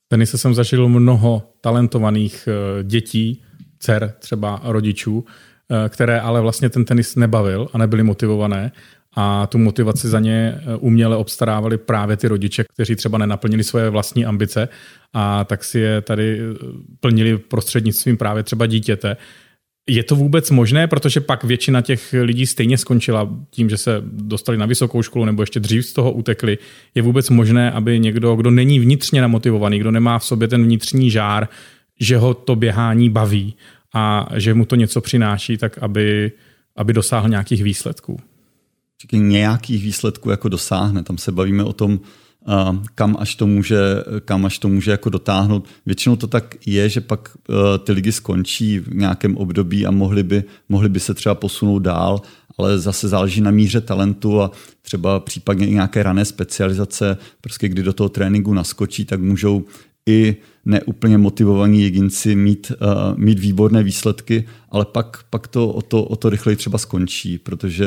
tenise 0.07 0.37
jsem 0.37 0.53
zažil 0.53 0.89
mnoho 0.89 1.43
talentovaných 1.61 2.47
eh, 2.47 2.83
dětí, 2.83 3.41
dcer 3.85 4.13
třeba 4.19 4.61
rodičů, 4.63 5.25
eh, 5.25 5.89
které 5.89 6.19
ale 6.19 6.41
vlastně 6.41 6.69
ten 6.69 6.85
tenis 6.85 7.15
nebavil 7.15 7.67
a 7.73 7.77
nebyly 7.77 8.03
motivované 8.03 8.71
a 9.15 9.47
tu 9.47 9.57
motivaci 9.57 10.07
za 10.09 10.19
ně 10.19 10.55
eh, 10.57 10.75
uměle 10.75 11.17
obstarávali 11.17 11.77
právě 11.77 12.17
ty 12.17 12.27
rodiče, 12.27 12.63
kteří 12.73 12.95
třeba 12.95 13.17
nenaplnili 13.17 13.63
svoje 13.63 13.89
vlastní 13.89 14.25
ambice 14.25 14.69
a 15.13 15.43
tak 15.43 15.63
si 15.63 15.79
je 15.79 16.01
tady 16.01 16.39
plnili 16.99 17.37
prostřednictvím 17.37 18.17
právě 18.17 18.43
třeba 18.43 18.65
dítěte. 18.65 19.17
Je 19.89 20.03
to 20.03 20.15
vůbec 20.15 20.51
možné, 20.51 20.87
protože 20.87 21.21
pak 21.21 21.43
většina 21.43 21.81
těch 21.81 22.15
lidí 22.21 22.45
stejně 22.45 22.77
skončila 22.77 23.29
tím, 23.49 23.69
že 23.69 23.77
se 23.77 24.01
dostali 24.03 24.57
na 24.57 24.65
vysokou 24.65 25.01
školu 25.01 25.25
nebo 25.25 25.41
ještě 25.43 25.59
dřív 25.59 25.85
z 25.85 25.93
toho 25.93 26.11
utekli. 26.11 26.57
Je 26.95 27.01
vůbec 27.01 27.29
možné, 27.29 27.71
aby 27.71 27.99
někdo, 27.99 28.35
kdo 28.35 28.51
není 28.51 28.79
vnitřně 28.79 29.21
namotivovaný, 29.21 29.79
kdo 29.79 29.91
nemá 29.91 30.19
v 30.19 30.25
sobě 30.25 30.47
ten 30.47 30.63
vnitřní 30.63 31.11
žár, 31.11 31.47
že 31.99 32.17
ho 32.17 32.33
to 32.33 32.55
běhání 32.55 33.09
baví 33.09 33.55
a 33.95 34.27
že 34.35 34.53
mu 34.53 34.65
to 34.65 34.75
něco 34.75 35.01
přináší, 35.01 35.57
tak 35.57 35.77
aby, 35.77 36.31
aby 36.75 36.93
dosáhl 36.93 37.29
nějakých 37.29 37.63
výsledků. 37.63 38.19
Nějakých 39.11 39.83
výsledků 39.83 40.29
jako 40.29 40.49
dosáhne. 40.49 41.03
Tam 41.03 41.17
se 41.17 41.31
bavíme 41.31 41.63
o 41.63 41.73
tom, 41.73 41.99
kam 42.95 43.17
až 43.19 43.35
to 43.35 43.47
může, 43.47 43.77
kam 44.25 44.45
až 44.45 44.59
to 44.59 44.69
může 44.69 44.91
jako 44.91 45.09
dotáhnout. 45.09 45.67
Většinou 45.85 46.15
to 46.15 46.27
tak 46.27 46.55
je, 46.65 46.89
že 46.89 47.01
pak 47.01 47.29
e, 47.49 47.77
ty 47.77 47.91
ligy 47.91 48.11
skončí 48.11 48.79
v 48.79 48.95
nějakém 48.95 49.37
období 49.37 49.85
a 49.85 49.91
mohli 49.91 50.23
by, 50.23 50.43
mohli 50.69 50.89
by 50.89 50.99
se 50.99 51.13
třeba 51.13 51.35
posunout 51.35 51.79
dál, 51.79 52.21
ale 52.57 52.79
zase 52.79 53.07
záleží 53.07 53.41
na 53.41 53.51
míře 53.51 53.81
talentu 53.81 54.41
a 54.41 54.51
třeba 54.81 55.19
případně 55.19 55.67
i 55.67 55.73
nějaké 55.73 56.03
rané 56.03 56.25
specializace, 56.25 57.17
prostě 57.41 57.69
kdy 57.69 57.83
do 57.83 57.93
toho 57.93 58.09
tréninku 58.09 58.53
naskočí, 58.53 59.05
tak 59.05 59.19
můžou 59.19 59.65
i 60.09 60.35
neúplně 60.65 61.17
motivovaní 61.17 61.81
jedinci 61.81 62.35
mít, 62.35 62.71
uh, 62.71 63.17
mít 63.17 63.39
výborné 63.39 63.83
výsledky, 63.83 64.45
ale 64.69 64.85
pak, 64.85 65.23
pak 65.29 65.47
to 65.47 65.69
o, 65.69 65.81
to 65.81 66.03
o 66.03 66.15
to 66.15 66.29
rychleji 66.29 66.55
třeba 66.55 66.77
skončí, 66.77 67.37
protože 67.37 67.85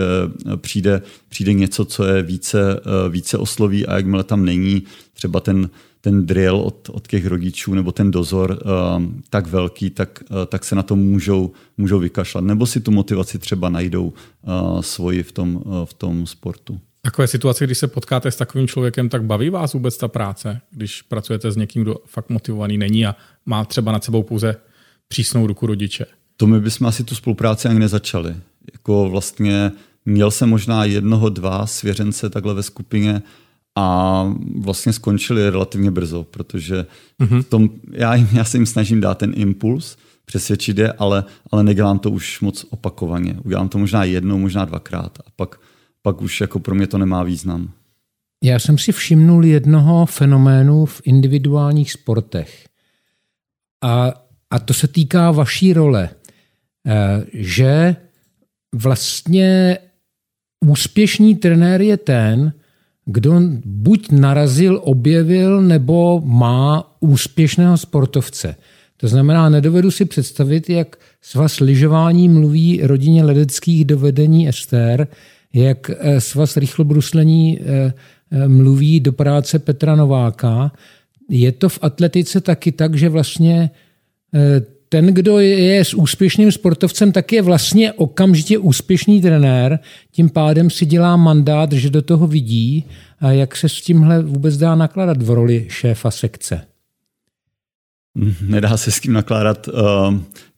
přijde, 0.56 1.02
přijde 1.28 1.52
něco, 1.52 1.84
co 1.84 2.04
je 2.04 2.22
více, 2.22 2.80
uh, 2.80 3.12
více 3.12 3.38
osloví 3.38 3.86
a 3.86 3.96
jakmile 3.96 4.24
tam 4.24 4.44
není 4.44 4.82
třeba 5.12 5.40
ten, 5.40 5.70
ten 6.00 6.26
drill 6.26 6.56
od, 6.56 6.90
od 6.92 7.08
těch 7.08 7.26
rodičů 7.26 7.74
nebo 7.74 7.92
ten 7.92 8.10
dozor 8.10 8.58
uh, 8.64 9.04
tak 9.30 9.46
velký, 9.46 9.90
tak, 9.90 10.22
uh, 10.30 10.36
tak 10.46 10.64
se 10.64 10.74
na 10.74 10.82
to 10.82 10.96
můžou, 10.96 11.52
můžou 11.78 11.98
vykašlat. 11.98 12.44
Nebo 12.44 12.66
si 12.66 12.80
tu 12.80 12.90
motivaci 12.90 13.38
třeba 13.38 13.68
najdou 13.68 14.04
uh, 14.06 14.80
svoji 14.80 15.22
v 15.22 15.32
tom, 15.32 15.56
uh, 15.56 15.84
v 15.84 15.94
tom 15.94 16.26
sportu. 16.26 16.80
Takové 17.08 17.28
situace, 17.28 17.64
když 17.64 17.78
se 17.78 17.86
potkáte 17.86 18.30
s 18.30 18.36
takovým 18.36 18.68
člověkem, 18.68 19.08
tak 19.08 19.24
baví 19.24 19.50
vás 19.50 19.72
vůbec 19.72 19.96
ta 19.96 20.08
práce, 20.08 20.60
když 20.70 21.02
pracujete 21.02 21.52
s 21.52 21.56
někým, 21.56 21.82
kdo 21.82 21.96
fakt 22.06 22.30
motivovaný 22.30 22.78
není 22.78 23.06
a 23.06 23.16
má 23.46 23.64
třeba 23.64 23.92
nad 23.92 24.04
sebou 24.04 24.22
pouze 24.22 24.56
přísnou 25.08 25.46
ruku 25.46 25.66
rodiče? 25.66 26.06
To 26.36 26.46
my 26.46 26.60
bychom 26.60 26.86
asi 26.86 27.04
tu 27.04 27.14
spolupráci 27.14 27.68
ani 27.68 27.78
nezačali. 27.78 28.36
Jako 28.72 29.08
vlastně 29.10 29.72
měl 30.04 30.30
jsem 30.30 30.48
možná 30.48 30.84
jednoho, 30.84 31.28
dva 31.28 31.66
svěřence 31.66 32.30
takhle 32.30 32.54
ve 32.54 32.62
skupině 32.62 33.22
a 33.76 34.24
vlastně 34.58 34.92
skončili 34.92 35.50
relativně 35.50 35.90
brzo, 35.90 36.24
protože 36.24 36.86
mm-hmm. 37.20 37.42
tom, 37.42 37.70
já, 37.92 38.14
jim, 38.14 38.28
já 38.32 38.44
se 38.44 38.56
jim 38.56 38.66
snažím 38.66 39.00
dát 39.00 39.18
ten 39.18 39.32
impuls, 39.36 39.96
přesvědčit 40.24 40.78
je, 40.78 40.92
ale, 40.92 41.24
ale 41.50 41.62
nedělám 41.62 41.98
to 41.98 42.10
už 42.10 42.40
moc 42.40 42.66
opakovaně. 42.70 43.36
Udělám 43.44 43.68
to 43.68 43.78
možná 43.78 44.04
jednou, 44.04 44.38
možná 44.38 44.64
dvakrát 44.64 45.18
a 45.26 45.30
pak 45.36 45.60
pak 46.02 46.22
už 46.22 46.40
jako 46.40 46.60
pro 46.60 46.74
mě 46.74 46.86
to 46.86 46.98
nemá 46.98 47.22
význam. 47.22 47.72
Já 48.44 48.58
jsem 48.58 48.78
si 48.78 48.92
všimnul 48.92 49.44
jednoho 49.44 50.06
fenoménu 50.06 50.84
v 50.84 51.00
individuálních 51.04 51.92
sportech. 51.92 52.68
A, 53.84 54.12
a 54.50 54.58
to 54.58 54.74
se 54.74 54.88
týká 54.88 55.30
vaší 55.30 55.72
role, 55.72 56.10
eh, 56.86 57.24
že 57.32 57.96
vlastně 58.74 59.78
úspěšný 60.66 61.36
trenér 61.36 61.80
je 61.80 61.96
ten, 61.96 62.52
kdo 63.04 63.40
buď 63.64 64.10
narazil, 64.10 64.80
objevil 64.84 65.62
nebo 65.62 66.20
má 66.24 66.96
úspěšného 67.00 67.76
sportovce. 67.76 68.56
To 68.96 69.08
znamená, 69.08 69.48
nedovedu 69.48 69.90
si 69.90 70.04
představit, 70.04 70.70
jak 70.70 70.96
svaz 71.20 71.60
lyžování 71.60 72.28
mluví 72.28 72.80
rodině 72.82 73.24
ledeckých 73.24 73.84
dovedení 73.84 74.48
Ester, 74.48 75.08
jak 75.54 75.90
eh, 75.90 76.20
svaz 76.20 76.56
rychlobruslení 76.56 77.60
eh, 77.60 77.92
eh, 78.30 78.48
mluví 78.48 79.00
do 79.00 79.12
práce 79.12 79.58
Petra 79.58 79.96
Nováka. 79.96 80.72
Je 81.28 81.52
to 81.52 81.68
v 81.68 81.78
atletice 81.82 82.40
taky 82.40 82.72
tak, 82.72 82.94
že 82.94 83.08
vlastně 83.08 83.70
ten, 84.88 85.06
kdo 85.06 85.38
je 85.38 85.84
s 85.84 85.94
úspěšným 85.94 86.52
sportovcem, 86.52 87.12
tak 87.12 87.32
je 87.32 87.42
vlastně 87.42 87.92
okamžitě 87.92 88.58
úspěšný 88.58 89.22
trenér, 89.22 89.78
tím 90.12 90.30
pádem 90.30 90.70
si 90.70 90.86
dělá 90.86 91.16
mandát, 91.16 91.72
že 91.72 91.90
do 91.90 92.02
toho 92.02 92.26
vidí, 92.26 92.84
a 93.20 93.30
jak 93.30 93.56
se 93.56 93.68
s 93.68 93.80
tímhle 93.80 94.22
vůbec 94.22 94.56
dá 94.56 94.74
nakládat 94.74 95.22
v 95.22 95.30
roli 95.30 95.66
šéfa 95.68 96.10
sekce. 96.10 96.60
Nedá 98.42 98.76
se 98.76 98.90
s 98.90 99.00
tím 99.00 99.12
nakládat 99.12 99.68
uh, 99.68 99.74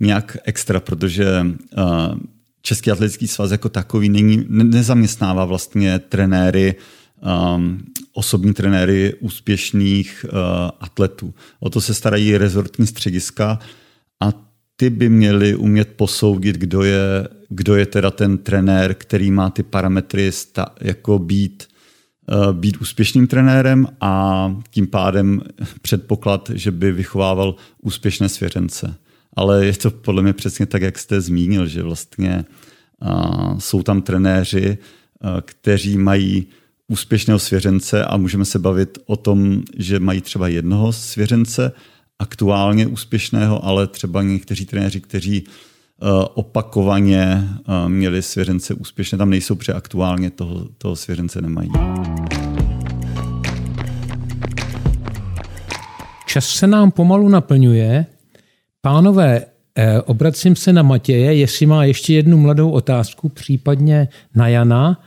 nějak 0.01 0.37
extra, 0.45 0.81
protože 0.81 1.47
uh, 1.79 2.19
Český 2.63 2.91
atletický 2.91 3.29
svaz 3.29 3.51
jako 3.51 3.69
takový 3.69 4.09
není, 4.09 4.47
nezaměstnává 4.49 5.45
vlastně 5.45 5.99
trenéry, 5.99 6.75
um, 7.55 7.83
osobní 8.13 8.55
trenéry 8.55 9.15
úspěšných 9.21 10.27
uh, 10.29 10.39
atletů. 10.81 11.35
O 11.61 11.71
to 11.71 11.81
se 11.81 11.95
starají 11.95 12.39
rezortní 12.39 12.87
střediska 12.87 13.59
a 14.21 14.33
ty 14.77 14.91
by 14.91 15.09
měli 15.09 15.55
umět 15.55 15.89
posoudit, 15.97 16.57
kdo 16.57 16.83
je, 16.83 17.29
kdo 17.49 17.77
je 17.77 17.87
teda 17.87 18.11
ten 18.11 18.39
trenér, 18.39 18.95
který 18.95 19.31
má 19.31 19.51
ty 19.51 19.63
parametry 19.63 20.33
sta, 20.33 20.67
jako 20.81 21.19
být, 21.19 21.69
uh, 22.33 22.53
být 22.53 22.77
úspěšným 22.81 23.27
trenérem 23.27 23.87
a 24.01 24.55
tím 24.71 24.87
pádem 24.87 25.43
předpoklad, 25.83 26.51
že 26.55 26.71
by 26.71 26.93
vychovával 26.93 27.55
úspěšné 27.83 28.29
svěřence 28.29 28.95
ale 29.37 29.67
je 29.67 29.73
to 29.73 29.91
podle 29.91 30.23
mě 30.23 30.33
přesně 30.33 30.67
tak, 30.67 30.83
jak 30.83 30.99
jste 30.99 31.21
zmínil, 31.21 31.67
že 31.67 31.83
vlastně 31.83 32.45
uh, 33.03 33.59
jsou 33.59 33.83
tam 33.83 34.03
trenéři, 34.03 34.79
uh, 35.25 35.41
kteří 35.41 35.99
mají 35.99 36.47
úspěšného 36.89 37.39
svěřence 37.39 38.05
a 38.05 38.17
můžeme 38.17 38.45
se 38.45 38.59
bavit 38.59 38.99
o 39.07 39.17
tom, 39.17 39.63
že 39.77 40.01
mají 40.01 40.21
třeba 40.21 40.49
jednoho 40.49 40.93
svěřence, 40.93 41.73
aktuálně 42.19 42.87
úspěšného, 42.87 43.65
ale 43.65 43.87
třeba 43.87 44.23
někteří 44.23 44.67
trenéři, 44.67 45.01
kteří 45.01 45.45
opakovaně 46.35 47.49
měli 47.89 48.23
svěřence 48.23 48.75
úspěšné, 48.75 49.19
tam 49.19 49.31
nejsou, 49.31 49.55
protože 49.55 49.73
aktuálně 49.73 50.31
toho, 50.31 50.69
toho 50.79 50.97
svěřence 50.97 51.41
nemají. 51.41 51.71
Čas 56.27 56.47
se 56.47 56.67
nám 56.67 56.91
pomalu 56.91 57.29
naplňuje. 57.29 58.07
Pánové, 58.83 59.45
eh, 59.79 60.01
obracím 60.01 60.57
se 60.57 60.73
na 60.73 60.83
Matěje, 60.83 61.35
jestli 61.35 61.67
má 61.67 61.85
ještě 61.85 62.15
jednu 62.15 62.39
mladou 62.39 62.71
otázku, 62.71 63.29
případně 63.29 64.09
na 64.35 64.49
Jana 64.49 65.05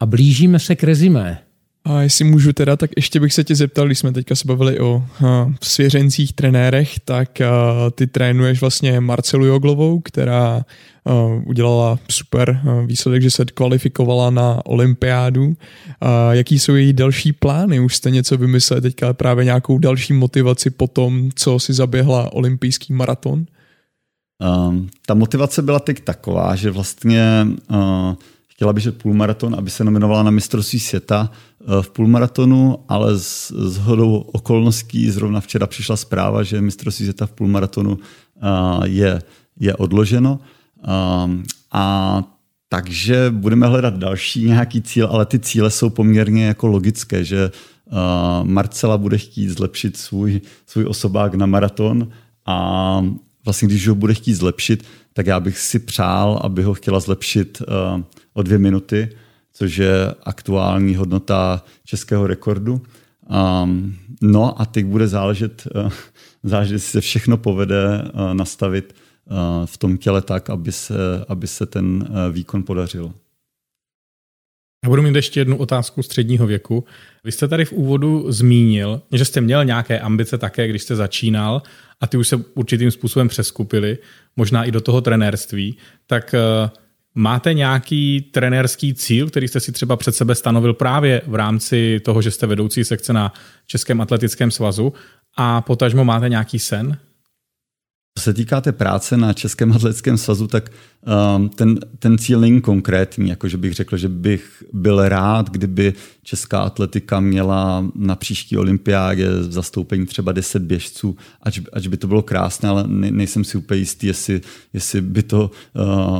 a 0.00 0.06
blížíme 0.06 0.58
se 0.58 0.76
k 0.76 0.84
rezimé. 0.84 1.38
A 1.84 2.02
jestli 2.02 2.24
můžu 2.24 2.52
teda, 2.52 2.76
tak 2.76 2.90
ještě 2.96 3.20
bych 3.20 3.32
se 3.32 3.44
tě 3.44 3.54
zeptal, 3.54 3.86
když 3.86 3.98
jsme 3.98 4.12
teďka 4.12 4.34
se 4.34 4.48
bavili 4.48 4.80
o 4.80 4.94
uh, 5.22 5.52
svěřencích 5.62 6.32
trenérech, 6.32 7.00
tak 7.00 7.28
uh, 7.40 7.90
ty 7.90 8.06
trénuješ 8.06 8.60
vlastně 8.60 9.00
Marcelu 9.00 9.46
Joglovou, 9.46 10.00
která 10.00 10.64
udělala 11.46 11.98
super 12.10 12.60
uh, 12.64 12.86
výsledek, 12.86 13.22
že 13.22 13.30
se 13.30 13.44
kvalifikovala 13.44 14.30
na 14.30 14.66
olympiádu. 14.66 15.44
Uh, 15.44 15.54
jaký 16.30 16.58
jsou 16.58 16.74
její 16.74 16.92
další 16.92 17.32
plány? 17.32 17.80
Už 17.80 17.96
jste 17.96 18.10
něco 18.10 18.36
vymysleli 18.36 18.82
teďka 18.82 19.12
právě 19.12 19.44
nějakou 19.44 19.78
další 19.78 20.12
motivaci 20.12 20.70
po 20.70 20.86
tom, 20.86 21.30
co 21.34 21.58
si 21.58 21.72
zaběhla 21.72 22.32
olympijský 22.32 22.92
maraton? 22.92 23.44
Um, 24.68 24.88
ta 25.06 25.14
motivace 25.14 25.62
byla 25.62 25.78
teď 25.78 26.00
taková, 26.00 26.56
že 26.56 26.70
vlastně 26.70 27.46
uh, 27.70 28.14
chtěla 28.60 28.72
běžet 28.72 29.02
půlmaraton, 29.02 29.54
aby 29.54 29.70
se 29.70 29.84
nominovala 29.84 30.22
na 30.22 30.30
mistrovství 30.30 30.80
světa 30.80 31.30
eh, 31.32 31.82
v 31.82 31.90
půlmaratonu, 31.90 32.78
ale 32.88 33.18
s, 33.18 33.52
s 33.52 33.76
hodou 33.76 34.16
okolností 34.16 35.10
zrovna 35.10 35.40
včera 35.40 35.66
přišla 35.66 35.96
zpráva, 35.96 36.42
že 36.42 36.60
mistrovství 36.60 37.04
světa 37.04 37.26
v 37.26 37.32
půlmaratonu 37.32 37.98
eh, 37.98 38.88
je, 38.88 39.22
je 39.60 39.74
odloženo. 39.74 40.38
Ehm, 40.84 41.42
a 41.72 42.22
takže 42.68 43.30
budeme 43.30 43.66
hledat 43.66 43.94
další 43.96 44.44
nějaký 44.44 44.82
cíl, 44.82 45.06
ale 45.06 45.26
ty 45.26 45.38
cíle 45.38 45.70
jsou 45.70 45.90
poměrně 45.90 46.46
jako 46.46 46.66
logické, 46.66 47.24
že 47.24 47.50
uh, 47.50 48.48
Marcela 48.48 48.98
bude 48.98 49.18
chtít 49.18 49.48
zlepšit 49.48 49.96
svůj, 49.96 50.40
svůj 50.66 50.84
osobák 50.84 51.34
na 51.34 51.46
maraton 51.46 52.08
a 52.46 53.04
vlastně 53.44 53.68
když 53.68 53.88
ho 53.88 53.94
bude 53.94 54.14
chtít 54.14 54.34
zlepšit, 54.34 54.84
tak 55.12 55.26
já 55.26 55.40
bych 55.40 55.58
si 55.58 55.78
přál, 55.78 56.40
aby 56.42 56.62
ho 56.62 56.74
chtěla 56.74 57.00
zlepšit 57.00 57.62
uh, 57.62 58.02
o 58.32 58.42
dvě 58.42 58.58
minuty, 58.58 59.08
což 59.52 59.76
je 59.76 60.14
aktuální 60.22 60.96
hodnota 60.96 61.64
českého 61.84 62.26
rekordu. 62.26 62.82
Um, 63.62 63.96
no 64.22 64.60
a 64.60 64.64
teď 64.64 64.86
bude 64.86 65.08
záležet, 65.08 65.68
uh, 65.74 65.90
záležet, 66.42 66.72
jestli 66.72 66.90
se 66.90 67.00
všechno 67.00 67.36
povede 67.36 68.02
uh, 68.02 68.34
nastavit 68.34 68.94
v 69.64 69.78
tom 69.78 69.98
těle 69.98 70.22
tak, 70.22 70.50
aby 70.50 70.72
se, 70.72 70.94
aby 71.28 71.46
se 71.46 71.66
ten 71.66 71.84
uh, 71.84 72.34
výkon 72.34 72.62
podařil. 72.62 73.12
Já 74.84 74.90
budu 74.90 75.02
mít 75.02 75.14
ještě 75.14 75.40
jednu 75.40 75.56
otázku 75.56 76.02
středního 76.02 76.46
věku. 76.46 76.84
Vy 77.24 77.32
jste 77.32 77.48
tady 77.48 77.64
v 77.64 77.72
úvodu 77.72 78.32
zmínil, 78.32 79.02
že 79.12 79.24
jste 79.24 79.40
měl 79.40 79.64
nějaké 79.64 80.00
ambice 80.00 80.38
také, 80.38 80.68
když 80.68 80.82
jste 80.82 80.96
začínal 80.96 81.62
a 82.00 82.06
ty 82.06 82.16
už 82.16 82.28
se 82.28 82.36
určitým 82.36 82.90
způsobem 82.90 83.28
přeskupily, 83.28 83.98
možná 84.36 84.64
i 84.64 84.70
do 84.70 84.80
toho 84.80 85.00
trenérství. 85.00 85.76
Tak 86.06 86.34
Máte 87.14 87.54
nějaký 87.54 88.20
trenérský 88.20 88.94
cíl, 88.94 89.28
který 89.28 89.48
jste 89.48 89.60
si 89.60 89.72
třeba 89.72 89.96
před 89.96 90.12
sebe 90.12 90.34
stanovil 90.34 90.74
právě 90.74 91.22
v 91.26 91.34
rámci 91.34 92.00
toho, 92.00 92.22
že 92.22 92.30
jste 92.30 92.46
vedoucí 92.46 92.84
sekce 92.84 93.12
na 93.12 93.32
Českém 93.66 94.00
atletickém 94.00 94.50
svazu 94.50 94.92
a 95.36 95.60
potažmo 95.60 96.04
máte 96.04 96.28
nějaký 96.28 96.58
sen? 96.58 96.98
Co 98.20 98.24
se 98.24 98.34
týká 98.34 98.60
té 98.60 98.72
práce 98.72 99.16
na 99.16 99.32
Českém 99.32 99.72
atletickém 99.72 100.18
svazu, 100.18 100.46
tak 100.46 100.70
um, 101.36 101.48
ten, 101.48 101.78
ten 101.98 102.18
cíl 102.18 102.40
není 102.40 102.60
konkrétní, 102.60 103.28
jakože 103.28 103.56
bych 103.56 103.74
řekl, 103.74 103.96
že 103.96 104.08
bych 104.08 104.62
byl 104.72 105.08
rád, 105.08 105.50
kdyby 105.50 105.94
česká 106.22 106.60
atletika 106.60 107.20
měla 107.20 107.86
na 107.94 108.16
příští 108.16 108.56
olympiádě 108.56 109.30
v 109.30 109.52
zastoupení 109.52 110.06
třeba 110.06 110.32
10 110.32 110.62
běžců, 110.62 111.16
ač, 111.42 111.60
ač 111.72 111.86
by 111.86 111.96
to 111.96 112.06
bylo 112.06 112.22
krásné, 112.22 112.68
ale 112.68 112.84
ne, 112.86 113.10
nejsem 113.10 113.44
si 113.44 113.58
úplně 113.58 113.80
jistý, 113.80 114.06
jestli, 114.06 114.40
jestli 114.72 115.00
by 115.00 115.22
to 115.22 115.50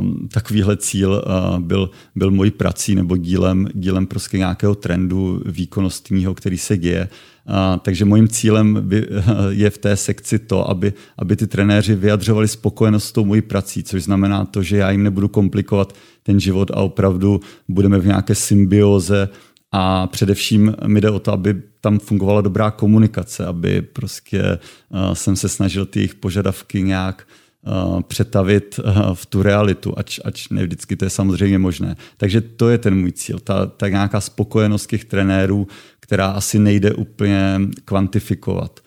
um, 0.01 0.28
takovýhle 0.32 0.76
cíl 0.76 1.24
uh, 1.26 1.59
byl, 1.59 1.90
byl 2.16 2.30
mojí 2.30 2.51
prací 2.51 2.94
nebo 2.94 3.16
dílem, 3.16 3.68
dílem 3.74 4.07
prostě 4.07 4.38
nějakého 4.38 4.74
trendu 4.74 5.42
výkonnostního, 5.46 6.34
který 6.34 6.59
se 6.59 6.76
děje. 6.76 7.09
A, 7.46 7.78
takže 7.78 8.05
mojím 8.05 8.28
cílem 8.28 8.90
je 9.51 9.70
v 9.70 9.78
té 9.78 9.96
sekci 9.96 10.38
to, 10.38 10.70
aby, 10.70 10.92
aby 11.18 11.36
ty 11.36 11.46
trenéři 11.46 11.94
vyjadřovali 11.94 12.48
spokojenost 12.48 13.05
s 13.05 13.12
tou 13.12 13.24
mojí 13.24 13.42
prací, 13.42 13.82
což 13.82 14.03
znamená 14.03 14.44
to, 14.44 14.62
že 14.62 14.76
já 14.76 14.90
jim 14.90 15.03
nebudu 15.03 15.28
komplikovat 15.28 15.94
ten 16.22 16.40
život 16.40 16.70
a 16.70 16.76
opravdu 16.76 17.40
budeme 17.68 17.98
v 17.98 18.07
nějaké 18.07 18.34
symbioze 18.34 19.28
a 19.73 20.07
především 20.07 20.75
mi 20.87 21.01
jde 21.01 21.11
o 21.11 21.18
to, 21.18 21.33
aby 21.33 21.62
tam 21.81 21.99
fungovala 21.99 22.41
dobrá 22.41 22.71
komunikace, 22.71 23.47
aby 23.47 23.83
prostě 23.83 24.59
uh, 24.89 25.12
jsem 25.12 25.37
se 25.37 25.49
snažil 25.49 25.87
ty 25.87 25.99
jejich 25.99 26.14
požadavky 26.14 26.83
nějak 26.83 27.27
uh, 27.66 28.01
přetavit 28.01 28.79
uh, 28.79 29.14
v 29.14 29.27
tu 29.27 29.43
realitu, 29.43 29.99
ač, 29.99 30.21
ač 30.25 30.49
ne 30.49 30.62
vždycky 30.62 30.97
to 30.97 31.05
je 31.05 31.11
samozřejmě 31.11 31.59
možné. 31.59 31.97
Takže 32.16 32.41
to 32.41 32.68
je 32.68 32.79
ten 32.79 32.95
můj 33.01 33.12
cíl, 33.12 33.39
ta, 33.39 33.66
ta 33.66 33.89
nějaká 33.89 34.21
spokojenost 34.21 34.87
těch 34.87 35.05
trenérů, 35.05 35.68
která 36.01 36.27
asi 36.27 36.59
nejde 36.59 36.95
úplně 36.95 37.61
kvantifikovat. 37.85 38.81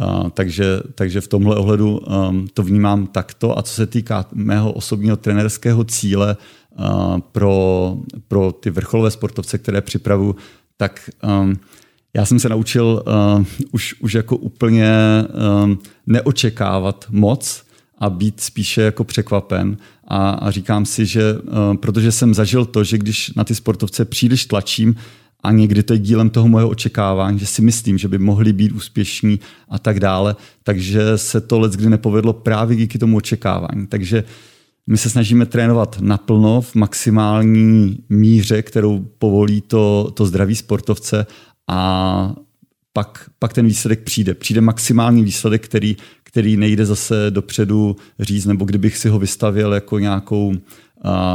Uh, 0.00 0.28
takže, 0.28 0.80
takže 0.94 1.20
v 1.20 1.28
tomhle 1.28 1.56
ohledu 1.56 1.98
um, 1.98 2.48
to 2.54 2.62
vnímám 2.62 3.06
takto. 3.06 3.58
A 3.58 3.62
co 3.62 3.74
se 3.74 3.86
týká 3.86 4.26
mého 4.32 4.72
osobního 4.72 5.16
trenerského 5.16 5.84
cíle 5.84 6.36
uh, 6.78 7.18
pro, 7.32 7.96
pro 8.28 8.52
ty 8.52 8.70
vrcholové 8.70 9.10
sportovce, 9.10 9.58
které 9.58 9.80
připravu, 9.80 10.36
tak 10.76 11.10
um, 11.42 11.56
já 12.14 12.26
jsem 12.26 12.38
se 12.38 12.48
naučil 12.48 13.02
uh, 13.06 13.44
už, 13.70 13.94
už 14.00 14.12
jako 14.14 14.36
úplně 14.36 14.94
um, 15.64 15.78
neočekávat 16.06 17.06
moc 17.10 17.64
a 17.98 18.10
být 18.10 18.40
spíše 18.40 18.82
jako 18.82 19.04
překvapen. 19.04 19.76
A, 20.08 20.30
a 20.30 20.50
říkám 20.50 20.86
si, 20.86 21.06
že 21.06 21.34
uh, 21.34 21.76
protože 21.76 22.12
jsem 22.12 22.34
zažil 22.34 22.64
to, 22.64 22.84
že 22.84 22.98
když 22.98 23.32
na 23.36 23.44
ty 23.44 23.54
sportovce 23.54 24.04
příliš 24.04 24.46
tlačím, 24.46 24.94
a 25.42 25.52
někdy 25.52 25.82
to 25.82 25.92
je 25.92 25.98
dílem 25.98 26.30
toho 26.30 26.48
mojeho 26.48 26.70
očekávání, 26.70 27.38
že 27.38 27.46
si 27.46 27.62
myslím, 27.62 27.98
že 27.98 28.08
by 28.08 28.18
mohli 28.18 28.52
být 28.52 28.72
úspěšní 28.72 29.40
a 29.68 29.78
tak 29.78 30.00
dále, 30.00 30.36
takže 30.62 31.18
se 31.18 31.40
to 31.40 31.58
let 31.58 31.72
kdy 31.72 31.90
nepovedlo 31.90 32.32
právě 32.32 32.76
díky 32.76 32.98
tomu 32.98 33.16
očekávání. 33.16 33.86
Takže 33.86 34.24
my 34.86 34.98
se 34.98 35.10
snažíme 35.10 35.46
trénovat 35.46 36.00
naplno 36.00 36.60
v 36.60 36.74
maximální 36.74 37.98
míře, 38.08 38.62
kterou 38.62 38.98
povolí 39.18 39.60
to, 39.60 40.10
to 40.14 40.26
zdraví 40.26 40.56
sportovce 40.56 41.26
a 41.68 42.34
pak, 42.92 43.30
pak 43.38 43.52
ten 43.52 43.66
výsledek 43.66 44.00
přijde. 44.00 44.34
Přijde 44.34 44.60
maximální 44.60 45.24
výsledek, 45.24 45.64
který, 45.64 45.96
který 46.22 46.56
nejde 46.56 46.86
zase 46.86 47.26
dopředu 47.30 47.96
říct, 48.20 48.46
nebo 48.46 48.64
kdybych 48.64 48.96
si 48.96 49.08
ho 49.08 49.18
vystavil 49.18 49.72
jako 49.72 49.98
nějakou 49.98 50.54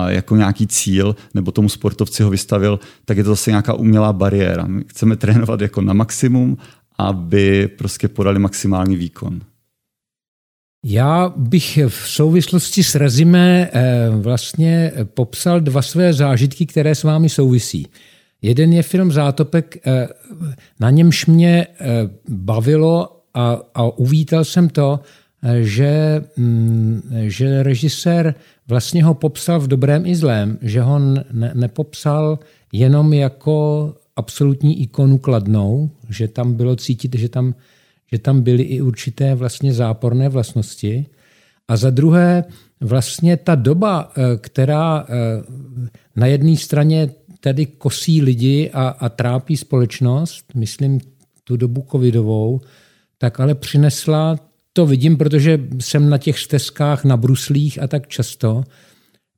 jako 0.07 0.35
nějaký 0.35 0.67
cíl, 0.67 1.15
nebo 1.33 1.51
tomu 1.51 1.69
sportovci 1.69 2.23
ho 2.23 2.29
vystavil, 2.29 2.79
tak 3.05 3.17
je 3.17 3.23
to 3.23 3.29
zase 3.29 3.51
nějaká 3.51 3.73
umělá 3.73 4.13
bariéra. 4.13 4.67
My 4.67 4.83
chceme 4.87 5.15
trénovat 5.25 5.61
jako 5.61 5.81
na 5.81 5.93
maximum, 5.93 6.57
aby 6.97 7.67
prostě 7.67 8.07
podali 8.07 8.39
maximální 8.39 8.95
výkon. 8.95 9.41
Já 10.87 11.33
bych 11.35 11.79
v 11.87 12.09
souvislosti 12.09 12.83
s 12.83 12.95
rezime 12.95 13.69
eh, 13.73 14.09
vlastně 14.09 14.91
popsal 15.03 15.59
dva 15.59 15.81
své 15.81 16.13
zážitky, 16.13 16.65
které 16.65 16.95
s 16.95 17.03
vámi 17.03 17.29
souvisí. 17.29 17.87
Jeden 18.41 18.73
je 18.73 18.83
film 18.83 19.11
Zátopek, 19.11 19.77
eh, 19.87 20.07
na 20.79 20.89
němž 20.89 21.25
mě 21.25 21.67
eh, 21.67 21.85
bavilo 22.29 23.21
a, 23.33 23.59
a 23.73 23.83
uvítal 23.97 24.43
jsem 24.43 24.69
to, 24.69 24.99
že, 25.61 26.21
mm, 26.37 27.01
že 27.27 27.63
režisér 27.63 28.35
vlastně 28.67 29.03
ho 29.03 29.13
popsal 29.13 29.59
v 29.59 29.67
dobrém 29.67 30.05
i 30.05 30.15
zlém, 30.15 30.57
že 30.61 30.81
ho 30.81 30.99
ne, 30.99 31.51
nepopsal 31.53 32.39
jenom 32.71 33.13
jako 33.13 33.93
absolutní 34.15 34.81
ikonu 34.81 35.17
kladnou, 35.17 35.89
že 36.09 36.27
tam 36.27 36.53
bylo 36.53 36.75
cítit, 36.75 37.15
že 37.15 37.29
tam, 37.29 37.55
že 38.11 38.19
tam 38.19 38.41
byly 38.41 38.63
i 38.63 38.81
určité 38.81 39.35
vlastně 39.35 39.73
záporné 39.73 40.29
vlastnosti. 40.29 41.05
A 41.67 41.77
za 41.77 41.89
druhé, 41.89 42.43
vlastně 42.81 43.37
ta 43.37 43.55
doba, 43.55 44.11
eh, 44.17 44.37
která 44.37 45.05
eh, 45.09 45.13
na 46.15 46.27
jedné 46.27 46.57
straně 46.57 47.09
tedy 47.39 47.65
kosí 47.65 48.21
lidi 48.21 48.71
a, 48.73 48.87
a 48.87 49.09
trápí 49.09 49.57
společnost, 49.57 50.45
myslím 50.55 50.99
tu 51.43 51.57
dobu 51.57 51.85
covidovou, 51.91 52.61
tak 53.17 53.39
ale 53.39 53.55
přinesla 53.55 54.39
to 54.75 54.85
vidím, 54.85 55.17
protože 55.17 55.67
jsem 55.79 56.09
na 56.09 56.17
těch 56.17 56.39
stezkách, 56.39 57.05
na 57.05 57.17
bruslích 57.17 57.83
a 57.83 57.87
tak 57.87 58.07
často, 58.07 58.63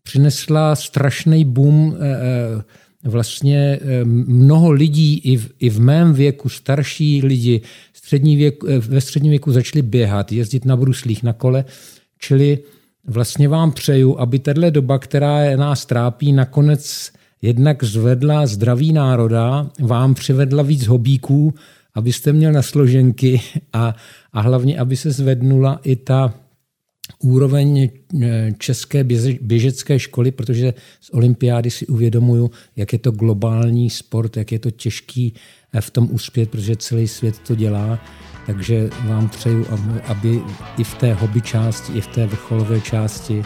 přinesla 0.03 0.75
strašný 0.75 1.45
boom 1.45 1.95
eh, 1.95 2.05
eh, 2.05 3.09
vlastně 3.09 3.79
eh, 3.81 4.05
mnoho 4.25 4.71
lidí 4.71 5.17
i 5.17 5.37
v, 5.37 5.51
i 5.59 5.69
v 5.69 5.79
mém 5.79 6.13
věku, 6.13 6.49
starší 6.49 7.21
lidi, 7.21 7.61
střední 7.93 8.35
věk, 8.35 8.63
ve 8.63 9.01
středním 9.01 9.29
věku 9.29 9.51
začali 9.51 9.81
běhat, 9.81 10.31
jezdit 10.31 10.65
na 10.65 10.77
bruslích, 10.77 11.23
na 11.23 11.33
kole, 11.33 11.65
čili 12.19 12.59
vlastně 13.07 13.47
vám 13.47 13.71
přeju, 13.71 14.19
aby 14.19 14.39
tahle 14.39 14.71
doba, 14.71 14.99
která 14.99 15.55
nás 15.55 15.85
trápí, 15.85 16.33
nakonec 16.33 17.11
jednak 17.41 17.83
zvedla 17.83 18.47
zdraví 18.47 18.93
národa, 18.93 19.69
vám 19.79 20.13
přivedla 20.13 20.63
víc 20.63 20.87
hobíků, 20.87 21.53
abyste 21.97 22.33
měl 22.33 22.51
na 22.51 22.61
složenky 22.61 23.41
a, 23.73 23.95
a 24.33 24.41
hlavně, 24.41 24.79
aby 24.79 24.97
se 24.97 25.11
zvednula 25.11 25.79
i 25.83 25.95
ta 25.95 26.33
úroveň 27.19 27.89
eh, 28.21 28.53
české 28.57 29.03
běžecké 29.41 29.99
školy, 29.99 30.31
protože 30.31 30.73
z 31.01 31.09
olympiády 31.09 31.71
si 31.71 31.87
uvědomuju, 31.87 32.51
jak 32.75 32.93
je 32.93 32.99
to 32.99 33.11
globální 33.11 33.89
sport, 33.89 34.37
jak 34.37 34.51
je 34.51 34.59
to 34.59 34.71
těžký 34.71 35.33
eh, 35.73 35.81
v 35.81 35.89
tom 35.89 36.09
uspět, 36.11 36.49
protože 36.49 36.75
celý 36.75 37.07
svět 37.07 37.39
to 37.39 37.55
dělá. 37.55 37.99
Takže 38.45 38.89
vám 39.05 39.29
přeju, 39.29 39.65
aby 40.05 40.41
i 40.77 40.83
v 40.83 40.93
té 40.95 41.13
hobby 41.13 41.41
části, 41.41 41.93
i 41.93 42.01
v 42.01 42.07
té 42.07 42.27
vrcholové 42.27 42.81
části 42.81 43.43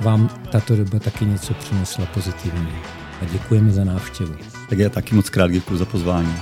vám 0.00 0.28
tato 0.52 0.76
doba 0.76 0.98
taky 0.98 1.24
něco 1.24 1.54
přinesla 1.54 2.06
pozitivní. 2.06 2.72
A 3.20 3.24
děkujeme 3.32 3.72
za 3.72 3.84
návštěvu. 3.84 4.34
Tak 4.68 4.78
já 4.78 4.88
taky 4.88 5.14
moc 5.14 5.30
krát 5.30 5.50
děkuji 5.50 5.76
za 5.76 5.84
pozvání. 5.84 6.34